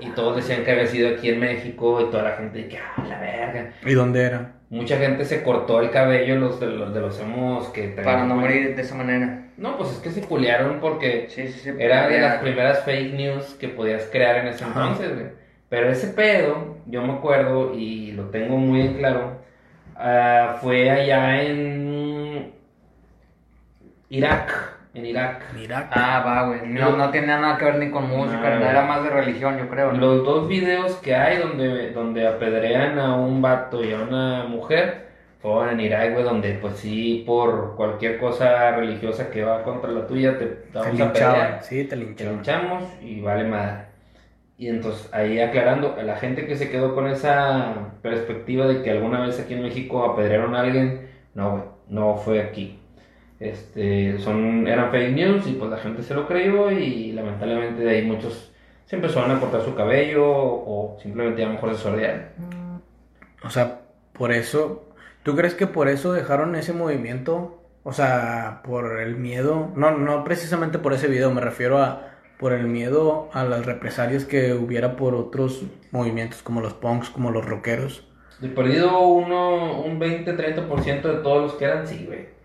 [0.00, 3.04] Y todos decían que había sido aquí en México y toda la gente que, ah,
[3.08, 3.72] la verga.
[3.84, 4.52] ¿Y dónde era?
[4.68, 7.88] Mucha gente se cortó el cabello, los de los, de los emos que...
[7.88, 9.44] Para no morir de esa manera.
[9.56, 11.70] No, pues es que se culearon porque Sí, sí, sí.
[11.78, 14.80] era de las primeras fake news que podías crear en ese Ajá.
[14.82, 15.26] entonces, güey.
[15.68, 19.38] Pero ese pedo, yo me acuerdo y lo tengo muy en claro,
[19.96, 22.52] ah, fue allá en
[24.08, 25.44] Irak, en Irak.
[25.54, 25.88] Mira.
[25.92, 26.60] Ah, va, güey.
[26.66, 28.68] No, no tiene nada que ver ni con música, güey.
[28.68, 29.92] era más de religión, yo creo.
[29.92, 29.98] ¿no?
[29.98, 35.06] Los dos videos que hay donde, donde apedrean a un vato y a una mujer
[35.40, 40.06] fueron en Irak, güey, donde pues sí, por cualquier cosa religiosa que va contra la
[40.06, 41.62] tuya, te Te vamos a.
[41.62, 42.34] Sí, te Te linchaban.
[42.34, 43.86] linchamos y vale madre.
[44.58, 48.90] Y entonces ahí aclarando, a la gente que se quedó con esa perspectiva de que
[48.90, 52.80] alguna vez aquí en México apedrearon a alguien, no, güey, no fue aquí.
[53.38, 57.90] Este, son, eran fake news y pues la gente se lo creyó y lamentablemente de
[57.90, 58.52] ahí muchos
[58.86, 62.22] se empezaron a cortar su cabello o simplemente a lo mejor se sordearon.
[63.44, 63.80] O sea,
[64.12, 64.82] por eso.
[65.22, 67.62] ¿Tú crees que por eso dejaron ese movimiento?
[67.82, 72.52] O sea, por el miedo, no, no precisamente por ese video, me refiero a por
[72.52, 77.44] el miedo a las represalias que hubiera por otros movimientos como los punks, como los
[77.44, 78.06] rockeros.
[78.40, 82.35] De perdido uno, un 20-30% de todos los que eran, sí, güey.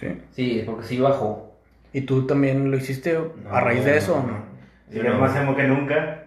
[0.00, 0.20] Sí.
[0.32, 1.52] Sí, porque sí bajó.
[1.92, 3.18] ¿Y tú también lo hiciste
[3.50, 4.42] a raíz de eso o no?
[4.90, 6.24] Si no más emo que nunca.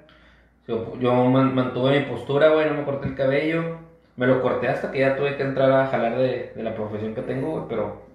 [0.67, 3.77] Yo, yo man- mantuve mi postura, güey, no me corté el cabello.
[4.17, 7.15] Me lo corté hasta que ya tuve que entrar a jalar de, de la profesión
[7.15, 8.09] que tengo, güey, pero...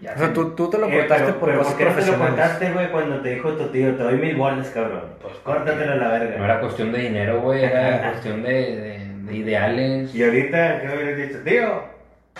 [0.00, 0.32] Ya O sea, sí.
[0.34, 2.06] tú, tú te lo Eh, cortaste pero- por pero cosas ¿por qué no te lo
[2.06, 2.40] profesionales.
[2.40, 5.02] cortaste, güey, cuando te dijo tu tío, te doy mil bolas, cabrón?
[5.20, 6.38] Pues córtatelo a la verga.
[6.38, 10.14] No era cuestión de dinero, güey, era cuestión de, de, de ideales.
[10.14, 11.38] Y ahorita, ¿qué hubieras dicho?
[11.44, 11.82] Tío,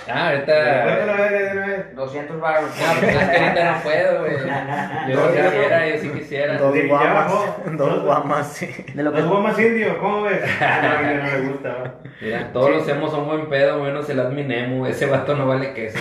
[0.08, 0.52] Ah, ahorita...
[0.52, 1.96] verga de una vez.
[1.96, 2.70] 200 baros.
[2.70, 4.32] No, pues es que ahorita no puedo, güey.
[5.10, 6.58] Yo sí quisiera, yo sí quisiera.
[6.58, 7.32] Dos guamas,
[7.76, 8.84] dos guamas, sí.
[8.94, 10.42] De lo que Los gomas indios, ¿cómo ves?
[10.60, 11.94] A mí no le gusta.
[12.20, 14.86] Mira, todos los hemos son buen pedo, menos el adminemo.
[14.86, 15.98] Ese vato no vale queso.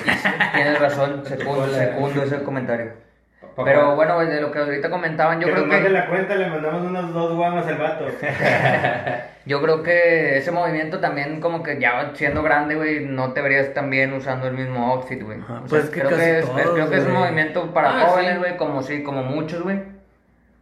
[0.54, 1.78] Tienes razón, segundo, Hola.
[1.78, 3.09] segundo ese comentario.
[3.56, 3.64] Papá.
[3.66, 6.48] Pero bueno, de lo que ahorita comentaban, yo que creo nos que la cuenta, le
[6.48, 8.06] mandamos unos dos guamas al vato.
[9.46, 13.74] yo creo que ese movimiento también como que ya siendo grande, güey, no te verías
[13.74, 15.40] también usando el mismo outfit, güey.
[15.40, 17.74] O pues sea, es que creo, casi que es, todos, creo que es un movimiento
[17.74, 18.40] para Ah, jóvenes, sí.
[18.40, 19.80] güey, como sí, como muchos, güey.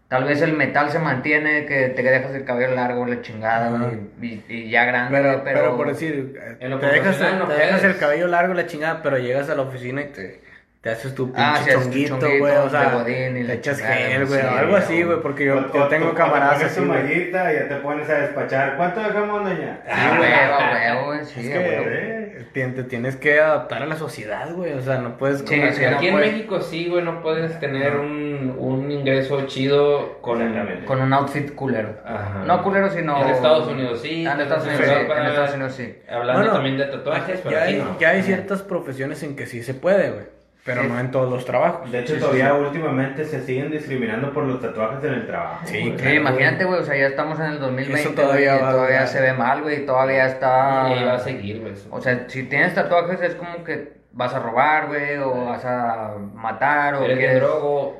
[0.07, 3.89] Tal vez el metal se mantiene, que te dejas el cabello largo, la chingada, Ajá.
[4.17, 7.97] güey, y, y ya grande, Pero, güey, pero, por decir, te dejas, te dejas el
[7.97, 10.46] cabello largo, la chingada, pero llegas a la oficina y te,
[10.87, 14.25] te haces tu pinche Ah, haces tu chonguito, güey, o sea, godín te echas gel,
[14.25, 14.81] güey, güey, sí, algo güey.
[14.83, 17.03] así, güey, porque yo, O- yo tengo camaradas así, tu güey.
[17.03, 18.77] mallita y ya te pones a despachar.
[18.77, 19.79] ¿Cuánto dejamos, doña?
[19.85, 22.45] Sí, güey, huevo, güey, sí, eh.
[22.53, 25.39] te, tienes que adaptar a la sociedad, güey, o sea, no puedes...
[25.45, 25.65] Sí, no
[25.97, 30.37] Aquí en puedes- México sí, güey, no puedes tener un, un ingreso chido con...
[30.85, 31.97] Con un outfit culero.
[32.05, 32.43] Ajá.
[32.45, 33.21] No culero, sino...
[33.21, 34.25] En Estados Unidos sí.
[34.25, 35.95] Ah, en Estados Unidos sí, Europa, en Estados Unidos sí.
[36.09, 37.57] Hablando también de tatuajes, pero
[37.99, 40.36] ya hay ciertas profesiones en que sí se puede, güey,
[40.67, 40.87] pero Sí.
[40.89, 41.89] no en todos los trabajos.
[41.91, 42.55] De hecho, Sí, todavía sí.
[42.59, 45.61] últimamente se siguen discriminando por los tatuajes en el trabajo.
[45.65, 45.91] Sí, güey.
[45.91, 48.65] Sí, claro, imagínate, güey, o sea, ya estamos en el 2020, Eso todavía güey, y
[48.65, 50.93] va todavía se ve mal, güey, todavía está...
[50.95, 51.73] Y va a seguir, güey.
[51.73, 51.87] eso.
[51.89, 56.11] O sea, si tienes tatuajes es como que vas a robar, güey, o vas a
[56.35, 57.41] matar, o Eres quieres...
[57.41, 57.99] drogo.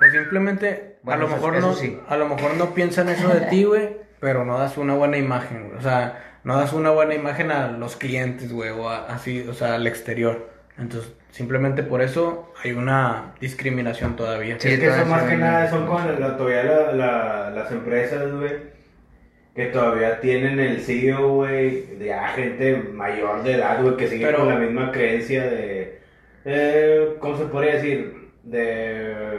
[0.00, 1.98] Pues simplemente, Bueno, a lo mejor no, sí.
[2.08, 5.68] a lo mejor no piensan eso de ti, güey, pero no das una buena imagen,
[5.68, 5.78] güey.
[5.78, 9.52] O sea, no das una buena imagen a los clientes, güey, o a- así, o
[9.54, 10.50] sea, al exterior.
[10.78, 14.56] Entonces, simplemente por eso hay una discriminación todavía.
[14.58, 18.32] Sí, es que eso más que nada son con la, todavía la- la- las empresas,
[18.32, 18.54] güey,
[19.54, 24.26] que todavía tienen el CEO, güey, de ya gente mayor de edad, güey, que sigue
[24.26, 26.00] Pero- con la misma creencia de,
[26.44, 28.30] eh, ¿cómo se podría decir?
[28.42, 29.38] De...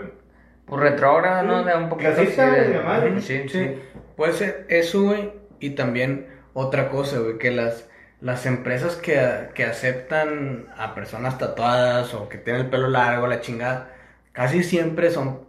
[0.66, 1.64] Pues retrógrado, ¿no?
[1.64, 3.72] Sí, De un poquito clasista, así de- Sí, Sí, sí.
[4.16, 7.89] puede ser eso, güey, y también otra cosa, güey, que las,
[8.22, 13.42] las empresas que, que aceptan a personas tatuadas o que tienen el pelo largo, la
[13.42, 13.94] chingada,
[14.34, 15.48] casi siempre son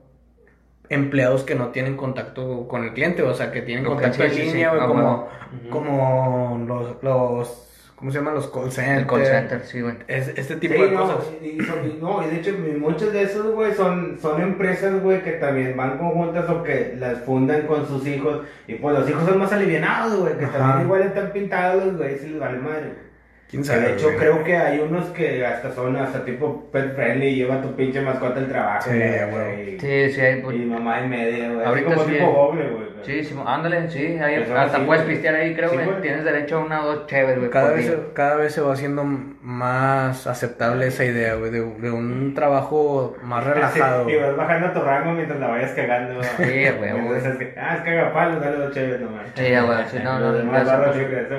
[0.89, 4.31] empleados que no tienen contacto con el cliente, o sea, que tienen contacto sí, en
[4.31, 5.29] sí, sí, línea, güey, ah, como,
[5.71, 7.70] como los, los,
[8.01, 8.35] ¿cómo se llaman?
[8.35, 8.99] Los call centers.
[9.03, 9.95] El call center, sí, güey.
[10.09, 11.31] Es- este tipo Sí, de no, cosas.
[11.41, 15.01] Y, y son- y no, y de hecho muchos de esos, güey, son, son empresas,
[15.03, 18.41] güey, que también van conjuntas o que las fundan con sus hijos.
[18.67, 20.59] Y pues los hijos son más alivianados, güey, que Ajá.
[20.59, 22.81] también igual están pintados los güeyes y les vale madre.
[22.87, 23.11] güey.
[23.51, 23.81] ¿Quién Que sabe?
[23.81, 24.17] de hecho güey?
[24.19, 28.01] creo que hay unos que hasta son hasta tipo pet friendly y lleva tu pinche
[28.01, 29.75] mascota al trabajo, Sí, güey, güey.
[29.75, 30.41] y- Sí, sí, hay...
[30.41, 31.67] pues, Y mamá en medio, güey.
[31.67, 32.33] Ahorita Ahorita como sí, tipo eh.
[32.33, 32.69] doble,
[33.05, 33.23] güey.
[33.25, 35.87] Sí, sí, ándale, sí, ahí hasta sí, puedes pistear ahí, creo, Sí, güey.
[35.89, 36.01] güey.
[36.01, 37.51] Tienes derecho a una o dos chéves, güey.
[37.51, 37.99] Cada vez, día.
[38.15, 43.45] cada vez se va haciendo más aceptable esa idea, güey, de, de un trabajo más
[43.45, 44.09] relajado.
[44.09, 46.23] Y vas bajando tu rango mientras la vayas cagando.
[46.23, 46.91] Sí, güey, güey.
[46.99, 49.27] Entonces, que, Ah, es cagapalos, dale dos chéves nomás.
[49.35, 50.91] Sí, güey, sí, no, no, no,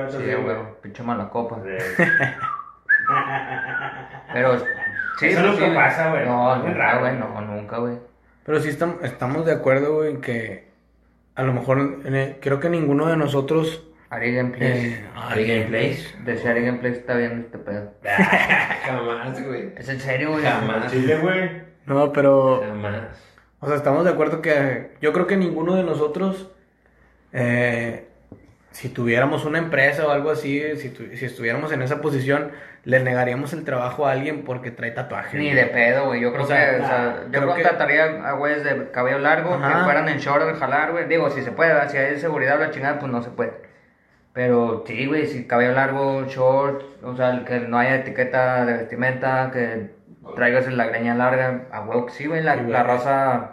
[0.10, 1.58] Sí, sí, güey, pinche mala copa.
[1.64, 2.04] Sí.
[4.34, 4.58] Pero,
[5.20, 6.26] sí, Eso pues, nunca sí, pasa, güey.
[6.26, 7.98] No, Es nunca, raro, güey, no, nunca, güey.
[8.46, 10.71] Pero sí estam- estamos de acuerdo, güey, en que
[11.42, 13.88] a lo mejor en el- creo que ninguno de nosotros...
[14.10, 14.94] Ari Gameplays.
[14.94, 16.16] eh, Ari Gameplays.
[16.26, 17.94] Decía Ari Gameplays está viendo este pedo.
[18.86, 19.74] Jamás, güey.
[19.78, 20.44] Es en serio, güey.
[20.44, 20.92] Jamás.
[20.92, 21.50] Chile, güey.
[21.86, 22.62] no, pero...
[22.66, 23.08] Jamás.
[23.60, 26.50] O sea, estamos de acuerdo que yo creo que ninguno de nosotros,
[27.32, 28.08] eh,
[28.72, 32.52] si tuviéramos una empresa o algo así, si, tu- si estuviéramos en esa posición,
[32.84, 35.38] le negaríamos el trabajo a alguien porque trae tatuaje.
[35.38, 36.22] Ni de pedo, güey.
[36.22, 38.90] Yo creo O sea, que, o sea, nah, yo creo que- contrataría a güeyes de
[38.92, 39.70] cabello largo Ajá.
[39.80, 41.08] que fueran en short de jalar, güey.
[41.08, 43.54] Digo, si se puede, si hay seguridad o la chingada, pues no se puede.
[44.34, 49.52] Pero sí, güey, si cabello largo, short, o sea, que no haya etiqueta de vestimenta,
[49.52, 49.92] que
[50.36, 52.42] traigas la greña larga, a huevo que sí, güey.
[52.42, 53.50] La, Sí, la raza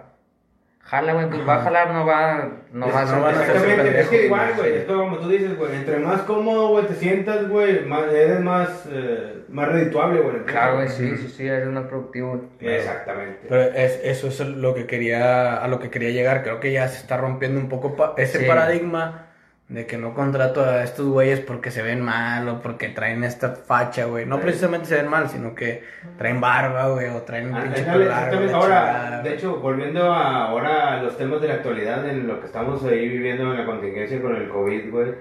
[0.89, 4.01] jala, güey, pues va a jalar, no va, no va a no ser- a Exactamente,
[4.01, 4.73] es que igual, güey.
[4.79, 8.89] es como tú dices, güey, entre más cómodo, güey, te sientas, güey, más, eres más,
[8.91, 10.45] eh, más redituable, güey.
[10.47, 12.41] Claro, güey, sí, sí, sí, eres más productivo.
[12.61, 13.41] Exactamente.
[13.49, 16.43] Pero es, eso es lo que quería, a lo que quería llegar.
[16.43, 18.45] Creo que ya se está rompiendo un poco pa- ese Sí.
[18.47, 19.27] paradigma
[19.69, 23.51] de que no contrato a estos güeyes porque se ven mal o porque traen esta
[23.51, 24.25] facha, güey.
[24.25, 24.43] No Sí.
[24.43, 25.85] precisamente se ven mal, sino que
[26.17, 28.17] traen barba, güey, o traen un Ah, pinche largo, la
[28.57, 32.41] Ahora, chingada, de hecho, volviendo a, ahora a los temas de la actualidad, en lo
[32.41, 35.15] que estamos ahí viviendo en la contingencia con el COVID, güey,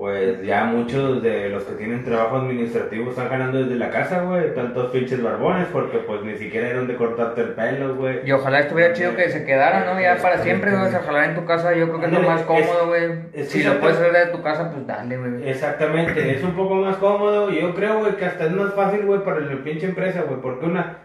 [0.00, 4.54] pues ya muchos de los que tienen trabajo administrativo están ganando desde la casa, güey,
[4.54, 8.20] tantos pinches barbones, porque pues ni siquiera hay donde cortarte el pelo, güey.
[8.24, 10.00] Y ojalá estuviera chido que se quedara, ¿no?
[10.00, 12.22] Ya para siempre, güey, o sea, jalar en tu casa, yo creo que es lo
[12.22, 13.44] más cómodo, güey.
[13.44, 15.46] Si lo puedes hacer de tu casa, pues dale, güey.
[15.46, 19.22] Exactamente, es un poco más cómodo yo creo, güey, que hasta es más fácil, güey,
[19.22, 20.96] para la pinche empresa, güey, porque una,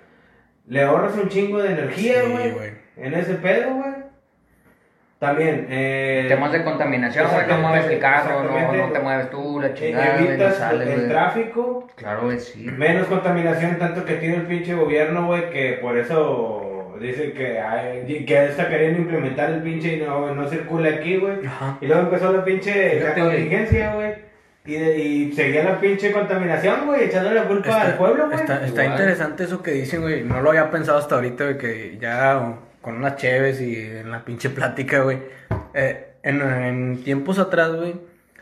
[0.67, 2.71] le ahorras un chingo de energía, Sí, güey, güey.
[2.95, 3.94] en ese pedo, güey.
[5.19, 6.25] También, eh...
[6.27, 9.73] Temas de contaminación, güey, no mueves el carro, no, no te mueves tú, la eh,
[9.73, 12.63] chingada, no evitas sales, el tráfico, Claro, güey, sí.
[12.65, 18.25] menos contaminación, tanto que tiene el pinche gobierno, güey, que por eso dicen que, hay,
[18.25, 21.37] que está queriendo implementar el pinche y no, no circula aquí, güey.
[21.81, 24.13] Y luego empezó la pinche la contingencia, güey.
[24.65, 28.39] Y, de- y seguía la pinche contaminación, güey, echando la culpa al pueblo, güey.
[28.39, 30.23] Está, está interesante eso que dicen, güey.
[30.23, 32.55] No lo había pensado hasta ahorita, güey, que ya
[32.85, 35.17] con unas cheves y en la pinche plática, güey.
[35.73, 37.95] Eh, en, en tiempos atrás, güey,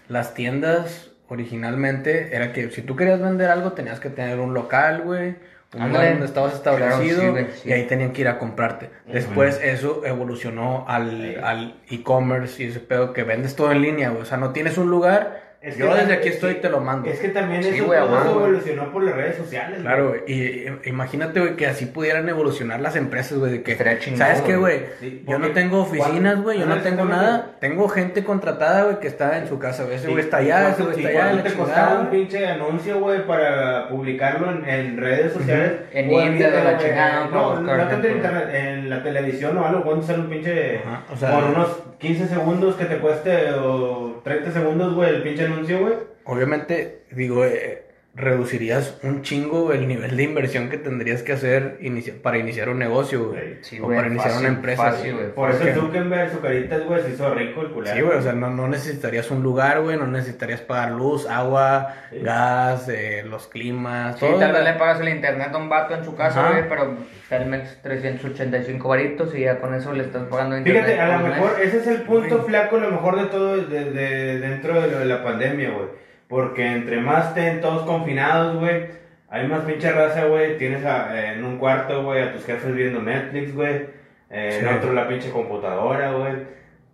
[0.10, 5.02] las tiendas originalmente era que si tú querías vender algo tenías que tener un local,
[5.04, 5.36] güey.
[5.76, 7.70] Un lugar donde estabas Claro, establecido sí, güey, sí.
[7.70, 8.92] y ahí tenían que ir a comprarte.
[9.08, 14.22] Después eso evolucionó al, al e-commerce y ese pedo que vendes todo en línea, güey.
[14.22, 15.43] O sea, no tienes un lugar.
[15.64, 17.10] Es que yo desde aquí estoy sí, te lo mando.
[17.10, 19.80] Es que también Sí, eso todo evolucionó por las redes sociales.
[19.80, 20.22] Claro, güey.
[20.28, 23.54] Y, y- imagínate, güey, que así pudieran evolucionar las empresas, güey.
[23.54, 24.82] De que, chingón, ¿sabes qué, güey?
[25.00, 26.60] Sí, yo no tengo oficinas, cuando- güey.
[26.60, 27.26] Yo Ah, no tengo exactamente.
[27.32, 27.52] nada.
[27.62, 29.84] Tengo gente contratada, güey, que está en su casa.
[29.86, 29.96] güey.
[29.96, 31.44] Ese güey está allá, ese güey ¿Y está allá.
[31.44, 35.72] te costaba chingada, un pinche anuncio, güey, para publicarlo en, en redes sociales?
[35.94, 39.66] En O Inter, video, la chingada, No, no, tanto en internet, en la televisión o
[39.66, 40.80] algo, cuánto sale un pinche...
[40.80, 41.68] Ajá, o sea- por unos
[42.00, 45.94] 15 segundos que te cueste, o 30 segundos, güey, el pinche anuncio, güey.
[46.26, 47.84] Obviamente, digo, eh,
[48.16, 51.80] reducirías un chingo el nivel de inversión que tendrías que hacer
[52.22, 53.58] para iniciar un negocio, güey.
[53.62, 54.84] Sí, o güey, para iniciar fácil, una empresa.
[54.84, 55.32] fácil, güey.
[55.34, 57.96] Por eso Zuckerberg, su caritas, güey, se hizo rico el culero.
[57.96, 61.96] Sí, güey, o sea, no, no necesitarías un lugar, güey, no necesitarías pagar luz, agua,
[62.12, 62.20] Sí.
[62.20, 64.38] gas, eh, los climas, Sí, todo.
[64.40, 66.52] tal vez le pagas el internet a un vato en su casa, Ajá.
[66.52, 66.96] güey, pero
[67.30, 70.84] Telmex 385 varitos y ya con eso le estás pagando internet.
[70.86, 71.68] Fíjate, a lo mejor mes.
[71.68, 72.48] ese es el punto Güey.
[72.50, 76.04] flaco, a lo mejor de todo de, de- dentro de lo de la pandemia, güey.
[76.28, 78.86] Porque entre más estén todos confinados, güey,
[79.30, 80.58] hay más pinche raza, güey.
[80.58, 83.86] Tienes a- eh, en un cuarto, güey, a tus jefes viendo Netflix, güey.
[84.30, 84.66] Eh, Sí.
[84.66, 86.34] En otro la pinche computadora, güey.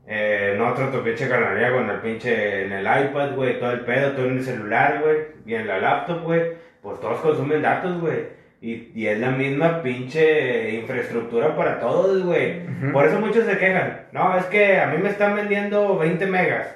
[0.08, 3.82] Eh, en otro tu pinche carnaría con el pinche en el iPad, güey, todo el
[3.82, 6.42] pedo, todo en el celular, güey, y en la laptop, güey.
[6.82, 8.40] Pues todos consumen datos, güey.
[8.62, 12.62] Y, y es la misma pinche infraestructura para todos, güey.
[12.68, 12.92] Ujú.
[12.92, 14.02] Por eso muchos se quejan.
[14.12, 16.76] No, es que a mí me están vendiendo 20 megas.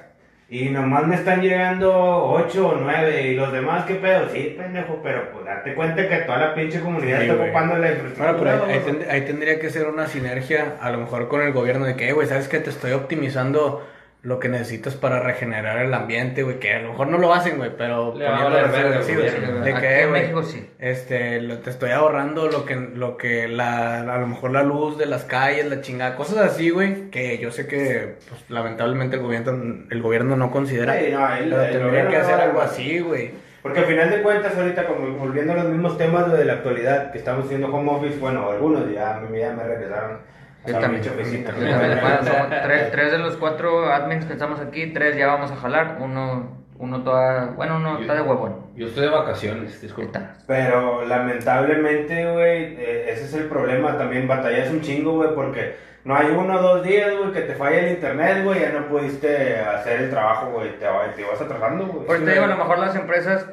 [0.54, 3.22] Y nomás me están llegando 8 o 9.
[3.22, 4.28] Y los demás, ¿qué pedo?
[4.28, 7.48] Sí, pendejo, pero pues date cuenta que toda la pinche comunidad Sí, está güey.
[7.48, 8.60] ocupando la Bueno, infraestructura.
[8.62, 11.84] pero ahí, ahí ahí tendría que ser una sinergia, a lo mejor con el gobierno,
[11.86, 13.84] de que, "Eh, güey, ¿sabes que Te estoy optimizando
[14.24, 17.58] lo que necesitas para regenerar el ambiente, güey, que a lo mejor no lo hacen,
[17.58, 20.66] güey, pero Le va a verga sí, güey, de que, en güey, México sí.
[20.78, 24.96] este, lo- te estoy ahorrando lo que, lo que la, a lo mejor la luz
[24.96, 29.22] de las calles, la chingada, cosas así, güey, que yo sé que, pues, lamentablemente el
[29.22, 33.00] gobierno, el gobierno no considera, Sí, no, el- pero el tendría que hacer algo así,
[33.00, 33.30] güey.
[33.62, 37.12] Porque al final de cuentas, ahorita, como volviendo a los mismos temas de la actualidad,
[37.12, 40.18] que estamos haciendo home office, bueno, algunos ya, a mí ya me regresaron
[40.66, 41.02] Yo también.
[41.02, 41.50] pinche oficina.
[41.50, 45.26] Yo también, bueno, somos tres, tres de los cuatro admins que estamos aquí, tres ya
[45.26, 48.64] vamos a jalar, uno, uno toda, bueno, uno está de huevón.
[48.74, 50.20] Yo estoy de vacaciones, disculpa.
[50.46, 51.04] Pero
[51.54, 53.96] lamentablemente, güey, eh, ese es el problema.
[53.98, 57.54] También batallas un chingo, güey, porque no hay uno o dos días, güey, que te
[57.54, 61.40] falla el internet, güey, ya no pudiste hacer el trabajo, güey, te, va- te vas
[61.40, 62.06] atrasando, güey.
[62.06, 63.46] Por eso Sí, te digo, a lo mejor las empresas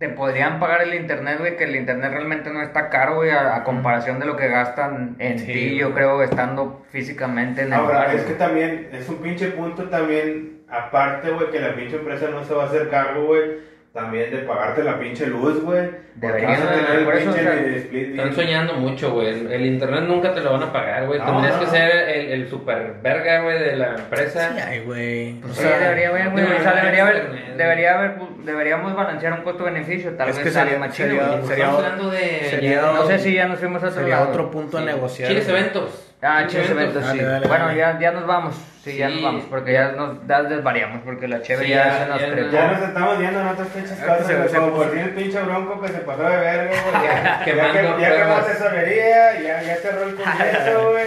[0.00, 3.54] te podrían pagar el internet, güey, que el internet realmente no está caro, güey, a,
[3.54, 7.74] a comparación de lo que gastan en Sí, ti, yo creo, estando físicamente en el
[7.74, 8.16] Ahora, lugar.
[8.16, 12.42] es que también es un pinche punto también, aparte, güey, que la pinche empresa no
[12.44, 13.42] se va a hacer cargo, güey,
[13.92, 15.90] también de pagarte la pinche luz, güey.
[16.14, 19.28] Deberían, a el por eso, pinche o sea, split Están bien- soñando mucho, güey.
[19.28, 21.18] El, el internet nunca te lo van a pagar, güey.
[21.18, 21.72] No, Tendrías no, que no.
[21.72, 24.50] ser el, el super verga, güey, de la empresa.
[24.54, 25.38] Sí, ay, güey.
[25.38, 28.12] O Pues Sí, sea, debería haber, güey, no o sea, debería haber, debería haber,
[28.44, 31.46] deberíamos balancear un costo-beneficio, tal Es vez que sería- más chido, sería- güey.
[31.46, 32.20] sería- Estamos hablando de...
[32.50, 34.28] sería- No sé si ya nos fuimos a otro sería lado.
[34.30, 34.86] otro punto a Sí.
[34.86, 35.28] negociar.
[35.30, 35.58] ¿Quieres güey.
[35.60, 36.06] eventos?
[36.22, 37.24] Ah, Eventos, Dale, sí.
[37.24, 37.78] dale, bueno, dale.
[37.78, 38.54] Ya, ya nos vamos.
[38.84, 41.98] Sí, ya nos vamos, porque ya nos ya desvariamos, porque la chévere Sí, ya, ya-
[41.98, 42.50] se nos ya- trepó.
[42.52, 45.80] Ya nos estamos viendo en otras pinches cosas, se- como por fin el pinche bronco
[45.80, 47.04] que se pasó de verga, güey.
[47.04, 48.46] Ya, que, ya quemó pruebas.
[48.46, 51.06] tesorería, ya, ya cerró el congreso, güey.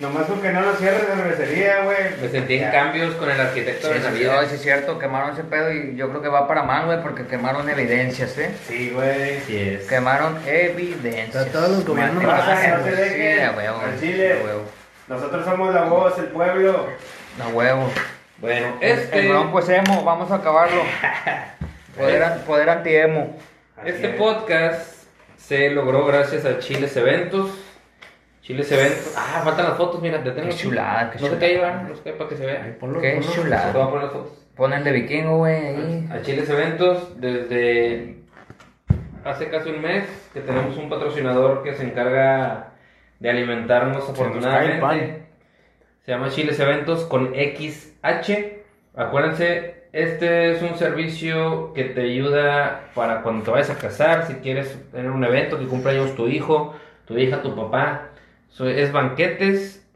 [0.00, 1.96] Nomás con que no nos cierre cervecería, güey.
[2.22, 4.46] Me sentí en cambios con el arquitecto Sí, de sí, Navidad.
[4.48, 7.26] sí, es cierto, quemaron ese pedo y yo creo que va para mal, güey, porque
[7.26, 8.50] quemaron evidencias, ¿eh?
[8.66, 9.36] Sí, güey.
[9.36, 9.86] Así es.
[9.86, 11.46] Quemaron evidencias.
[11.46, 12.44] A todos los gobiernos No, lo no
[12.84, 13.36] se dejen.
[13.38, 14.32] Sí, a huevo, Al Chile.
[14.40, 14.62] a huevo.
[15.08, 16.86] Nosotros somos la voz, el pueblo.
[17.44, 17.90] A huevo.
[18.38, 19.18] Bueno, Este...
[19.20, 20.82] El bronco es emo, vamos a acabarlo.
[21.98, 23.36] Poder, an- poder anti-emo.
[23.84, 24.16] Este es.
[24.16, 25.04] podcast
[25.36, 27.50] se logró gracias a Chiles Eventos.
[28.50, 29.14] Chiles Eventos.
[29.16, 30.50] Ah, faltan las fotos, mira, deténlo.
[30.50, 31.82] Qué chulada, qué No se cae, ¿verdad?
[31.88, 32.76] No se para que se vea.
[32.80, 33.32] Ponlo, Qué ponlo.
[33.32, 33.70] chulada.
[33.72, 34.46] Te voy a poner las fotos.
[34.56, 36.08] Pon el de vikingo, güey, ahí.
[36.12, 38.16] A Chiles Eventos, desde
[39.24, 42.72] hace casi un mes que tenemos un patrocinador que se encarga
[43.20, 45.22] de alimentarnos afortunadamente.
[46.04, 48.32] Se llama Chiles Eventos con XH.
[48.96, 54.34] Acuérdense, este es un servicio que te ayuda para cuando te vayas a casar, si
[54.34, 56.74] quieres tener un evento que cumpla años tu hijo,
[57.04, 58.08] tu hija, tu papá.
[58.50, 59.88] So, es banquetes,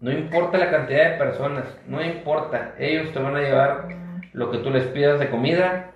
[0.00, 2.74] no importa la cantidad de personas, no importa.
[2.78, 3.88] Ellos te van a llevar
[4.32, 5.92] lo que tú les pidas de comida,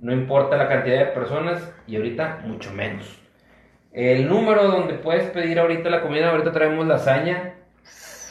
[0.00, 3.18] no importa la cantidad de personas y ahorita mucho menos.
[3.92, 7.54] El número donde puedes pedir ahorita la comida, ahorita traemos lasaña.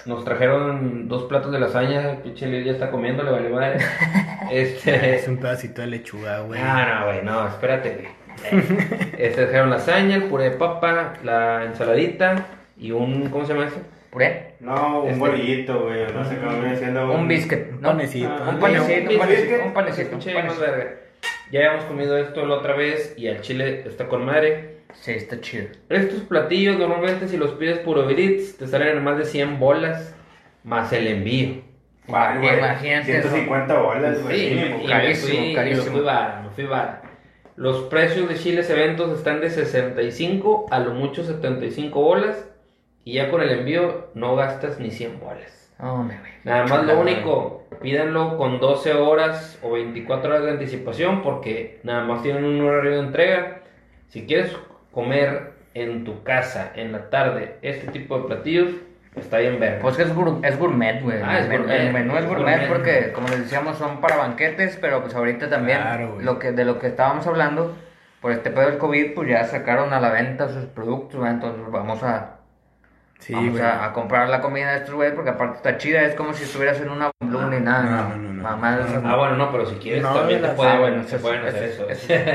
[0.05, 3.77] Nos trajeron dos platos de lasaña, pinche Lili ya está comiendo, le vale madre.
[4.51, 6.59] Este, Es un pedacito de lechuga, güey.
[6.61, 8.07] Ah, no, güey, no, espérate, güey.
[8.51, 12.47] Eh, Este trajeron lasaña, el puré de papa, la ensaladita
[12.81, 13.77] y un, ¿cómo se llama eso?
[14.09, 14.55] Puré.
[14.59, 16.01] No, un Este- bolillito, güey.
[16.13, 17.11] No sé cómo viene siendo.
[17.13, 17.61] Un biscuit.
[17.71, 17.89] Un ¿no?
[17.89, 18.29] panecito.
[18.29, 19.19] Ah, Un panecito, un biscuit.
[19.19, 20.15] panecito, un panecito.
[20.15, 20.65] un panecito.
[21.51, 24.77] Ya habíamos comido esto la otra vez y al chile está con madre.
[24.93, 25.67] Sí, está chido.
[25.89, 29.59] Estos platillos normalmente si los pides por Uber Eats te salen en más de 100
[29.59, 30.13] bolas
[30.63, 31.61] más el envío.
[32.07, 32.57] ¿Cuál, güey?
[32.57, 33.29] Imagínate eso.
[33.29, 34.39] 150 bolas, güey.
[34.49, 34.85] Sí, mínimo.
[34.87, 35.95] carísimo, carísimo.
[35.97, 37.01] Fui vara, me fui vara.
[37.55, 42.49] Los precios de Chiles Eventos están de 65 a lo mucho 75 bolas
[43.03, 45.73] y ya con el envío no gastas ni 100 bolas.
[45.79, 46.17] Güey.
[46.43, 52.03] Nada más lo único, pídanlo con 12 horas o 24 horas de anticipación porque nada
[52.03, 53.61] más tienen un horario de entrega.
[54.09, 54.55] Si quieres
[54.91, 58.69] comer en tu casa en la tarde este tipo de platillos,
[59.15, 59.79] está bien verga.
[59.81, 61.17] Pues que es, gour- es gourmet, güey.
[61.23, 62.67] Ah, es el, menú- gourmet, el menú es gourmet, gourmet.
[62.69, 66.25] porque, como les decíamos, son para banquetes, pero pues ahorita también, Claro, güey.
[66.25, 67.75] lo que, de lo que estábamos hablando,
[68.21, 71.35] por este pedo del COVID, pues ya sacaron a la venta sus productos, ¿verdad?
[71.35, 72.40] entonces vamos a,
[73.21, 73.63] Sí, vamos güey.
[73.63, 76.43] a, a comprar la comida de estos güeyes, porque aparte está chida, es como si
[76.43, 77.83] estuvieras en una blue ni nada.
[77.83, 78.41] No, no, no, no.
[78.41, 81.21] Mamá Ah, bueno, no, pero si quieres No, también te las- Ah, bueno, se eso-
[81.27, 81.87] pueden hacer eso.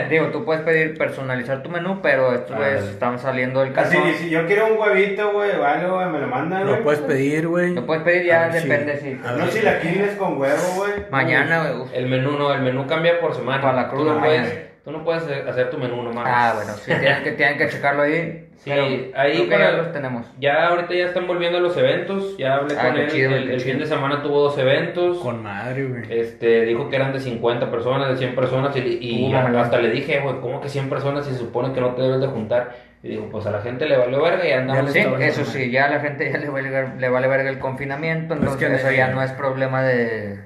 [0.10, 2.90] Digo, tú puedes pedir personalizar tu menú, pero estos Ah, güeyes dale.
[2.92, 4.14] están saliendo del Así, calzón.
[4.14, 6.76] si yo quiero un huevito, güey, o algo, güey, me lo mandan, güey.
[6.76, 7.74] Lo puedes pedir, güey.
[7.74, 9.20] Lo puedes pedir ya, ver si- depende si...
[9.26, 10.92] a ver No si- chilaquiles con huevo, güey.
[11.10, 11.80] Mañana, güey.
[11.80, 11.90] uf.
[11.92, 13.60] El menú no, el menú cambia por semana.
[13.60, 16.24] Para la cruda puedes, tú no puedes hacer tu menú nomás.
[16.28, 18.44] Ah, bueno, sí, tienen que, tienen que checarlo ahí.
[18.58, 18.84] Sí, pero
[19.16, 20.26] ahí creo que para- ya los tenemos.
[20.38, 22.36] Ya ahorita ya están volviendo a los eventos.
[22.38, 23.10] Ya hablé Ah, con él.
[23.10, 25.18] chido, el fin de semana tuvo dos eventos.
[25.18, 26.04] Con madre, güey.
[26.08, 28.74] Este, dijo que eran de 50 personas, de 100 personas.
[28.76, 31.80] Y, y Uh, hasta le dije, güey, ¿cómo que 100 personas si se supone que
[31.80, 32.76] no te debes de juntar?
[33.02, 34.90] Y dijo, pues a la gente le valió verga y andamos.
[34.92, 37.58] Sí, eso sí, ya a la gente ya le vale, ver- le vale verga el
[37.58, 40.38] confinamiento, Pues entonces que- eso ya no es problema de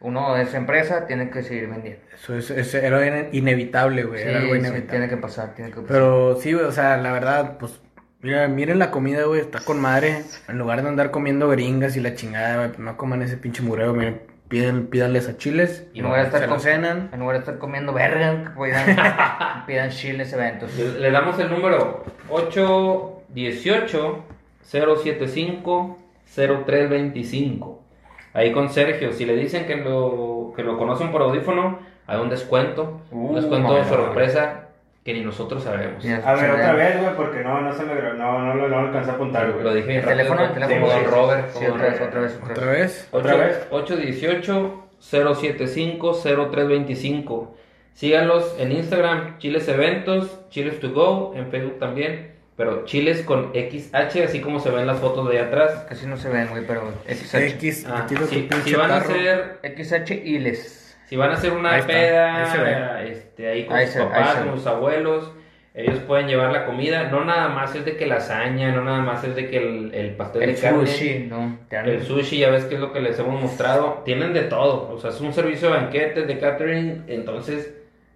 [0.00, 2.00] uno de esa empresa, tiene que seguir vendiendo.
[2.14, 4.22] Eso es, es- era ine- inevitable, güey.
[4.22, 4.90] Sí, era algo sí, inevitable.
[4.90, 5.88] tiene que pasar, tiene que pasar.
[5.88, 7.80] Pero sí, güey, o sea, la verdad, pues,
[8.22, 10.22] mira, miren la comida, güey, está con madre.
[10.48, 13.62] En lugar de andar comiendo gringas y la chingada, güey, pues, no coman ese pinche
[13.62, 15.86] mureo, miren, piden, pídanles a chiles.
[15.92, 17.10] Y no voy a estar con- cenan.
[17.12, 18.96] En lugar de estar comiendo verga, pidan,
[19.66, 20.74] pidan chiles eventos.
[20.76, 24.24] Le, le damos el número 818
[24.62, 25.98] 075
[26.34, 27.84] 0325.
[28.32, 32.28] Ahí con Sergio, si le dicen que lo, que lo conocen por audífono, hay un
[32.30, 33.00] descuento.
[33.10, 34.68] Uh, un descuento de sorpresa
[35.04, 36.04] que ni nosotros sabemos.
[36.04, 38.78] Mira, A ver, otra vez, güey, porque no, no se me no, no, lo- no
[38.80, 39.64] alcancé a apuntar, Lo, güey.
[39.64, 40.86] lo dije bien El rápido, teléfono, el teléfono.
[40.86, 41.50] Don sí, Robert.
[41.50, 43.08] Sí, otra vez, otra vez, otra ¿Otra vez.
[43.12, 43.66] ¿Otra vez?
[43.70, 47.54] 818 075 0325.
[47.94, 52.29] Síganlos en Instagram, Chiles Eventos, Chiles to Go, en Facebook también,
[52.60, 55.86] pero Chiles con XH, así como se ven las fotos de allá atrás.
[55.88, 57.38] Casi no se ven, güey, pero XH.
[57.54, 60.94] X, Ah, si, si van a hacer XH y les.
[61.08, 63.10] Si van a hacer una Ahí peda ahí se ve.
[63.12, 64.46] este, ahí con Ahí sus se- ahí papás, se ve.
[64.50, 65.32] con sus abuelos,
[65.72, 67.04] ellos pueden llevar la comida.
[67.04, 70.10] No nada más es de que lasaña, no nada más es de que el, el
[70.16, 70.86] pastel El de carne.
[70.86, 71.58] sushi, ¿no?
[71.70, 74.02] El sushi, ya ves que es lo que les hemos mostrado.
[74.04, 74.90] Tienen de todo.
[74.92, 77.04] O sea, es un servicio de banquetes, de catering.
[77.08, 77.72] Entonces,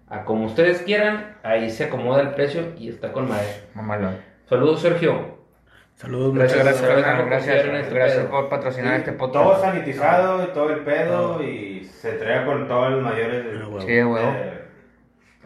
[0.07, 3.47] a como ustedes quieran, ahí se acomoda el precio y está con madre.
[3.73, 4.34] Mamalón.
[4.47, 5.35] Saludos, Sergio.
[5.95, 7.25] Saludos, muchas Gracias, gracias.
[7.25, 7.65] gracias.
[7.83, 9.61] este gracias por patrocinar este Todo podcast.
[9.63, 13.45] sanitizado y todo el pedo y se entrega con todos los mayores.
[13.61, 13.81] Ah, huevo.
[13.81, 14.31] Sí, de huevo.
[14.35, 14.61] eh,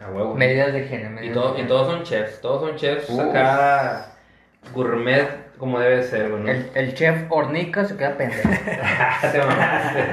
[0.04, 0.34] A huevo.
[0.34, 1.24] Medidas de higiene.
[1.26, 4.06] Y, todo- y todos son chefs, todos son chefs acá
[4.74, 6.24] gourmet como debe ser.
[6.32, 8.48] El, el chef hornica se queda pendejo.
[9.32, 10.04] Te mamaste.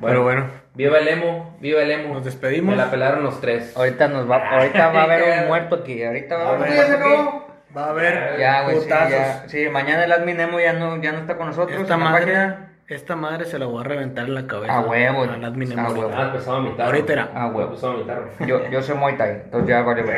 [0.00, 2.14] Pero bueno, Viva el emo, viva el emo.
[2.14, 2.74] Nos despedimos.
[2.74, 3.76] Me la pelaron los tres.
[3.76, 6.02] ahorita nos va, ahorita va a haber un muerto aquí.
[6.02, 7.74] Ahorita va a haber un muerto aquí.
[7.76, 9.44] va a haber Ya, güey, sí, ya.
[9.46, 11.80] Sí, mañana el admin Nemo ya no, ya no está con nosotros.
[11.80, 12.70] Esta madre, página.
[12.88, 14.74] esta madre se la voy a reventar en la cabeza.
[14.74, 16.00] A huevo, Al admin a Emory.
[16.00, 16.12] huevo.
[16.16, 16.86] Ah, empezó a vomitar.
[16.86, 17.30] Ahorita era.
[17.34, 17.68] Ah, huevo.
[17.68, 18.22] Empezó a vomitar.
[18.44, 20.16] Yo, yo soy Muay Thai, entonces ya vale, güey.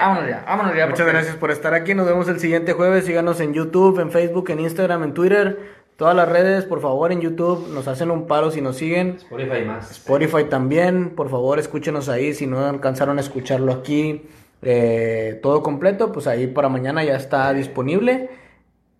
[0.00, 0.86] Vámonos ya, vámonos ya.
[0.86, 1.94] Muchas porque- gracias por estar aquí.
[1.94, 3.04] Nos vemos el siguiente jueves.
[3.04, 5.58] Síganos en YouTube, en Facebook, en Instagram, en Twitter.
[5.96, 7.68] Todas las redes, por favor, en YouTube.
[7.72, 9.16] Nos hacen un paro si nos siguen.
[9.16, 9.90] Spotify más.
[9.92, 11.10] Spotify también.
[11.16, 12.34] Por favor, escúchenos ahí.
[12.34, 14.26] Si no alcanzaron a escucharlo aquí
[14.62, 18.28] eh, todo completo, pues ahí para mañana ya está disponible.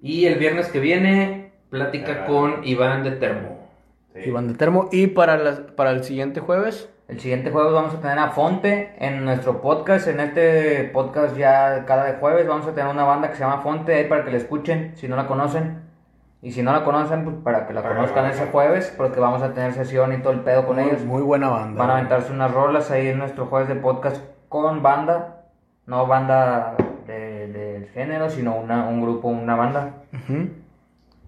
[0.01, 3.69] Y el viernes que viene, plática con Iván de Termo.
[4.15, 4.21] sí.
[4.31, 4.89] Iván de Termo.
[4.91, 8.95] Y para, las- para el siguiente jueves, El siguiente jueves vamos a tener a Fonte
[8.99, 10.09] en nuestro podcast.
[10.09, 13.95] En este podcast ya cada jueves vamos a tener una banda que se llama Fonte
[13.95, 15.86] ahí para que la escuchen si no la conocen.
[16.43, 19.43] Y si no la conocen, pues para que la Para conozcan ese jueves, porque vamos
[19.43, 21.05] a tener sesión y todo el pedo con muy, ellos.
[21.05, 21.79] muy buena banda.
[21.79, 25.45] Van a aventarse unas rolas ahí en nuestro jueves de podcast con banda.
[25.87, 26.77] No banda
[27.07, 29.95] de- del género, sino una, un grupo, una banda.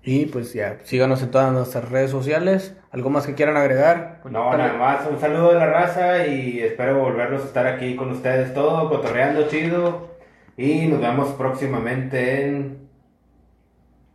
[0.03, 2.77] Y pues ya, síganos en todas nuestras redes sociales.
[2.93, 4.21] ¿Algo más que quieran agregar?
[4.25, 8.11] No, nada más, un saludo de la raza y espero volvernos a estar aquí con
[8.11, 10.09] ustedes todo, cotorreando chido.
[10.57, 12.78] Y nos vemos próximamente en...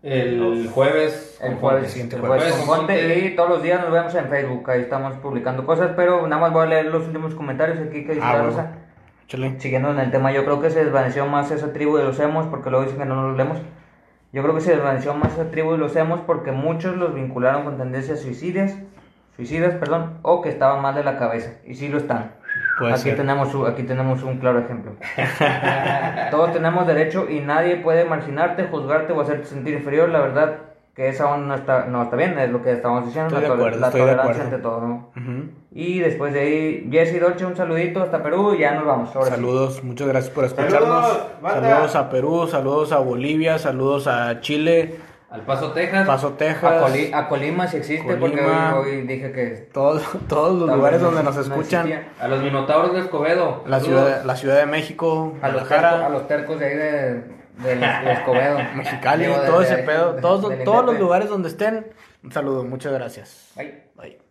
[0.04, 1.40] El jueves.
[1.42, 3.24] El jueves, siguiente el jueves.
[3.24, 4.70] Y todos los días nos vemos en Facebook.
[4.70, 8.16] Ahí estamos publicando cosas, pero nada más voy a leer los últimos comentarios aquí que
[8.16, 8.50] dice Ah, la bueno.
[8.50, 8.72] Rosa.
[9.26, 9.60] Échale.
[9.62, 12.48] Siguiendo en el tema, yo creo que se desvaneció más esa tribu de los hemos,
[12.48, 13.60] porque luego dicen que no los leemos.
[14.34, 17.64] Yo creo que se desvaneció más esa tribu de los hemos porque muchos los vincularon
[17.64, 18.76] con tendencias suicidas,
[19.38, 21.52] suicidas, perdón, o que estaban mal de la cabeza.
[21.66, 22.34] Y sí lo están.
[22.80, 23.16] Puede aquí ser.
[23.18, 24.94] tenemos un- aquí tenemos un claro ejemplo.
[26.32, 30.10] Todos tenemos derecho y nadie puede marginarte, juzgarte o hacerte sentir inferior.
[30.10, 30.56] La verdad
[30.96, 33.36] que esa aún no está, no está bien, es lo que estamos diciendo.
[33.36, 34.56] Estoy la, acuerdo, la estoy de tolerancia acuerdo.
[34.56, 34.82] ante todo.
[34.88, 35.12] ¿no?
[35.16, 35.50] Ujú.
[35.72, 39.16] Y después de ahí, Jesse Dolce, un saludito hasta Perú y ya nos vamos.
[39.16, 39.36] Ahora sí.
[39.36, 40.82] Saludos, muchas gracias por escucharnos.
[40.82, 41.28] Saludos.
[41.42, 44.96] Saludos a Perú, saludos a Bolivia, saludos a Chile,
[45.34, 46.06] Al Paso, Texas.
[46.06, 48.76] Paso, A, Texas, Coli- a Colima si existe, porque Colima.
[48.78, 49.68] hoy, hoy dije que...
[49.74, 52.06] todos, todos los lugares donde no- nos no escuchan.
[52.20, 53.64] A los Minotauros de Escobedo.
[53.66, 57.14] La ciudad, la ciudad de México, A los, tercos, a los tercos de ahí de,
[57.64, 58.60] de, de Escobedo.
[58.76, 61.88] Mexicali, Digo, todo de- ese pedo, todos, todos los lugares donde estén.
[62.24, 63.52] Un saludo, muchas gracias.
[63.56, 63.84] Bye.
[63.96, 64.23] Bye.